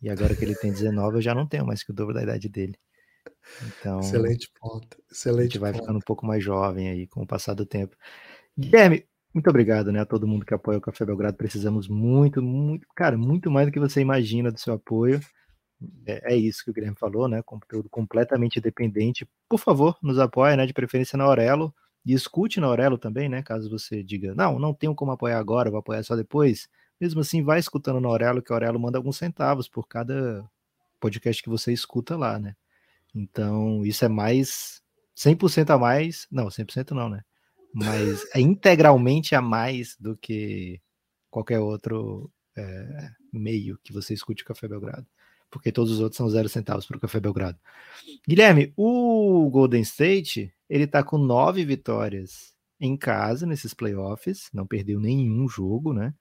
E 0.05 0.09
agora 0.11 0.35
que 0.35 0.45
ele 0.45 0.53
tem 0.53 0.71
19, 0.71 1.17
eu 1.17 1.21
já 1.21 1.33
não 1.33 1.47
tenho 1.47 1.65
mais 1.65 1.81
que 1.81 1.89
o 1.89 1.93
dobro 1.93 2.13
da 2.13 2.21
idade 2.21 2.47
dele. 2.47 2.77
Então, 3.65 4.01
excelente 4.01 4.51
ponto. 4.61 5.01
Excelente 5.11 5.39
a 5.39 5.43
gente 5.45 5.57
vai 5.57 5.71
ponto. 5.71 5.81
ficando 5.81 5.97
um 5.97 6.01
pouco 6.01 6.27
mais 6.27 6.43
jovem 6.43 6.89
aí 6.89 7.07
com 7.07 7.23
o 7.23 7.27
passar 7.27 7.55
do 7.55 7.65
tempo. 7.65 7.95
Guilherme, 8.55 9.03
muito 9.33 9.49
obrigado, 9.49 9.91
né, 9.91 10.01
a 10.01 10.05
todo 10.05 10.27
mundo 10.27 10.45
que 10.45 10.53
apoia 10.53 10.77
o 10.77 10.81
Café 10.81 11.03
Belgrado. 11.05 11.35
Precisamos 11.35 11.87
muito, 11.87 12.39
muito, 12.39 12.85
cara, 12.95 13.17
muito 13.17 13.49
mais 13.49 13.65
do 13.65 13.71
que 13.71 13.79
você 13.79 13.99
imagina 13.99 14.51
do 14.51 14.59
seu 14.59 14.75
apoio. 14.75 15.19
É, 16.05 16.35
é 16.35 16.37
isso 16.37 16.63
que 16.63 16.69
o 16.69 16.73
Guilherme 16.73 16.95
falou, 16.99 17.27
né? 17.27 17.41
Conteúdo 17.41 17.89
completamente 17.89 18.59
independente. 18.59 19.27
Por 19.49 19.59
favor, 19.59 19.97
nos 20.03 20.19
apoie, 20.19 20.55
né? 20.55 20.67
De 20.67 20.73
preferência 20.73 21.17
na 21.17 21.23
Aurelo. 21.23 21.73
E 22.05 22.13
escute 22.13 22.59
na 22.59 22.67
Aurelo 22.67 22.99
também, 22.99 23.27
né? 23.27 23.41
Caso 23.41 23.71
você 23.71 24.03
diga, 24.03 24.35
não, 24.35 24.59
não 24.59 24.71
tenho 24.71 24.93
como 24.93 25.11
apoiar 25.11 25.39
agora, 25.39 25.71
vou 25.71 25.79
apoiar 25.79 26.03
só 26.03 26.15
depois. 26.15 26.69
Mesmo 26.99 27.21
assim, 27.21 27.43
vai 27.43 27.59
escutando 27.59 27.99
na 27.99 28.07
Aurelo, 28.07 28.41
que 28.41 28.51
a 28.51 28.55
Aurelo 28.55 28.79
manda 28.79 28.97
alguns 28.97 29.17
centavos 29.17 29.67
por 29.67 29.87
cada 29.87 30.49
podcast 30.99 31.41
que 31.43 31.49
você 31.49 31.73
escuta 31.73 32.15
lá, 32.15 32.39
né? 32.39 32.55
Então, 33.13 33.85
isso 33.85 34.03
é 34.03 34.09
mais 34.09 34.81
100% 35.15 35.69
a 35.69 35.77
mais. 35.77 36.27
Não, 36.31 36.47
100% 36.47 36.91
não, 36.91 37.09
né? 37.09 37.23
Mas 37.73 38.25
é 38.33 38.39
integralmente 38.39 39.35
a 39.35 39.41
mais 39.41 39.95
do 39.99 40.15
que 40.17 40.81
qualquer 41.29 41.59
outro 41.59 42.31
é, 42.55 43.09
meio 43.31 43.77
que 43.83 43.91
você 43.91 44.13
escute 44.13 44.43
o 44.43 44.45
Café 44.45 44.67
Belgrado. 44.67 45.05
Porque 45.49 45.71
todos 45.71 45.91
os 45.91 45.99
outros 45.99 46.17
são 46.17 46.29
zero 46.29 46.49
centavos 46.49 46.85
para 46.85 46.97
o 46.97 46.99
Café 46.99 47.19
Belgrado. 47.19 47.57
Guilherme, 48.27 48.73
o 48.75 49.49
Golden 49.49 49.81
State, 49.81 50.53
ele 50.69 50.87
tá 50.87 51.03
com 51.03 51.17
nove 51.17 51.63
vitórias 51.63 52.53
em 52.79 52.97
casa 52.97 53.45
nesses 53.45 53.73
playoffs, 53.73 54.49
não 54.53 54.67
perdeu 54.67 54.99
nenhum 54.99 55.47
jogo, 55.47 55.93
né? 55.93 56.13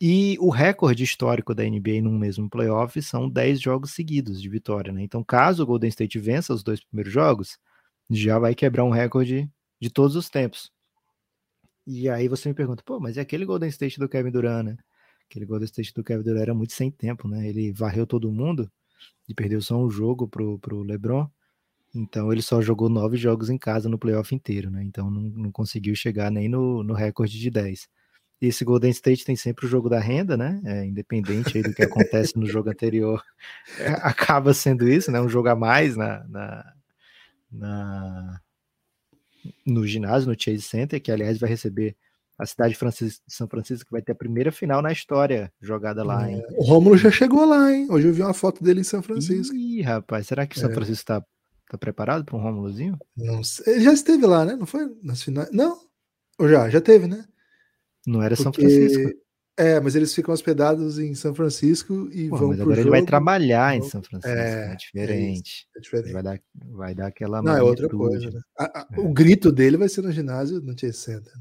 E 0.00 0.36
o 0.38 0.48
recorde 0.48 1.02
histórico 1.02 1.52
da 1.52 1.64
NBA 1.64 2.00
num 2.02 2.16
mesmo 2.16 2.48
playoff 2.48 3.02
são 3.02 3.28
10 3.28 3.60
jogos 3.60 3.90
seguidos 3.92 4.40
de 4.40 4.48
vitória, 4.48 4.92
né? 4.92 5.02
Então, 5.02 5.24
caso 5.24 5.64
o 5.64 5.66
Golden 5.66 5.88
State 5.88 6.20
vença 6.20 6.54
os 6.54 6.62
dois 6.62 6.80
primeiros 6.84 7.12
jogos, 7.12 7.58
já 8.08 8.38
vai 8.38 8.54
quebrar 8.54 8.84
um 8.84 8.90
recorde 8.90 9.50
de 9.80 9.90
todos 9.90 10.14
os 10.14 10.30
tempos. 10.30 10.70
E 11.84 12.08
aí 12.08 12.28
você 12.28 12.48
me 12.48 12.54
pergunta, 12.54 12.82
pô, 12.84 13.00
mas 13.00 13.16
é 13.18 13.22
aquele 13.22 13.44
Golden 13.44 13.68
State 13.70 13.98
do 13.98 14.08
Kevin 14.08 14.30
Durant, 14.30 14.64
né? 14.64 14.76
Aquele 15.28 15.44
Golden 15.46 15.64
State 15.64 15.92
do 15.92 16.04
Kevin 16.04 16.22
Durant 16.22 16.42
era 16.42 16.54
muito 16.54 16.74
sem 16.74 16.90
tempo, 16.92 17.26
né? 17.26 17.48
Ele 17.48 17.72
varreu 17.72 18.06
todo 18.06 18.30
mundo 18.30 18.70
e 19.28 19.34
perdeu 19.34 19.60
só 19.60 19.76
um 19.76 19.90
jogo 19.90 20.28
pro, 20.28 20.60
pro 20.60 20.82
LeBron. 20.82 21.28
Então 21.94 22.32
ele 22.32 22.42
só 22.42 22.62
jogou 22.62 22.88
nove 22.88 23.16
jogos 23.16 23.50
em 23.50 23.58
casa 23.58 23.88
no 23.88 23.98
playoff 23.98 24.32
inteiro, 24.34 24.70
né? 24.70 24.82
Então 24.84 25.10
não, 25.10 25.22
não 25.22 25.52
conseguiu 25.52 25.94
chegar 25.96 26.30
nem 26.30 26.48
no, 26.48 26.84
no 26.84 26.94
recorde 26.94 27.38
de 27.38 27.50
10 27.50 27.88
esse 28.40 28.64
Golden 28.64 28.90
State 28.90 29.24
tem 29.24 29.34
sempre 29.34 29.66
o 29.66 29.68
jogo 29.68 29.88
da 29.88 29.98
renda, 29.98 30.36
né? 30.36 30.60
É, 30.64 30.84
independente 30.84 31.60
do 31.60 31.74
que 31.74 31.82
acontece 31.82 32.38
no 32.38 32.46
jogo 32.46 32.70
anterior, 32.70 33.22
é, 33.80 33.88
acaba 34.02 34.54
sendo 34.54 34.88
isso, 34.88 35.10
né? 35.10 35.20
Um 35.20 35.28
jogo 35.28 35.48
a 35.48 35.56
mais 35.56 35.96
na, 35.96 36.24
na, 36.28 36.72
na, 37.50 38.40
no 39.66 39.86
ginásio, 39.86 40.30
no 40.30 40.40
Chase 40.40 40.62
Center, 40.62 41.00
que 41.00 41.10
aliás 41.10 41.38
vai 41.38 41.50
receber 41.50 41.96
a 42.38 42.46
cidade 42.46 42.74
de, 42.74 42.78
Francisco, 42.78 43.24
de 43.26 43.34
São 43.34 43.48
Francisco, 43.48 43.86
que 43.86 43.92
vai 43.92 44.00
ter 44.00 44.12
a 44.12 44.14
primeira 44.14 44.52
final 44.52 44.80
na 44.80 44.92
história 44.92 45.52
jogada 45.60 46.04
lá, 46.04 46.30
hein? 46.30 46.40
O 46.56 46.64
Rômulo 46.64 46.96
já 46.96 47.10
chegou 47.10 47.44
lá, 47.44 47.72
hein? 47.72 47.88
Hoje 47.90 48.06
eu 48.06 48.14
vi 48.14 48.22
uma 48.22 48.32
foto 48.32 48.62
dele 48.62 48.80
em 48.80 48.84
São 48.84 49.02
Francisco. 49.02 49.56
Ih, 49.56 49.82
rapaz, 49.82 50.28
será 50.28 50.46
que 50.46 50.58
São 50.58 50.70
é. 50.70 50.72
Francisco 50.72 51.00
está 51.00 51.20
tá 51.68 51.76
preparado 51.76 52.24
para 52.24 52.36
um 52.36 52.40
Rômulozinho? 52.40 52.96
Não 53.16 53.42
sei. 53.42 53.74
Ele 53.74 53.84
já 53.84 53.92
esteve 53.92 54.24
lá, 54.24 54.44
né? 54.44 54.54
Não 54.54 54.66
foi 54.66 54.88
nas 55.02 55.20
finais? 55.20 55.50
Não? 55.50 55.80
Ou 56.38 56.48
já? 56.48 56.70
Já 56.70 56.80
teve, 56.80 57.08
né? 57.08 57.24
Não 58.08 58.22
era 58.22 58.34
Porque... 58.34 58.42
São 58.42 58.52
Francisco. 58.52 59.18
É, 59.58 59.80
mas 59.80 59.96
eles 59.96 60.14
ficam 60.14 60.32
hospedados 60.32 61.00
em 61.00 61.14
São 61.16 61.34
Francisco 61.34 62.08
e 62.12 62.28
Pô, 62.28 62.36
vão 62.36 62.48
mas 62.50 62.60
agora 62.60 62.80
ele 62.80 62.90
vai 62.90 63.04
trabalhar 63.04 63.76
em 63.76 63.82
São 63.82 64.00
Francisco, 64.00 64.38
é, 64.38 64.72
é 64.72 64.76
diferente. 64.76 65.66
É, 65.74 65.78
é 65.78 65.82
diferente. 65.82 66.12
Vai 66.12 66.22
dar, 66.22 66.40
vai 66.54 66.94
dar 66.94 67.06
aquela 67.08 67.42
Não, 67.42 67.56
é 67.56 67.62
outra 67.62 67.88
coisa, 67.88 68.30
né? 68.30 68.40
a, 68.56 68.64
a, 68.64 68.88
é. 68.92 69.00
O 69.00 69.12
grito 69.12 69.50
dele 69.50 69.76
vai 69.76 69.88
ser 69.88 70.02
no 70.02 70.12
ginásio 70.12 70.60
no 70.60 70.78
Chase 70.78 70.98
Center. 70.98 71.32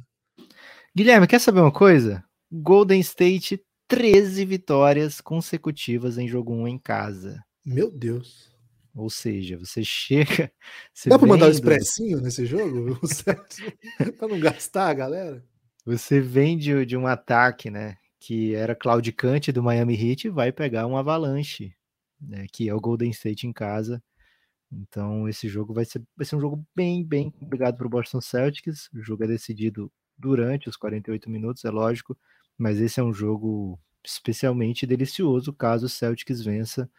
Guilherme, 0.95 1.27
quer 1.27 1.39
saber 1.39 1.60
uma 1.62 1.71
coisa? 1.71 2.23
Golden 2.51 2.99
State, 3.01 3.62
13 3.88 4.45
vitórias 4.45 5.21
consecutivas 5.21 6.17
em 6.17 6.27
jogo 6.27 6.53
1 6.53 6.67
em 6.69 6.80
casa. 6.80 7.39
Meu 7.63 7.91
Deus. 7.91 8.51
Ou 8.95 9.12
seja, 9.12 9.60
você 9.60 9.84
chega. 9.84 10.51
Você 10.91 11.08
Dá 11.08 11.19
para 11.19 11.27
mandar 11.27 11.45
um 11.45 11.51
expressinho 11.51 12.19
nesse 12.19 12.47
jogo? 12.47 12.99
para 14.17 14.27
não 14.27 14.39
gastar 14.39 14.89
a 14.89 14.93
galera? 14.95 15.45
Você 15.88 16.19
vem 16.19 16.58
de, 16.58 16.86
de 16.86 16.97
um 16.97 17.08
ataque, 17.08 17.71
né? 17.71 17.95
Que 18.19 18.54
era 18.54 18.76
claudicante 18.76 19.54
do 19.54 19.63
Miami 19.63 19.95
Heat, 19.95 20.28
vai 20.30 20.52
pegar 20.52 20.86
um 20.86 20.97
avalanche, 20.97 21.73
né, 22.19 22.45
que 22.52 22.67
é 22.67 22.73
o 22.73 22.82
Golden 22.82 23.10
State 23.12 23.47
em 23.47 23.54
casa. 23.54 24.04
Então, 24.69 25.30
esse 25.30 25.47
jogo 25.47 25.73
vai 25.73 25.86
ser, 25.86 26.04
vai 26.17 26.26
ser 26.26 26.36
um 26.36 26.41
jogo 26.41 26.67
bem, 26.76 27.06
bem 27.06 27.32
complicado 27.32 27.78
para 27.78 27.88
o 27.88 27.89
Boston 27.89 28.19
Celtics. 28.19 28.89
O 28.93 29.02
jogo 29.02 29.23
é 29.23 29.28
decidido 29.28 29.89
durante 30.17 30.67
os 30.67 30.76
48 30.76 31.30
minutos, 31.30 31.63
é 31.63 31.71
lógico, 31.71 32.17
mas 32.58 32.82
esse 32.82 33.00
é 33.00 33.04
um 33.04 33.13
jogo 33.13 33.80
especialmente 34.06 34.86
delicioso 34.86 35.54
caso 35.54 35.86
o 35.86 35.89
Celtics 35.89 36.43
vença, 36.43 36.89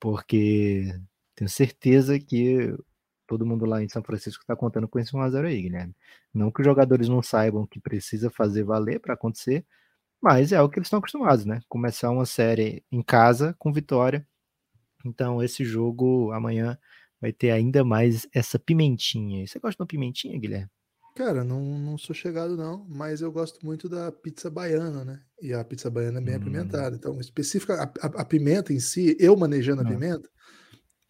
porque 0.00 0.92
tenho 1.36 1.48
certeza 1.48 2.18
que 2.18 2.74
todo 3.26 3.46
mundo 3.46 3.64
lá 3.64 3.82
em 3.82 3.88
São 3.88 4.02
Francisco 4.02 4.42
está 4.42 4.56
contando 4.56 4.88
com 4.88 4.98
esse 4.98 5.12
1x0 5.12 5.46
aí, 5.46 5.62
Guilherme. 5.62 5.94
Não 6.32 6.50
que 6.50 6.60
os 6.60 6.66
jogadores 6.66 7.08
não 7.08 7.22
saibam 7.22 7.66
que 7.66 7.80
precisa 7.80 8.30
fazer 8.30 8.64
valer 8.64 9.00
para 9.00 9.14
acontecer, 9.14 9.64
mas 10.20 10.52
é 10.52 10.60
o 10.62 10.68
que 10.68 10.78
eles 10.78 10.86
estão 10.86 10.98
acostumados, 10.98 11.44
né? 11.44 11.60
Começar 11.68 12.10
uma 12.10 12.26
série 12.26 12.82
em 12.90 13.02
casa 13.02 13.54
com 13.58 13.72
vitória. 13.72 14.26
Então, 15.04 15.42
esse 15.42 15.64
jogo 15.64 16.32
amanhã 16.32 16.78
vai 17.20 17.32
ter 17.32 17.50
ainda 17.50 17.84
mais 17.84 18.26
essa 18.32 18.58
pimentinha. 18.58 19.46
Você 19.46 19.58
gosta 19.58 19.76
de 19.76 19.82
uma 19.82 19.86
pimentinha, 19.86 20.38
Guilherme? 20.38 20.70
Cara, 21.14 21.44
não, 21.44 21.60
não 21.78 21.96
sou 21.96 22.12
chegado 22.12 22.56
não, 22.56 22.84
mas 22.88 23.20
eu 23.20 23.30
gosto 23.30 23.64
muito 23.64 23.88
da 23.88 24.10
pizza 24.10 24.50
baiana, 24.50 25.04
né? 25.04 25.20
E 25.40 25.52
a 25.52 25.64
pizza 25.64 25.88
baiana 25.88 26.18
é 26.18 26.22
bem 26.22 26.34
hum. 26.34 26.38
apimentada. 26.38 26.96
Então, 26.96 27.20
específica, 27.20 27.74
a, 27.74 28.06
a, 28.06 28.22
a, 28.22 28.24
pimenta 28.24 28.72
em 28.72 28.80
si, 28.80 29.16
eu 29.20 29.36
manejando 29.36 29.82
a 29.82 29.84
pimenta, 29.84 30.28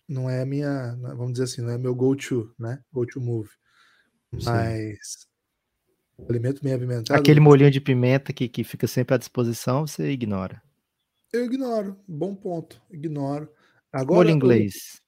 não 0.08 0.28
é 0.28 0.42
a 0.42 0.46
minha, 0.46 0.96
vamos 1.00 1.32
dizer 1.32 1.44
assim, 1.44 1.62
não 1.62 1.70
é 1.70 1.78
meu 1.78 1.94
go-to, 1.94 2.54
né? 2.58 2.82
Go-to 2.92 3.20
move. 3.20 3.50
Sim. 4.38 4.44
Mas 4.46 5.26
alimento 6.28 6.62
bem 6.62 6.74
apimentado. 6.74 7.18
Aquele 7.18 7.40
molhinho 7.40 7.70
de 7.70 7.80
pimenta 7.80 8.32
que, 8.32 8.48
que 8.48 8.64
fica 8.64 8.86
sempre 8.86 9.14
à 9.14 9.18
disposição, 9.18 9.86
você 9.86 10.10
ignora. 10.10 10.62
Eu 11.32 11.44
ignoro. 11.44 11.98
Bom 12.06 12.34
ponto. 12.34 12.80
Ignoro. 12.90 13.48
Agora, 13.92 14.18
molho 14.18 14.30
inglês. 14.30 15.00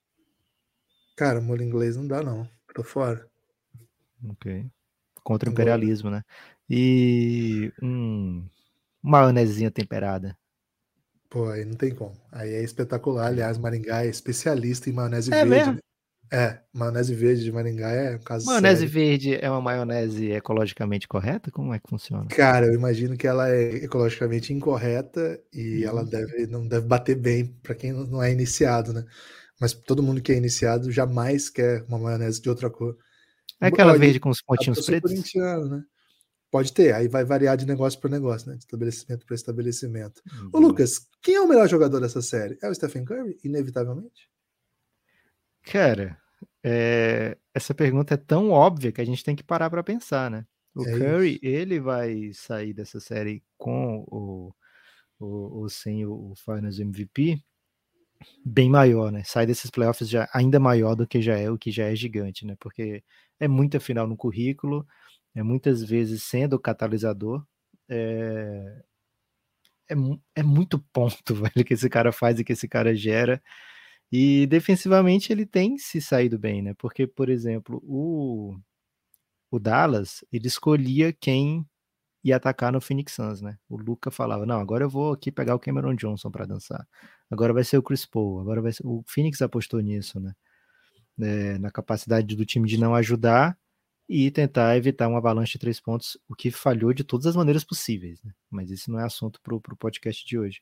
Cara, 1.17 1.41
molho 1.41 1.63
inglês 1.63 1.97
não 1.97 2.07
dá, 2.07 2.23
não. 2.23 2.49
Tô 2.75 2.83
fora. 2.83 3.29
Ok. 4.29 4.67
Contra 5.23 5.49
o 5.49 5.53
imperialismo, 5.53 6.11
né? 6.11 6.23
E 6.69 7.73
um 7.81 8.47
maionezinha 9.03 9.71
temperada. 9.71 10.37
Pô, 11.29 11.49
aí 11.49 11.65
não 11.65 11.75
tem 11.75 11.95
como. 11.95 12.15
Aí 12.31 12.55
é 12.55 12.63
espetacular. 12.63 13.27
Aliás, 13.27 13.59
Maringá 13.59 14.05
é 14.05 14.09
especialista 14.09 14.89
em 14.89 14.93
maionese 14.93 15.33
é 15.33 15.45
verde. 15.45 15.51
Mesmo? 15.51 15.73
Né? 15.75 15.81
É, 16.33 16.59
maionese 16.73 17.15
verde 17.15 17.45
de 17.45 17.53
Maringá 17.53 17.89
é 17.89 18.17
um 18.17 18.19
caso 18.19 18.47
Maionese 18.47 18.81
sério. 18.81 18.93
verde 18.93 19.35
é 19.41 19.49
uma 19.49 19.61
maionese 19.61 20.33
ecologicamente 20.33 21.07
correta? 21.07 21.53
Como 21.53 21.73
é 21.73 21.79
que 21.79 21.89
funciona? 21.89 22.27
Cara, 22.27 22.67
eu 22.67 22.75
imagino 22.75 23.17
que 23.17 23.29
ela 23.29 23.49
é 23.49 23.77
ecologicamente 23.85 24.53
incorreta 24.53 25.41
e 25.53 25.85
hum. 25.85 25.89
ela 25.89 26.05
deve 26.05 26.49
não 26.49 26.67
deve 26.67 26.87
bater 26.87 27.15
bem 27.15 27.47
para 27.63 27.77
quem 27.77 27.93
não 27.93 28.21
é 28.21 28.33
iniciado, 28.33 28.93
né? 28.93 29.05
Mas 29.61 29.73
todo 29.73 30.03
mundo 30.03 30.21
que 30.21 30.33
é 30.33 30.37
iniciado 30.37 30.91
jamais 30.91 31.49
quer 31.49 31.85
uma 31.89 31.99
maionese 31.99 32.43
de 32.43 32.49
outra 32.49 32.69
cor. 32.69 32.97
É 33.61 33.69
aquela 33.69 33.97
verde 33.97 34.19
com 34.19 34.29
os 34.29 34.43
pontinhos 34.43 34.85
pretos? 34.85 35.13
né? 35.13 35.83
Pode 36.57 36.73
ter, 36.73 36.95
aí 36.95 37.07
vai 37.07 37.23
variar 37.23 37.55
de 37.55 37.67
negócio 37.67 38.01
para 38.01 38.09
negócio, 38.09 38.49
né? 38.49 38.57
De 38.57 38.65
estabelecimento 38.65 39.27
para 39.27 39.35
estabelecimento. 39.35 40.23
Uhum. 40.33 40.51
Ô, 40.55 40.59
Lucas, 40.59 41.07
quem 41.21 41.35
é 41.35 41.41
o 41.43 41.47
melhor 41.47 41.69
jogador 41.69 42.01
dessa 42.01 42.23
série? 42.23 42.57
É 42.63 42.71
o 42.71 42.75
Stephen 42.75 43.05
Curry, 43.05 43.39
inevitavelmente? 43.45 44.31
Cara, 45.65 46.19
é... 46.65 47.37
essa 47.53 47.75
pergunta 47.75 48.15
é 48.15 48.17
tão 48.17 48.49
óbvia 48.49 48.91
que 48.91 49.03
a 49.03 49.05
gente 49.05 49.23
tem 49.23 49.37
que 49.37 49.45
parar 49.45 49.69
para 49.69 49.85
pensar, 49.85 50.31
né? 50.31 50.47
O 50.75 50.83
é 50.83 50.99
Curry, 50.99 51.35
isso. 51.35 51.41
ele 51.43 51.79
vai 51.79 52.31
sair 52.33 52.73
dessa 52.73 53.01
série 53.01 53.45
com 53.59 54.03
o, 54.11 54.51
o, 55.19 55.61
o 55.61 55.69
sem 55.69 56.07
o, 56.07 56.31
o 56.31 56.35
Finals 56.37 56.79
MVP 56.79 57.39
bem 58.43 58.71
maior, 58.71 59.13
né? 59.13 59.23
Sai 59.25 59.45
desses 59.45 59.71
playoffs 59.71 60.09
já 60.09 60.27
ainda 60.33 60.59
maior 60.59 60.95
do 60.95 61.07
que 61.07 61.21
já 61.21 61.37
é, 61.37 61.51
o 61.51 61.59
que 61.59 61.71
já 61.71 61.85
é 61.85 61.95
gigante, 61.95 62.47
né? 62.47 62.57
Porque 62.59 63.05
é 63.39 63.47
muita 63.47 63.79
final 63.79 64.07
no 64.07 64.17
currículo 64.17 64.87
é, 65.37 65.43
muitas 65.43 65.83
vezes 65.85 66.25
sendo 66.25 66.55
o 66.57 66.61
catalisador. 66.61 67.45
É, 67.89 68.83
é, 69.91 69.95
é, 70.37 70.43
muito 70.43 70.79
ponto 70.93 71.35
velho, 71.37 71.65
que 71.65 71.75
esse 71.75 71.89
cara 71.89 72.13
faz 72.13 72.41
e 72.41 72.45
que 72.45 72.53
esse 72.55 72.69
cara 72.69 72.95
gera. 72.95 73.43
E 74.13 74.47
defensivamente 74.49 75.33
ele 75.33 75.47
tem 75.47 75.79
se 75.79 76.01
saído 76.01 76.39
bem, 76.39 76.63
né? 76.63 76.75
Porque, 76.79 77.07
por 77.07 77.29
exemplo, 77.29 77.83
o, 77.85 78.57
o 79.51 79.59
Dallas, 79.59 80.25
ele 80.33 80.47
escolhia 80.49 81.13
quem 81.13 81.67
ia 82.25 82.37
atacar 82.37 82.73
no 82.73 82.81
Phoenix 82.81 83.13
Suns, 83.15 83.43
né? 83.43 83.59
O 83.69 83.77
Luca 83.77 84.11
falava: 84.11 84.47
"Não, 84.47 84.61
agora 84.61 84.85
eu 84.85 84.91
vou 84.91 85.13
aqui 85.13 85.33
pegar 85.33 85.55
o 85.57 85.61
Cameron 85.61 85.95
Johnson 85.97 86.31
para 86.31 86.47
dançar. 86.47 86.87
Agora 87.31 87.53
vai 87.53 87.65
ser 87.65 87.79
o 87.79 87.83
Chris 87.83 88.07
Paul, 88.07 88.41
agora 88.41 88.63
vai 88.63 88.73
ser 88.73 88.87
o 88.87 89.03
Phoenix 89.07 89.43
apostou 89.43 89.81
nisso, 89.81 90.21
né? 90.21 90.35
é, 91.21 91.59
na 91.59 91.71
capacidade 91.71 92.37
do 92.37 92.45
time 92.45 92.69
de 92.69 92.79
não 92.79 92.95
ajudar 92.95 93.57
e 94.09 94.31
tentar 94.31 94.77
evitar 94.77 95.09
uma 95.09 95.19
avalanche 95.19 95.53
de 95.53 95.59
três 95.59 95.81
pontos, 95.81 96.17
o 96.29 96.35
que 96.35 96.51
falhou 96.51 96.93
de 96.93 97.03
todas 97.05 97.27
as 97.27 97.37
maneiras 97.37 97.65
possíveis. 97.65 98.23
Né? 98.23 98.33
Mas 98.51 98.71
isso 98.71 98.91
não 98.91 99.01
é 99.01 99.05
assunto 99.05 99.41
para 99.43 99.55
o 99.55 99.77
podcast 99.77 100.25
de 100.25 100.39
hoje. 100.39 100.61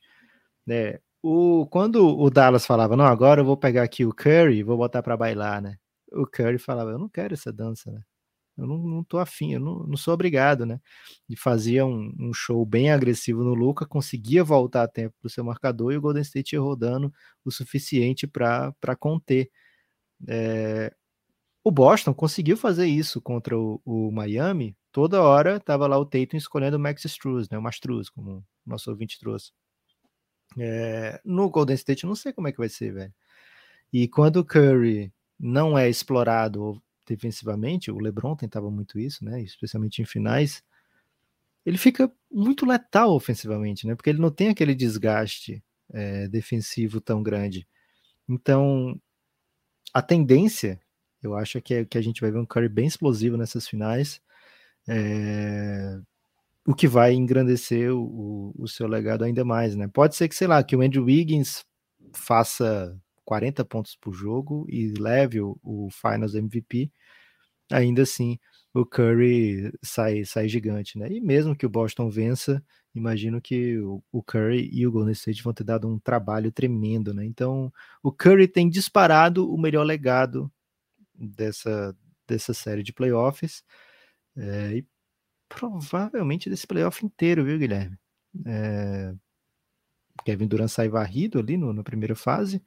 É, 0.67 0.99
o, 1.21 1.67
quando 1.67 2.07
o 2.07 2.29
Dallas 2.29 2.65
falava, 2.65 2.95
não, 2.95 3.05
agora 3.05 3.41
eu 3.41 3.45
vou 3.45 3.57
pegar 3.57 3.83
aqui 3.83 4.05
o 4.05 4.13
Curry 4.13 4.57
e 4.57 4.63
vou 4.63 4.77
botar 4.77 5.03
para 5.03 5.17
bailar, 5.17 5.61
né? 5.61 5.77
O 6.11 6.25
Curry 6.25 6.57
falava, 6.59 6.91
eu 6.91 6.99
não 6.99 7.09
quero 7.09 7.33
essa 7.33 7.51
dança, 7.51 7.91
né? 7.91 8.01
Eu 8.57 8.65
não, 8.65 8.77
não 8.77 9.03
tô 9.03 9.17
afim, 9.19 9.53
eu 9.53 9.59
não, 9.59 9.79
não 9.85 9.97
sou 9.97 10.13
obrigado, 10.13 10.65
né? 10.65 10.79
E 11.29 11.35
fazia 11.35 11.85
um, 11.85 12.13
um, 12.19 12.33
show 12.33 12.65
bem 12.65 12.91
agressivo 12.91 13.43
no 13.43 13.53
Luca, 13.53 13.85
conseguia 13.85 14.43
voltar 14.43 14.83
a 14.83 14.87
tempo 14.87 15.13
para 15.19 15.27
o 15.27 15.29
seu 15.29 15.43
marcador 15.43 15.91
e 15.91 15.97
o 15.97 16.01
Golden 16.01 16.21
State 16.21 16.55
rodando 16.55 17.11
o 17.43 17.51
suficiente 17.51 18.25
para 18.27 18.73
conter. 18.97 19.51
É, 20.27 20.93
o 21.65 21.71
Boston 21.71 22.13
conseguiu 22.13 22.55
fazer 22.55 22.85
isso 22.85 23.19
contra 23.19 23.57
o, 23.57 23.81
o 23.83 24.11
Miami. 24.11 24.77
Toda 24.91 25.23
hora 25.23 25.57
estava 25.57 25.87
lá 25.87 25.97
o 25.97 26.05
Tatum 26.05 26.37
escolhendo 26.37 26.77
o 26.77 26.79
Max 26.79 27.03
Struz, 27.05 27.49
né? 27.49 27.57
O 27.57 27.61
Mastruz, 27.61 28.07
como 28.07 28.37
o 28.37 28.43
nosso 28.63 28.91
ouvinte 28.91 29.19
trouxe. 29.19 29.51
É, 30.59 31.19
no 31.25 31.49
Golden 31.49 31.73
State, 31.73 32.05
não 32.05 32.13
sei 32.13 32.31
como 32.31 32.47
é 32.47 32.51
que 32.51 32.59
vai 32.59 32.69
ser, 32.69 32.93
velho. 32.93 33.13
E 33.91 34.07
quando 34.07 34.37
o 34.37 34.45
Curry 34.45 35.11
não 35.39 35.75
é 35.75 35.89
explorado 35.89 36.79
defensivamente, 37.03 37.89
o 37.89 37.97
LeBron 37.97 38.35
tentava 38.35 38.69
muito 38.69 38.99
isso, 38.99 39.25
né? 39.25 39.41
Especialmente 39.41 40.03
em 40.03 40.05
finais. 40.05 40.63
Ele 41.65 41.79
fica 41.79 42.13
muito 42.31 42.63
letal 42.63 43.15
ofensivamente, 43.15 43.87
né? 43.87 43.95
Porque 43.95 44.11
ele 44.11 44.21
não 44.21 44.29
tem 44.29 44.49
aquele 44.49 44.75
desgaste 44.75 45.63
é, 45.91 46.27
defensivo 46.27 47.01
tão 47.01 47.23
grande. 47.23 47.67
Então, 48.29 49.01
a 49.91 50.03
tendência, 50.03 50.79
eu 51.25 51.35
acho 51.35 51.61
que, 51.61 51.73
é, 51.73 51.85
que 51.85 51.97
a 51.97 52.01
gente 52.01 52.21
vai 52.21 52.31
ver 52.31 52.39
um 52.39 52.45
Curry 52.45 52.69
bem 52.69 52.87
explosivo 52.87 53.37
nessas 53.37 53.67
finais. 53.67 54.21
É, 54.87 55.99
o 56.65 56.73
que 56.73 56.87
vai 56.87 57.13
engrandecer 57.13 57.93
o, 57.93 58.53
o, 58.57 58.67
seu 58.67 58.87
legado 58.87 59.23
ainda 59.23 59.45
mais, 59.45 59.75
né? 59.75 59.87
Pode 59.87 60.15
ser 60.15 60.27
que, 60.27 60.35
sei 60.35 60.47
lá, 60.47 60.63
que 60.63 60.75
o 60.75 60.81
Andrew 60.81 61.05
Wiggins 61.05 61.65
faça 62.13 62.97
40 63.23 63.63
pontos 63.65 63.95
por 63.95 64.13
jogo 64.13 64.65
e 64.69 64.93
leve 64.99 65.41
o, 65.41 65.57
o 65.63 65.89
Finals 65.91 66.35
MVP, 66.35 66.91
ainda 67.71 68.03
assim 68.03 68.39
o 68.75 68.85
Curry 68.85 69.71
sai, 69.81 70.25
sai 70.25 70.49
gigante, 70.49 70.99
né? 70.99 71.07
E 71.09 71.21
mesmo 71.21 71.55
que 71.55 71.65
o 71.65 71.69
Boston 71.69 72.09
vença, 72.09 72.61
imagino 72.93 73.41
que 73.41 73.77
o, 73.79 74.03
o 74.11 74.21
Curry 74.21 74.69
e 74.71 74.85
o 74.85 74.91
Golden 74.91 75.13
State 75.13 75.41
vão 75.41 75.53
ter 75.53 75.63
dado 75.63 75.87
um 75.87 75.97
trabalho 75.97 76.51
tremendo, 76.51 77.13
né? 77.13 77.25
Então, 77.25 77.71
o 78.03 78.11
Curry 78.11 78.49
tem 78.49 78.69
disparado 78.69 79.49
o 79.49 79.57
melhor 79.57 79.83
legado 79.83 80.51
dessa, 81.17 81.95
dessa 82.27 82.53
série 82.53 82.83
de 82.83 82.93
playoffs. 82.93 83.63
É, 84.37 84.77
e 84.77 84.87
provavelmente 85.47 86.49
desse 86.49 86.67
playoff 86.67 87.05
inteiro, 87.05 87.43
viu, 87.45 87.57
Guilherme? 87.57 87.97
É... 88.45 89.13
Kevin 90.23 90.47
Durant 90.47 90.69
sai 90.69 90.89
varrido 90.89 91.39
ali 91.39 91.57
no, 91.57 91.73
na 91.73 91.83
primeira 91.83 92.15
fase. 92.15 92.63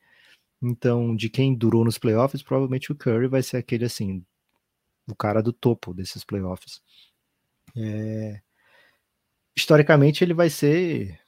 Então, 0.63 1.15
de 1.15 1.29
quem 1.29 1.55
durou 1.55 1.85
nos 1.85 1.99
playoffs, 1.99 2.43
provavelmente 2.43 2.91
o 2.93 2.97
Curry 2.97 3.29
vai 3.29 3.43
ser 3.43 3.59
aquele 3.59 3.85
assim, 3.85 4.25
o 5.09 5.15
cara 5.15 5.43
do 5.43 5.53
topo 5.53 5.95
desses 5.95 6.25
playoffs. 6.25 6.83
É... 7.77 8.41
Historicamente, 9.57 10.23
ele 10.23 10.35
vai 10.35 10.51
ser 10.51 11.19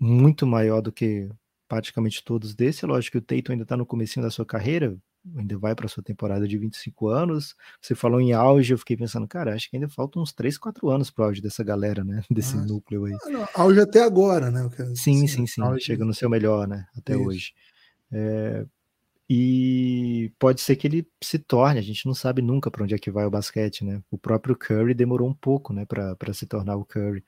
muito 0.00 0.46
maior 0.46 0.80
do 0.80 0.92
que 0.92 1.28
praticamente 1.68 2.24
todos 2.24 2.54
desses. 2.54 2.82
Lógico 2.82 3.12
que 3.12 3.18
o 3.18 3.22
Tatum 3.22 3.52
ainda 3.52 3.64
está 3.64 3.76
no 3.76 3.86
começo 3.86 4.20
da 4.20 4.30
sua 4.30 4.46
carreira, 4.46 4.96
ainda 5.36 5.58
vai 5.58 5.74
para 5.74 5.88
sua 5.88 6.02
temporada 6.02 6.46
de 6.46 6.56
25 6.56 7.08
anos. 7.08 7.54
Você 7.80 7.94
falou 7.94 8.20
em 8.20 8.32
auge, 8.32 8.72
eu 8.72 8.78
fiquei 8.78 8.96
pensando, 8.96 9.26
cara, 9.28 9.54
acho 9.54 9.68
que 9.70 9.76
ainda 9.76 9.88
faltam 9.88 10.22
uns 10.22 10.32
3, 10.32 10.56
4 10.58 10.88
anos 10.88 11.10
pro 11.10 11.24
auge 11.24 11.40
dessa 11.40 11.62
galera, 11.62 12.02
né? 12.04 12.22
Desse 12.30 12.56
ah, 12.56 12.60
núcleo 12.60 13.04
aí. 13.04 13.16
Não, 13.26 13.46
auge 13.54 13.80
até 13.80 14.02
agora, 14.02 14.50
né? 14.50 14.68
Sim, 14.94 15.26
sim, 15.26 15.46
sim. 15.46 15.62
Auge... 15.62 15.84
Chega 15.84 16.04
no 16.04 16.14
seu 16.14 16.28
melhor, 16.28 16.66
né? 16.66 16.86
Até 16.96 17.14
Isso. 17.14 17.22
hoje. 17.22 17.54
É... 18.10 18.66
E 19.32 20.32
pode 20.40 20.60
ser 20.60 20.74
que 20.74 20.88
ele 20.88 21.06
se 21.22 21.38
torne, 21.38 21.78
a 21.78 21.82
gente 21.82 22.04
não 22.04 22.14
sabe 22.14 22.42
nunca 22.42 22.68
para 22.68 22.82
onde 22.82 22.96
é 22.96 22.98
que 22.98 23.12
vai 23.12 23.24
o 23.24 23.30
basquete, 23.30 23.84
né? 23.84 24.02
O 24.10 24.18
próprio 24.18 24.56
Curry 24.56 24.92
demorou 24.92 25.28
um 25.28 25.34
pouco, 25.34 25.72
né, 25.72 25.84
para 25.86 26.34
se 26.34 26.46
tornar 26.46 26.74
o 26.74 26.84
Curry. 26.84 27.24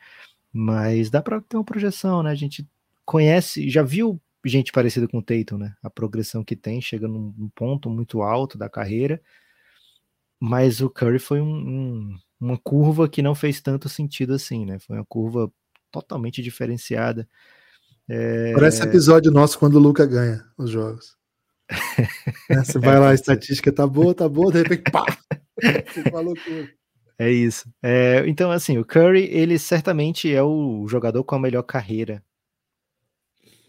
Mas 0.52 1.10
dá 1.10 1.22
para 1.22 1.40
ter 1.40 1.56
uma 1.56 1.64
projeção, 1.64 2.24
né? 2.24 2.30
A 2.30 2.34
gente 2.34 2.68
conhece, 3.04 3.70
já 3.70 3.84
viu 3.84 4.20
gente 4.44 4.72
parecida 4.72 5.06
com 5.08 5.18
o 5.18 5.22
Tatum, 5.22 5.58
né? 5.58 5.74
A 5.82 5.90
progressão 5.90 6.44
que 6.44 6.56
tem, 6.56 6.80
chega 6.80 7.06
num, 7.06 7.34
num 7.36 7.48
ponto 7.54 7.88
muito 7.88 8.22
alto 8.22 8.58
da 8.58 8.68
carreira. 8.68 9.20
Mas 10.40 10.80
o 10.80 10.90
Curry 10.90 11.18
foi 11.18 11.40
um, 11.40 11.54
um, 11.54 12.18
uma 12.40 12.58
curva 12.58 13.08
que 13.08 13.22
não 13.22 13.34
fez 13.34 13.60
tanto 13.60 13.88
sentido 13.88 14.34
assim, 14.34 14.66
né? 14.66 14.78
Foi 14.80 14.96
uma 14.96 15.04
curva 15.04 15.50
totalmente 15.90 16.42
diferenciada. 16.42 17.28
É... 18.08 18.52
Parece 18.52 18.82
episódio 18.82 19.30
nosso 19.30 19.58
quando 19.58 19.76
o 19.76 19.78
Luca 19.78 20.04
ganha 20.04 20.44
os 20.58 20.70
jogos. 20.70 21.16
Né, 22.50 22.56
você 22.64 22.78
vai 22.78 22.98
lá, 22.98 23.10
a 23.10 23.14
estatística 23.14 23.72
tá 23.72 23.86
boa, 23.86 24.14
tá 24.14 24.28
boa, 24.28 24.50
de 24.50 24.58
repente, 24.62 24.90
pá! 24.90 25.06
Fica 25.86 26.10
uma 26.10 26.20
loucura. 26.20 26.68
É 27.18 27.30
isso. 27.30 27.72
É, 27.80 28.24
então, 28.26 28.50
assim, 28.50 28.78
o 28.78 28.84
Curry, 28.84 29.28
ele 29.30 29.58
certamente 29.58 30.32
é 30.32 30.42
o 30.42 30.86
jogador 30.88 31.22
com 31.22 31.36
a 31.36 31.38
melhor 31.38 31.62
carreira. 31.62 32.22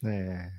É, 0.04 0.52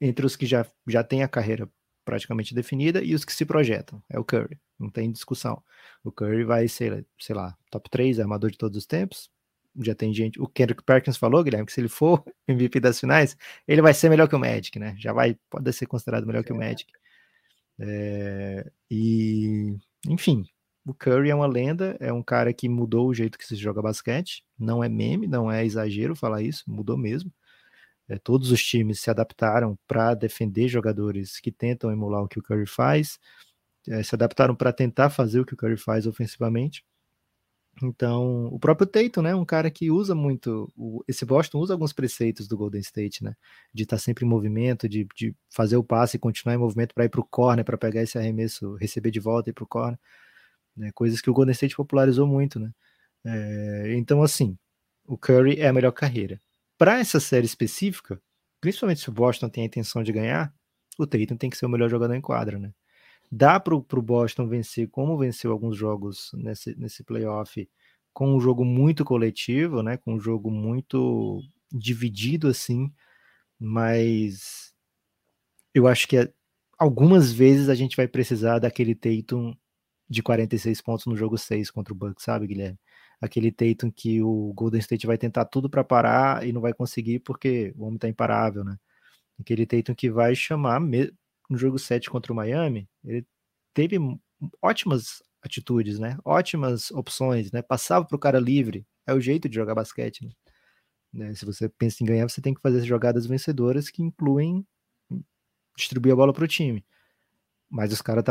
entre 0.00 0.26
os 0.26 0.36
que 0.36 0.46
já, 0.46 0.66
já 0.86 1.02
têm 1.02 1.22
a 1.22 1.28
carreira 1.28 1.68
praticamente 2.04 2.54
definida 2.54 3.02
e 3.02 3.14
os 3.14 3.24
que 3.24 3.32
se 3.32 3.44
projetam. 3.44 4.02
É 4.08 4.18
o 4.18 4.24
Curry, 4.24 4.58
não 4.78 4.88
tem 4.88 5.10
discussão. 5.10 5.62
O 6.04 6.12
Curry 6.12 6.44
vai 6.44 6.68
ser, 6.68 7.04
sei 7.18 7.34
lá, 7.34 7.56
top 7.70 7.90
3 7.90 8.20
armador 8.20 8.50
de 8.50 8.56
todos 8.56 8.78
os 8.78 8.86
tempos. 8.86 9.28
Já 9.78 9.94
tem 9.94 10.14
gente. 10.14 10.40
O 10.40 10.46
Kendrick 10.46 10.82
Perkins 10.84 11.16
falou, 11.16 11.42
Guilherme, 11.42 11.66
que 11.66 11.72
se 11.72 11.80
ele 11.80 11.88
for 11.88 12.24
MVP 12.48 12.80
das 12.80 13.00
finais, 13.00 13.36
ele 13.66 13.82
vai 13.82 13.92
ser 13.92 14.08
melhor 14.08 14.28
que 14.28 14.36
o 14.36 14.38
Magic, 14.38 14.78
né? 14.78 14.94
Já 14.98 15.12
vai, 15.12 15.36
pode 15.50 15.70
ser 15.72 15.86
considerado 15.86 16.26
melhor 16.26 16.44
que 16.44 16.52
o 16.52 16.56
Magic. 16.56 16.90
É, 17.78 18.70
e, 18.90 19.76
enfim, 20.08 20.46
o 20.86 20.94
Curry 20.94 21.30
é 21.30 21.34
uma 21.34 21.46
lenda, 21.46 21.96
é 22.00 22.12
um 22.12 22.22
cara 22.22 22.52
que 22.54 22.68
mudou 22.68 23.08
o 23.08 23.14
jeito 23.14 23.36
que 23.36 23.44
se 23.44 23.56
joga 23.56 23.82
basquete. 23.82 24.44
Não 24.56 24.82
é 24.82 24.88
meme, 24.88 25.26
não 25.26 25.50
é 25.50 25.64
exagero 25.64 26.14
falar 26.14 26.40
isso, 26.42 26.62
mudou 26.68 26.96
mesmo. 26.96 27.32
É, 28.08 28.18
todos 28.18 28.50
os 28.52 28.62
times 28.64 29.00
se 29.00 29.10
adaptaram 29.10 29.76
para 29.86 30.14
defender 30.14 30.68
jogadores 30.68 31.40
que 31.40 31.50
tentam 31.50 31.90
emular 31.90 32.22
o 32.22 32.28
que 32.28 32.38
o 32.38 32.42
Curry 32.42 32.66
faz, 32.66 33.18
é, 33.88 34.02
se 34.02 34.14
adaptaram 34.14 34.54
para 34.54 34.72
tentar 34.72 35.10
fazer 35.10 35.40
o 35.40 35.44
que 35.46 35.54
o 35.54 35.56
Curry 35.56 35.76
faz 35.76 36.06
ofensivamente. 36.06 36.84
Então, 37.82 38.46
o 38.46 38.58
próprio 38.58 38.86
Tatum, 38.86 39.20
né, 39.22 39.34
um 39.34 39.44
cara 39.44 39.70
que 39.70 39.90
usa 39.90 40.14
muito, 40.14 40.72
o, 40.76 41.04
esse 41.06 41.26
Boston 41.26 41.58
usa 41.58 41.74
alguns 41.74 41.92
preceitos 41.92 42.48
do 42.48 42.56
Golden 42.56 42.80
State, 42.80 43.22
né, 43.22 43.34
de 43.74 43.82
estar 43.82 43.96
tá 43.96 44.00
sempre 44.02 44.24
em 44.24 44.28
movimento, 44.28 44.88
de, 44.88 45.06
de 45.14 45.34
fazer 45.50 45.76
o 45.76 45.84
passe 45.84 46.16
e 46.16 46.20
continuar 46.20 46.54
em 46.54 46.58
movimento 46.58 46.94
para 46.94 47.04
ir 47.04 47.10
para 47.10 47.20
o 47.20 47.24
corner, 47.24 47.64
para 47.64 47.76
pegar 47.76 48.02
esse 48.02 48.16
arremesso, 48.18 48.76
receber 48.76 49.10
de 49.10 49.20
volta 49.20 49.50
e 49.50 49.52
ir 49.52 49.54
para 49.54 49.64
o 49.64 49.66
corner, 49.66 49.98
né, 50.76 50.90
coisas 50.94 51.20
que 51.20 51.30
o 51.30 51.34
Golden 51.34 51.52
State 51.52 51.76
popularizou 51.76 52.26
muito, 52.26 52.58
né. 52.60 52.72
É, 53.26 53.94
então, 53.96 54.22
assim, 54.22 54.56
o 55.06 55.18
Curry 55.18 55.60
é 55.60 55.68
a 55.68 55.72
melhor 55.72 55.92
carreira 55.92 56.40
para 56.78 56.98
essa 56.98 57.20
série 57.20 57.46
específica, 57.46 58.20
principalmente 58.60 59.00
se 59.00 59.08
o 59.08 59.12
Boston 59.12 59.48
tem 59.48 59.64
a 59.64 59.66
intenção 59.66 60.02
de 60.02 60.12
ganhar, 60.12 60.54
o 60.98 61.06
Tatum 61.06 61.36
tem 61.36 61.50
que 61.50 61.56
ser 61.56 61.66
o 61.66 61.68
melhor 61.68 61.90
jogador 61.90 62.14
em 62.14 62.20
quadra, 62.20 62.58
né? 62.58 62.72
Dá 63.30 63.60
para 63.60 63.74
o 63.74 64.02
Boston 64.02 64.48
vencer, 64.48 64.88
como 64.90 65.18
venceu 65.18 65.52
alguns 65.52 65.76
jogos 65.76 66.30
nesse, 66.34 66.76
nesse 66.78 67.04
playoff, 67.04 67.68
com 68.14 68.34
um 68.36 68.40
jogo 68.40 68.64
muito 68.64 69.04
coletivo, 69.04 69.82
né? 69.82 69.96
Com 69.98 70.14
um 70.14 70.20
jogo 70.20 70.50
muito 70.50 71.42
dividido 71.72 72.48
assim, 72.48 72.92
mas 73.58 74.74
eu 75.74 75.86
acho 75.86 76.08
que 76.08 76.32
algumas 76.78 77.32
vezes 77.32 77.68
a 77.68 77.74
gente 77.74 77.96
vai 77.96 78.08
precisar 78.08 78.58
daquele 78.58 78.94
Tatum 78.94 79.54
de 80.08 80.22
46 80.22 80.80
pontos 80.82 81.06
no 81.06 81.16
jogo 81.16 81.36
6 81.38 81.70
contra 81.70 81.92
o 81.92 81.96
Bucks, 81.96 82.24
sabe, 82.24 82.46
Guilherme? 82.46 82.78
Aquele 83.20 83.50
Tatum 83.50 83.90
que 83.90 84.22
o 84.22 84.52
Golden 84.54 84.80
State 84.80 85.06
vai 85.06 85.18
tentar 85.18 85.44
tudo 85.46 85.70
para 85.70 85.84
parar 85.84 86.46
e 86.46 86.52
não 86.52 86.60
vai 86.60 86.72
conseguir 86.74 87.20
porque 87.20 87.72
o 87.76 87.84
homem 87.84 87.98
tá 87.98 88.08
imparável, 88.08 88.64
né? 88.64 88.76
Aquele 89.40 89.66
Tatum 89.66 89.94
que 89.94 90.10
vai 90.10 90.34
chamar 90.34 90.80
no 90.80 91.58
jogo 91.58 91.78
7 91.78 92.10
contra 92.10 92.32
o 92.32 92.36
Miami, 92.36 92.88
ele 93.04 93.26
teve 93.74 93.98
ótimas 94.62 95.22
atitudes, 95.42 95.98
né? 95.98 96.18
Ótimas 96.24 96.90
opções, 96.90 97.52
né? 97.52 97.62
Passava 97.62 98.04
pro 98.04 98.18
cara 98.18 98.38
livre, 98.40 98.86
é 99.06 99.14
o 99.14 99.20
jeito 99.20 99.48
de 99.48 99.54
jogar 99.54 99.74
basquete, 99.74 100.24
né? 100.24 100.32
né? 101.12 101.34
Se 101.34 101.44
você 101.44 101.68
pensa 101.68 102.02
em 102.02 102.06
ganhar, 102.06 102.28
você 102.28 102.40
tem 102.40 102.54
que 102.54 102.60
fazer 102.60 102.82
jogadas 102.82 103.26
vencedoras 103.26 103.90
que 103.90 104.02
incluem 104.02 104.66
distribuir 105.76 106.12
a 106.12 106.16
bola 106.16 106.32
pro 106.32 106.48
time. 106.48 106.84
Mas 107.68 107.92
os 107.92 108.00
caras 108.00 108.24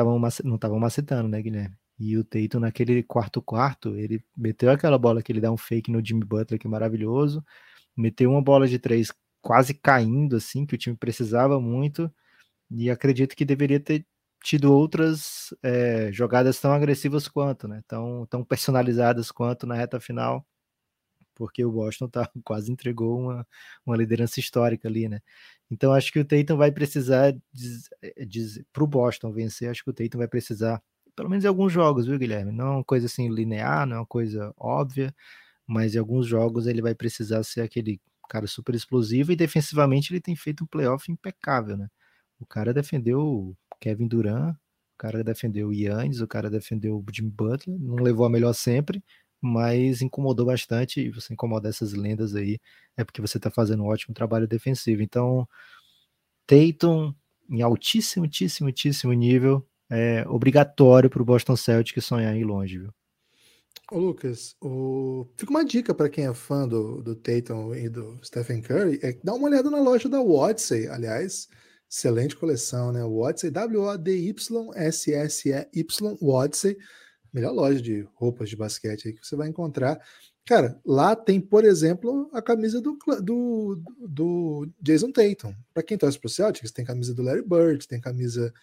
não 0.44 0.56
estavam 0.56 0.80
macetando, 0.80 1.28
né, 1.28 1.42
Guilherme? 1.42 1.78
E 2.00 2.18
o 2.18 2.24
Tatum 2.24 2.60
naquele 2.60 3.04
quarto 3.04 3.42
quarto, 3.42 3.96
ele 3.96 4.24
meteu 4.36 4.70
aquela 4.72 4.98
bola 4.98 5.22
que 5.24 5.32
ele 5.32 5.42
dá 5.42 5.52
um 5.52 5.58
fake 5.58 5.92
no 5.92 6.06
Jimmy 6.06 6.26
Butler, 6.26 6.60
que 6.60 6.68
é 6.68 6.70
maravilhoso. 6.70 7.44
Meteu 7.96 8.32
uma 8.32 8.42
bola 8.42 8.68
de 8.68 8.80
três 8.80 9.14
quase 9.42 9.74
caindo, 9.74 10.36
assim, 10.36 10.66
que 10.66 10.76
o 10.76 10.78
time 10.78 10.98
precisava 10.98 11.60
muito. 11.62 12.12
E 12.72 12.90
acredito 12.90 13.36
que 13.36 13.46
deveria 13.46 13.80
ter 13.80 14.06
tido 14.44 14.74
outras 14.74 15.54
é, 15.64 16.12
jogadas 16.12 16.60
tão 16.60 16.72
agressivas 16.72 17.28
quanto, 17.28 17.68
né? 17.68 17.82
Tão, 17.88 18.26
tão 18.28 18.44
personalizadas 18.44 19.32
quanto 19.32 19.66
na 19.68 19.76
reta 19.76 20.00
final, 20.00 20.46
porque 21.36 21.66
o 21.66 21.72
Boston 21.72 22.08
tá, 22.10 22.30
quase 22.46 22.72
entregou 22.72 23.20
uma, 23.20 23.48
uma 23.86 23.98
liderança 23.98 24.40
histórica 24.40 24.88
ali, 24.88 25.10
né? 25.10 25.22
Então 25.70 25.94
acho 25.94 26.12
que 26.12 26.20
o 26.20 26.26
Tatum 26.26 26.58
vai 26.58 26.72
precisar 26.72 27.36
para 28.74 28.84
o 28.84 28.88
Boston 28.88 29.32
vencer, 29.34 29.70
acho 29.70 29.84
que 29.84 29.90
o 29.90 29.94
Tatum 29.94 30.20
vai 30.20 30.28
precisar, 30.28 30.82
pelo 31.16 31.30
menos 31.30 31.46
em 31.46 31.48
alguns 31.48 31.72
jogos, 31.72 32.06
viu, 32.08 32.18
Guilherme? 32.20 32.52
Não 32.52 32.66
é 32.68 32.72
uma 32.78 32.84
coisa 32.84 33.06
assim 33.08 33.30
linear, 33.30 33.86
não 33.88 33.98
é 33.98 34.00
uma 34.00 34.06
coisa 34.06 34.54
óbvia, 34.58 35.14
mas 35.68 35.96
em 35.96 36.00
alguns 36.00 36.28
jogos 36.28 36.68
ele 36.68 36.82
vai 36.82 36.96
precisar 36.96 37.44
ser 37.44 37.62
aquele 37.62 38.02
cara 38.30 38.48
super 38.48 38.76
explosivo 38.76 39.32
e 39.32 39.36
defensivamente 39.36 40.12
ele 40.14 40.22
tem 40.22 40.36
feito 40.36 40.64
um 40.64 40.68
playoff 40.68 41.12
impecável, 41.12 41.78
né? 41.78 41.88
O 42.40 42.46
cara 42.46 42.74
defendeu 42.74 43.22
o 43.22 43.58
Kevin 43.80 44.08
Durant, 44.08 44.56
o 44.56 44.98
cara 44.98 45.24
defendeu 45.24 45.70
o 45.70 45.74
Yannis, 45.74 46.22
o 46.22 46.28
cara 46.28 46.50
defendeu 46.50 46.98
o 46.98 47.06
Jimmy 47.14 47.32
Butler, 47.32 47.78
não 47.80 47.96
levou 47.96 48.26
a 48.26 48.30
melhor 48.30 48.54
sempre, 48.54 49.04
mas 49.42 50.02
incomodou 50.02 50.46
bastante, 50.46 51.02
e 51.02 51.12
você 51.12 51.34
incomoda 51.34 51.70
essas 51.70 51.94
lendas 51.94 52.36
aí, 52.36 52.60
é 52.98 53.04
porque 53.04 53.22
você 53.22 53.38
está 53.38 53.52
fazendo 53.52 53.84
um 53.84 53.88
ótimo 53.88 54.14
trabalho 54.14 54.48
defensivo. 54.48 55.02
Então, 55.04 55.48
Tatum, 56.48 57.14
em 57.50 57.62
altíssimo, 57.62 58.26
altíssimo, 58.26 58.70
altíssimo 58.70 59.14
nível, 59.14 59.68
é 59.90 60.26
obrigatório 60.28 61.10
para 61.10 61.22
o 61.22 61.26
Boston 61.26 61.56
Celtics 61.56 62.06
sonhar 62.06 62.36
em 62.36 62.44
longe, 62.44 62.80
viu? 62.80 62.94
Ô 63.92 64.00
Lucas, 64.00 64.56
o... 64.60 65.28
fica 65.38 65.52
uma 65.52 65.64
dica 65.64 65.94
para 65.94 66.10
quem 66.10 66.26
é 66.26 66.34
fã 66.34 66.68
do, 66.68 67.04
do 67.04 67.16
Tatum 67.16 67.76
e 67.76 67.88
do 67.88 68.20
Stephen 68.24 68.60
Curry, 68.62 69.00
é 69.04 69.16
dar 69.24 69.36
uma 69.36 69.48
olhada 69.48 69.70
na 69.70 69.80
loja 69.80 70.10
da 70.10 70.20
Watsey, 70.20 70.88
aliás, 70.88 71.48
excelente 71.90 72.36
coleção, 72.36 72.92
né? 72.92 73.04
Watsey, 73.04 73.52
W-O-D-Y-S-S-E-Y, 73.52 74.58
Watsey, 76.20 76.78
melhor 77.32 77.54
loja 77.54 77.80
de 77.80 78.08
roupas 78.16 78.50
de 78.50 78.56
basquete 78.56 79.10
aí 79.10 79.14
que 79.14 79.24
você 79.26 79.36
vai 79.36 79.48
encontrar. 79.50 80.02
Cara, 80.46 80.80
lá 80.86 81.16
tem, 81.16 81.40
por 81.40 81.64
exemplo, 81.64 82.30
a 82.34 82.42
camisa 82.42 82.82
do, 82.82 82.98
do, 83.22 83.80
do 84.08 84.68
Jason 84.82 85.12
Tatum. 85.12 85.54
Para 85.74 85.84
quem 85.84 85.98
torce 85.98 86.20
pro 86.20 86.30
Celtics, 86.30 86.72
tem 86.72 86.86
camisa 86.86 87.14
do 87.14 87.22
Larry 87.22 87.44
Bird, 87.48 87.88
tem 87.88 88.00
camisa 88.00 88.54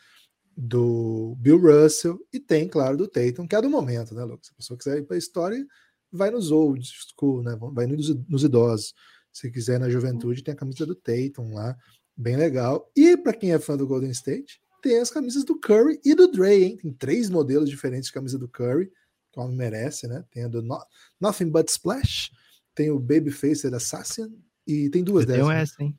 do 0.57 1.35
Bill 1.39 1.59
Russell 1.59 2.19
e 2.33 2.39
tem, 2.39 2.69
claro, 2.69 2.97
do 2.97 3.09
Tatum, 3.09 3.47
que 3.47 3.57
é 3.57 3.63
do 3.63 3.71
momento, 3.71 4.15
né, 4.15 4.25
Lucas? 4.25 4.47
Se 4.47 4.53
a 4.53 4.57
pessoa 4.57 4.79
quiser 4.79 4.99
ir 4.99 5.03
para 5.05 5.17
a 5.17 5.19
história, 5.19 5.67
vai 6.11 6.31
nos 6.31 6.51
old 6.51 6.85
school, 6.85 7.43
né? 7.43 7.57
Vai 7.73 7.87
nos, 7.87 8.15
nos 8.29 8.45
idosos. 8.45 8.95
Se 9.33 9.51
quiser 9.51 9.81
na 9.81 9.89
juventude, 9.89 10.43
tem 10.43 10.53
a 10.53 10.57
camisa 10.57 10.85
do 10.85 10.95
Tatum 10.95 11.55
lá, 11.55 11.77
bem 12.17 12.37
legal. 12.37 12.91
E 12.95 13.17
para 13.17 13.33
quem 13.33 13.53
é 13.53 13.59
fã 13.59 13.77
do 13.77 13.87
Golden 13.87 14.11
State, 14.11 14.61
tem 14.83 14.99
as 14.99 15.11
camisas 15.11 15.45
do 15.45 15.59
Curry 15.59 16.01
e 16.05 16.15
do 16.15 16.31
Dre, 16.31 16.65
hein? 16.65 16.77
Tem 16.77 16.93
três 16.93 17.31
modelos 17.31 17.71
diferentes 17.71 18.09
de 18.09 18.13
camisa 18.13 18.39
do 18.39 18.49
Curry, 18.49 18.91
como 19.33 19.53
merece, 19.55 20.07
né? 20.07 20.25
Tem 20.31 20.45
a 20.45 20.49
do 20.49 20.61
no 20.61 20.79
Nothing 21.21 21.49
But 21.51 21.69
Splash, 21.69 22.31
tem 22.75 22.91
o 22.91 22.99
Babyface 22.99 23.67
Assassin 23.69 24.37
e 24.67 24.91
tem 24.91 25.03
duas 25.03 25.25
dessas. 25.25 25.47
Tem 25.47 25.57
essa, 25.57 25.83
hein? 25.83 25.99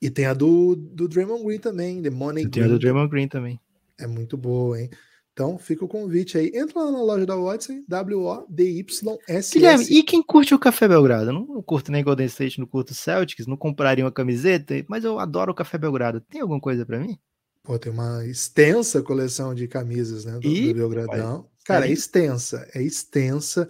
E 0.00 0.08
tem 0.08 0.24
a 0.26 0.34
do, 0.34 0.74
do 0.74 1.06
Draymond 1.06 1.44
Green 1.44 1.58
também, 1.58 2.00
The 2.00 2.10
Money 2.10 2.44
Green. 2.44 2.50
Tem 2.50 2.62
a 2.64 2.68
do 2.68 2.78
Draymond 2.78 3.10
Green 3.10 3.28
também. 3.28 3.60
É 3.98 4.06
muito 4.06 4.36
boa, 4.36 4.80
hein? 4.80 4.88
Então 5.32 5.58
fica 5.58 5.84
o 5.84 5.88
convite 5.88 6.36
aí. 6.36 6.50
Entra 6.54 6.82
lá 6.82 6.90
na 6.90 7.02
loja 7.02 7.24
da 7.24 7.36
Watson, 7.36 7.82
W-O-D-Y-S. 7.86 9.52
Guilherme, 9.52 9.86
e 9.88 10.02
quem 10.02 10.22
curte 10.22 10.54
o 10.54 10.58
Café 10.58 10.88
Belgrado? 10.88 11.32
Não 11.32 11.62
curto 11.62 11.92
nem 11.92 12.02
Golden 12.02 12.26
State, 12.26 12.58
não 12.58 12.66
curto 12.66 12.94
Celtics, 12.94 13.46
não 13.46 13.56
compraria 13.56 14.04
uma 14.04 14.12
camiseta, 14.12 14.74
mas 14.88 15.04
eu 15.04 15.18
adoro 15.18 15.52
o 15.52 15.54
Café 15.54 15.78
Belgrado. 15.78 16.20
Tem 16.20 16.40
alguma 16.40 16.60
coisa 16.60 16.84
para 16.84 16.98
mim? 16.98 17.18
Pô, 17.62 17.78
tem 17.78 17.92
uma 17.92 18.24
extensa 18.26 19.02
coleção 19.02 19.54
de 19.54 19.68
camisas, 19.68 20.24
né? 20.24 20.38
Do, 20.38 20.46
e, 20.46 20.68
do 20.68 20.74
Belgradão. 20.74 21.46
Cara, 21.64 21.86
é 21.86 21.92
extensa, 21.92 22.66
é 22.74 22.82
extensa. 22.82 23.68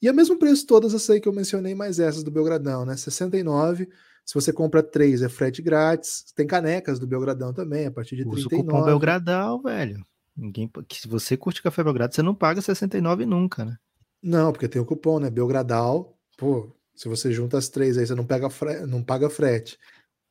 E 0.00 0.08
é 0.08 0.12
o 0.12 0.14
mesmo 0.14 0.38
preço 0.38 0.66
todas 0.66 0.94
essas 0.94 1.10
aí 1.10 1.20
que 1.20 1.28
eu 1.28 1.32
mencionei, 1.32 1.74
mais 1.74 1.98
essas 1.98 2.22
do 2.22 2.30
Belgradão, 2.30 2.84
né? 2.84 2.96
69 2.96 3.88
se 4.24 4.34
você 4.34 4.52
compra 4.52 4.82
três, 4.82 5.22
é 5.22 5.28
frete 5.28 5.60
grátis. 5.62 6.24
Tem 6.34 6.46
canecas 6.46 6.98
do 6.98 7.06
Belgradão 7.06 7.52
também, 7.52 7.86
a 7.86 7.90
partir 7.90 8.16
de 8.16 8.22
Usa 8.22 8.48
39. 8.48 8.56
o 8.56 8.64
cupom 8.64 8.84
Belgradão, 8.84 9.62
velho. 9.62 10.04
Ninguém, 10.36 10.70
se 10.92 11.08
você 11.08 11.36
curte 11.36 11.62
café 11.62 11.82
Belgrado, 11.82 12.14
você 12.14 12.22
não 12.22 12.34
paga 12.34 12.62
69 12.62 13.26
nunca, 13.26 13.64
né? 13.64 13.76
Não, 14.22 14.52
porque 14.52 14.68
tem 14.68 14.80
o 14.80 14.86
cupom, 14.86 15.18
né? 15.18 15.30
Belgradal. 15.30 16.16
Pô, 16.36 16.74
se 16.94 17.08
você 17.08 17.32
junta 17.32 17.58
as 17.58 17.68
três 17.68 17.98
aí, 17.98 18.06
você 18.06 18.14
não, 18.14 18.24
pega 18.24 18.48
fre... 18.48 18.86
não 18.86 19.02
paga 19.02 19.28
frete. 19.28 19.78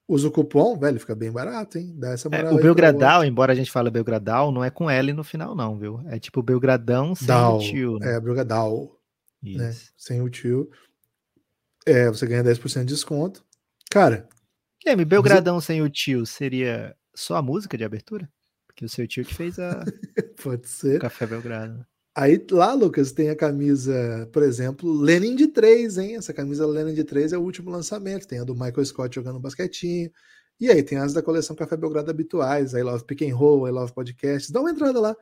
Usa 0.07 0.27
o 0.27 0.31
cupom, 0.31 0.77
velho, 0.77 0.99
fica 0.99 1.13
bem 1.13 1.31
barato, 1.31 1.77
hein? 1.77 1.93
Dá 1.95 2.11
essa 2.11 2.29
moral 2.29 2.53
é, 2.53 2.55
o 2.55 2.61
Belgradal, 2.61 3.23
embora 3.23 3.53
a 3.53 3.55
gente 3.55 3.71
fale 3.71 3.91
Belgradal, 3.91 4.51
não 4.51 4.63
é 4.63 4.71
com 4.71 4.89
L 4.89 5.13
no 5.13 5.23
final, 5.23 5.55
não, 5.55 5.77
viu? 5.77 6.01
É 6.07 6.17
tipo 6.17 6.41
Belgradão 6.41 7.13
sem 7.13 7.27
Dal, 7.27 7.57
o 7.57 7.59
tio. 7.59 7.99
Né? 7.99 8.15
É, 8.15 8.19
Belgradal. 8.19 8.99
Né? 9.43 9.75
Sem 9.95 10.21
o 10.21 10.29
tio. 10.29 10.69
É, 11.85 12.07
você 12.07 12.25
ganha 12.25 12.43
10% 12.43 12.79
de 12.79 12.85
desconto. 12.85 13.43
Cara. 13.89 14.27
Guilherme, 14.81 15.03
Belgradão 15.03 15.59
sem 15.59 15.81
o 15.81 15.89
tio 15.89 16.25
seria 16.25 16.95
só 17.13 17.35
a 17.35 17.41
música 17.41 17.77
de 17.77 17.83
abertura? 17.83 18.29
Porque 18.67 18.85
o 18.85 18.89
seu 18.89 19.07
tio 19.07 19.25
que 19.25 19.33
fez 19.33 19.59
a. 19.59 19.83
Pode 20.41 20.69
ser. 20.69 20.99
Café 20.99 21.25
Belgrado. 21.25 21.85
Aí 22.15 22.45
lá, 22.51 22.73
Lucas, 22.73 23.11
tem 23.11 23.29
a 23.29 23.35
camisa, 23.35 24.29
por 24.33 24.43
exemplo, 24.43 24.91
Lenin 24.91 25.35
de 25.35 25.47
3, 25.47 25.97
hein? 25.97 26.15
Essa 26.17 26.33
camisa 26.33 26.65
Lenin 26.65 26.93
de 26.93 27.03
3 27.03 27.33
é 27.33 27.37
o 27.37 27.41
último 27.41 27.69
lançamento. 27.69 28.27
Tem 28.27 28.39
a 28.39 28.43
do 28.43 28.53
Michael 28.53 28.85
Scott 28.85 29.15
jogando 29.15 29.39
basquetinho. 29.39 30.11
E 30.59 30.69
aí 30.69 30.83
tem 30.83 30.97
as 30.97 31.13
da 31.13 31.21
coleção 31.21 31.55
Café 31.55 31.77
Belgrado 31.77 32.11
habituais, 32.11 32.73
I 32.73 32.81
Love 32.81 33.05
Pick 33.05 33.21
and 33.21 33.35
Roll, 33.35 33.67
I 33.67 33.71
Love 33.71 33.93
Podcast. 33.93 34.51
Dá 34.51 34.59
uma 34.59 34.71
entrada 34.71 34.99
lá. 34.99 35.15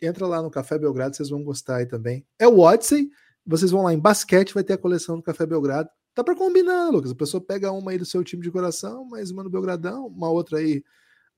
Entra 0.00 0.26
lá 0.26 0.42
no 0.42 0.50
Café 0.50 0.78
Belgrado, 0.78 1.16
vocês 1.16 1.28
vão 1.28 1.42
gostar 1.42 1.76
aí 1.76 1.86
também. 1.86 2.24
É 2.38 2.46
o 2.46 2.60
Odyssey. 2.60 3.10
Vocês 3.46 3.70
vão 3.70 3.82
lá 3.82 3.92
em 3.92 3.98
basquete, 3.98 4.54
vai 4.54 4.64
ter 4.64 4.74
a 4.74 4.78
coleção 4.78 5.16
do 5.16 5.22
Café 5.22 5.44
Belgrado. 5.44 5.88
Dá 6.14 6.22
para 6.22 6.36
combinar, 6.36 6.90
Lucas. 6.90 7.10
A 7.10 7.14
pessoa 7.14 7.40
pega 7.40 7.72
uma 7.72 7.90
aí 7.90 7.98
do 7.98 8.04
seu 8.04 8.22
time 8.22 8.42
de 8.42 8.50
coração, 8.50 9.04
mais 9.04 9.30
uma 9.30 9.42
no 9.42 9.50
Belgradão, 9.50 10.06
uma 10.06 10.30
outra 10.30 10.58
aí 10.58 10.84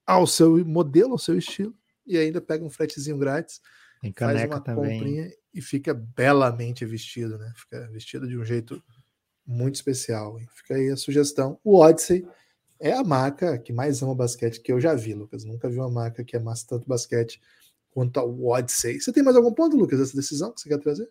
ao 0.05 0.27
seu 0.27 0.65
modelo, 0.65 1.13
ao 1.13 1.19
seu 1.19 1.37
estilo, 1.39 1.75
e 2.07 2.19
ainda 2.19 2.41
pega 2.41 2.65
um 2.65 2.71
fretezinho 2.71 3.19
grátis. 3.19 3.61
Tem 4.01 4.13
caneca 4.13 4.39
faz 4.39 4.51
uma 4.51 4.61
também. 4.61 4.99
comprinha 4.99 5.33
e 5.53 5.63
fica 5.63 5.95
belamente 5.95 6.85
vestido, 6.85 7.39
né? 7.39 7.53
Fica 7.57 7.89
vestido 7.89 8.29
de 8.29 8.37
um 8.37 8.45
jeito 8.45 8.83
muito 9.47 9.77
especial. 9.77 10.39
Hein? 10.39 10.47
Fica 10.55 10.75
aí 10.75 10.91
a 10.91 10.97
sugestão. 10.97 11.59
O 11.65 11.79
Odyssey 11.79 12.27
é 12.79 12.93
a 12.93 13.03
marca 13.03 13.59
que 13.59 13.73
mais 13.73 14.03
ama 14.03 14.15
basquete 14.15 14.61
que 14.61 14.71
eu 14.71 14.79
já 14.79 14.95
vi, 14.95 15.15
Lucas. 15.15 15.45
Nunca 15.45 15.69
vi 15.71 15.79
uma 15.79 15.91
marca 15.91 16.23
que 16.23 16.37
amassa 16.37 16.67
tanto 16.69 16.87
basquete 16.87 17.41
quanto 17.91 18.21
o 18.21 18.49
Odyssey. 18.49 19.01
Você 19.01 19.11
tem 19.11 19.23
mais 19.23 19.37
algum 19.37 19.53
ponto, 19.53 19.75
Lucas, 19.75 19.99
dessa 19.99 20.15
decisão 20.15 20.53
que 20.53 20.61
você 20.61 20.69
quer 20.69 20.79
trazer? 20.79 21.09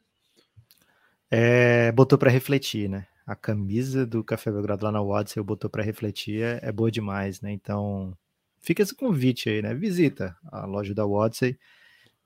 É, 1.32 1.91
botou 1.91 2.20
para 2.20 2.30
refletir, 2.30 2.88
né? 2.88 3.07
A 3.26 3.36
camisa 3.36 4.05
do 4.05 4.23
Café 4.23 4.51
Belgrado 4.51 4.86
lá 4.86 4.91
na 4.91 5.01
Odyssey, 5.01 5.39
eu 5.39 5.43
botou 5.43 5.69
para 5.69 5.84
refletir, 5.84 6.43
é, 6.43 6.59
é, 6.61 6.71
boa 6.71 6.91
demais, 6.91 7.41
né? 7.41 7.51
Então, 7.51 8.15
fica 8.59 8.84
esse 8.84 8.93
convite 8.93 9.49
aí, 9.49 9.61
né? 9.61 9.73
Visita 9.73 10.38
a 10.51 10.65
loja 10.65 10.93
da 10.93 11.05
Odyssey 11.05 11.57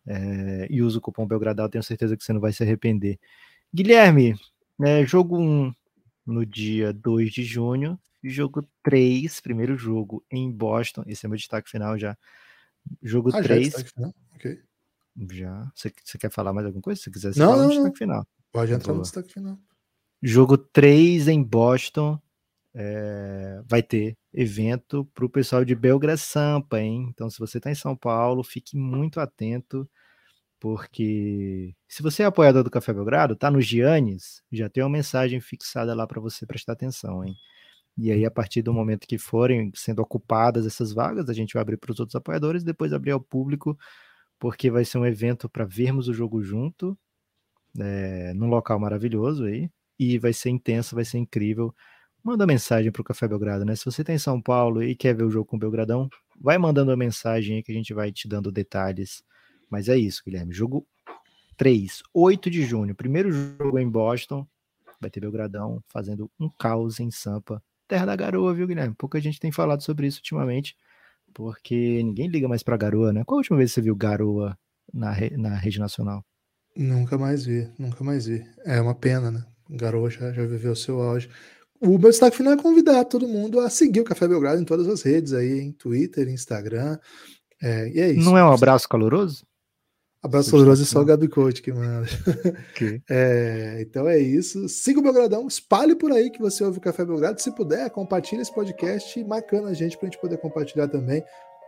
é, 0.06 0.68
e 0.70 0.82
usa 0.82 0.97
o 0.97 1.02
cupom 1.02 1.26
Belgradal, 1.26 1.70
tenho 1.70 1.84
certeza 1.84 2.18
que 2.18 2.24
você 2.24 2.34
não 2.34 2.41
vai 2.41 2.52
se 2.52 2.64
arrepender. 2.64 3.18
Guilherme, 3.74 4.36
é, 4.82 5.06
jogo 5.06 5.38
1 5.39 5.74
no 6.26 6.45
dia 6.45 6.91
2 6.91 7.32
de 7.32 7.43
junho, 7.43 7.97
jogo 8.22 8.68
3, 8.84 9.39
primeiro 9.39 9.78
jogo 9.78 10.24
em 10.30 10.52
Boston, 10.52 11.04
esse 11.08 11.26
é 11.26 11.30
meu 11.30 11.38
destaque 11.38 11.70
final 11.70 11.97
já. 11.97 12.18
Jogo 13.02 13.30
ah, 13.34 13.41
3. 13.41 13.72
Já, 13.72 13.80
é 13.80 14.12
okay. 14.36 14.60
já. 15.32 15.72
Você, 15.76 15.93
você, 16.04 16.18
quer 16.18 16.32
falar 16.32 16.54
mais 16.54 16.66
alguma 16.66 16.82
coisa? 16.82 17.00
Se 17.00 17.12
quiser, 17.12 17.34
você 17.34 17.39
não, 17.39 17.52
fala 17.52 17.62
não, 17.62 17.70
no 17.70 17.76
destaque 17.76 17.97
final. 17.97 18.28
Pode 18.52 18.74
entrar 18.74 18.88
Boa. 18.88 18.97
no 18.97 19.04
destaque 19.04 19.34
final. 19.34 19.60
Jogo 20.22 20.57
3 20.57 21.28
em 21.28 21.41
Boston. 21.41 22.20
É, 22.74 23.61
vai 23.65 23.82
ter 23.82 24.17
evento 24.34 25.05
para 25.13 25.26
o 25.26 25.30
pessoal 25.30 25.65
de 25.65 25.76
Belgra 25.76 26.15
Sampa, 26.17 26.80
hein? 26.80 27.07
Então, 27.09 27.30
se 27.30 27.39
você 27.39 27.57
está 27.57 27.72
em 27.72 27.76
São 27.76 27.95
Paulo, 27.95 28.43
fique 28.43 28.78
muito 28.78 29.20
atento, 29.20 29.89
porque 30.59 31.76
se 31.88 32.03
você 32.03 32.24
é 32.24 32.28
apoiador 32.28 32.63
do 32.63 32.72
Café 32.72 32.93
Belgrado, 32.93 33.36
tá 33.36 33.51
no 33.51 33.61
Giannis, 33.61 34.43
já 34.51 34.70
tem 34.70 34.84
uma 34.84 34.89
mensagem 34.89 35.41
fixada 35.41 35.95
lá 35.95 36.07
para 36.07 36.22
você 36.22 36.45
prestar 36.45 36.74
atenção, 36.74 37.26
hein? 37.26 37.36
E 37.97 38.11
aí, 38.11 38.26
a 38.26 38.32
partir 38.32 38.61
do 38.63 38.74
momento 38.74 39.07
que 39.07 39.17
forem 39.17 39.72
sendo 39.76 40.01
ocupadas 40.01 40.65
essas 40.65 40.93
vagas, 40.93 41.30
a 41.30 41.34
gente 41.34 41.53
vai 41.53 41.61
abrir 41.63 41.78
para 41.78 41.91
os 41.91 41.99
outros 41.99 42.15
apoiadores, 42.15 42.63
depois 42.63 42.93
abrir 42.93 43.11
ao 43.11 43.22
público, 43.22 43.78
porque 44.39 44.72
vai 44.72 44.86
ser 44.86 44.99
um 44.99 45.05
evento 45.05 45.49
para 45.49 45.65
vermos 45.65 46.07
o 46.09 46.13
jogo 46.13 46.41
junto, 46.43 46.97
é, 47.80 48.34
num 48.36 48.47
local 48.49 48.80
maravilhoso 48.80 49.45
aí 49.45 49.70
e 50.00 50.18
vai 50.18 50.32
ser 50.32 50.50
intenso, 50.50 50.95
vai 50.95 51.04
ser 51.04 51.18
incrível. 51.18 51.76
Manda 52.24 52.47
mensagem 52.47 52.91
para 52.91 53.02
o 53.02 53.06
Café 53.06 53.28
Belgrado, 53.28 53.66
né? 53.66 53.76
Se 53.76 53.86
você 53.86 54.02
está 54.02 54.14
em 54.14 54.18
São 54.18 54.41
Paulo 54.41 54.82
e 54.82 54.95
quer 54.95 55.14
ver 55.16 55.24
o 55.24 55.30
jogo 55.30 55.45
com 55.45 55.58
o 55.58 55.60
Belgradão, 55.60 56.10
vai 56.39 56.58
mandando 56.58 56.91
uma 56.91 56.97
mensagem 56.97 57.58
aí 57.58 57.64
que 57.64 57.72
a 57.72 57.76
gente 57.76 57.93
vai 57.93 58.12
te 58.12 58.28
dando 58.28 58.52
detalhes. 58.52 59.24
Mas 59.70 59.89
é 59.89 59.97
isso, 59.97 60.22
Guilherme. 60.26 60.54
Jogo 60.54 60.88
3, 61.58 62.02
8 62.14 62.50
de 62.50 62.64
junho, 62.64 62.95
primeiro 62.95 63.32
jogo 63.32 63.78
em 63.78 63.89
Boston. 63.89 64.47
Vai 65.02 65.10
ter 65.10 65.20
Belgradão 65.20 65.82
fazendo 65.88 66.30
um 66.39 66.50
caos 66.50 67.00
em 67.00 67.12
Sampa. 67.12 67.62
Terra 67.88 68.06
da 68.06 68.16
Garoa, 68.16 68.54
viu, 68.54 68.68
Guilherme? 68.68 68.95
Pouca 68.95 69.20
gente 69.20 69.39
tem 69.39 69.52
falado 69.52 69.82
sobre 69.82 70.08
isso 70.08 70.20
ultimamente, 70.20 70.78
Porque 71.34 72.02
ninguém 72.04 72.28
liga 72.28 72.47
mais 72.47 72.64
pra 72.64 72.78
garoa, 72.78 73.14
né? 73.14 73.24
Qual 73.24 73.38
a 73.38 73.39
última 73.39 73.58
vez 73.58 73.72
que 73.72 73.76
você 73.76 73.82
viu 73.82 73.95
garoa 73.95 74.58
na, 74.93 75.12
re... 75.12 75.36
na 75.38 75.56
rede 75.56 75.80
nacional? 75.80 76.26
Nunca 76.76 77.18
mais 77.18 77.45
vi, 77.45 77.70
nunca 77.78 78.04
mais 78.04 78.26
vi. 78.26 78.43
É 78.66 78.80
uma 78.82 78.95
pena, 78.95 79.32
né? 79.32 79.45
Garoa 79.70 80.09
já, 80.09 80.32
já 80.32 80.45
viveu 80.45 80.72
o 80.72 80.76
seu 80.76 81.01
auge. 81.01 81.30
O 81.82 81.97
meu 81.97 82.09
destaque 82.09 82.36
final 82.36 82.53
é 82.53 82.57
convidar 82.57 83.05
todo 83.05 83.28
mundo 83.28 83.59
a 83.59 83.70
seguir 83.70 84.01
o 84.01 84.03
Café 84.03 84.28
Belgrado 84.28 84.61
em 84.61 84.65
todas 84.65 84.88
as 84.88 85.01
redes 85.01 85.34
aí, 85.34 85.59
em 85.59 85.72
Twitter, 85.72 86.28
Instagram. 86.28 86.97
É, 87.61 87.89
e 87.89 87.99
é 87.99 88.11
isso. 88.11 88.30
Não 88.30 88.38
é 88.38 88.43
um 88.43 88.51
abraço 88.51 88.88
caloroso? 88.88 89.45
Abraço 90.22 90.51
caloroso 90.51 90.84
é 90.84 90.86
só 90.86 90.99
o 90.99 91.05
Gabi 91.05 91.30
Coach 91.30 91.61
que 91.61 91.72
manda. 91.72 92.05
Okay. 92.72 93.01
É, 93.09 93.78
então 93.82 94.07
é 94.07 94.17
isso. 94.17 94.67
Siga 94.67 94.99
o 94.99 95.03
Belgradão, 95.03 95.47
espalhe 95.47 95.95
por 95.95 96.11
aí 96.11 96.30
que 96.30 96.39
você 96.39 96.63
ouve 96.63 96.78
o 96.78 96.82
Café 96.82 97.05
Belgrado. 97.05 97.41
Se 97.41 97.53
puder, 97.53 97.89
compartilhe 97.89 98.41
esse 98.41 98.53
podcast 98.53 99.22
marcando 99.24 99.67
a 99.67 99.74
gente 99.74 99.97
para 99.97 100.07
a 100.07 100.11
gente 100.11 100.22
poder 100.22 100.38
compartilhar 100.38 100.88
também. 100.88 101.24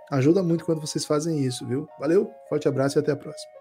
Ajuda 0.10 0.43
muito 0.43 0.66
quando 0.66 0.82
vocês 0.82 1.06
fazem 1.06 1.39
isso, 1.39 1.66
viu? 1.66 1.88
Valeu, 1.99 2.30
forte 2.49 2.68
abraço 2.68 2.97
e 2.97 2.99
até 2.99 3.14
a 3.14 3.16
próxima. 3.16 3.61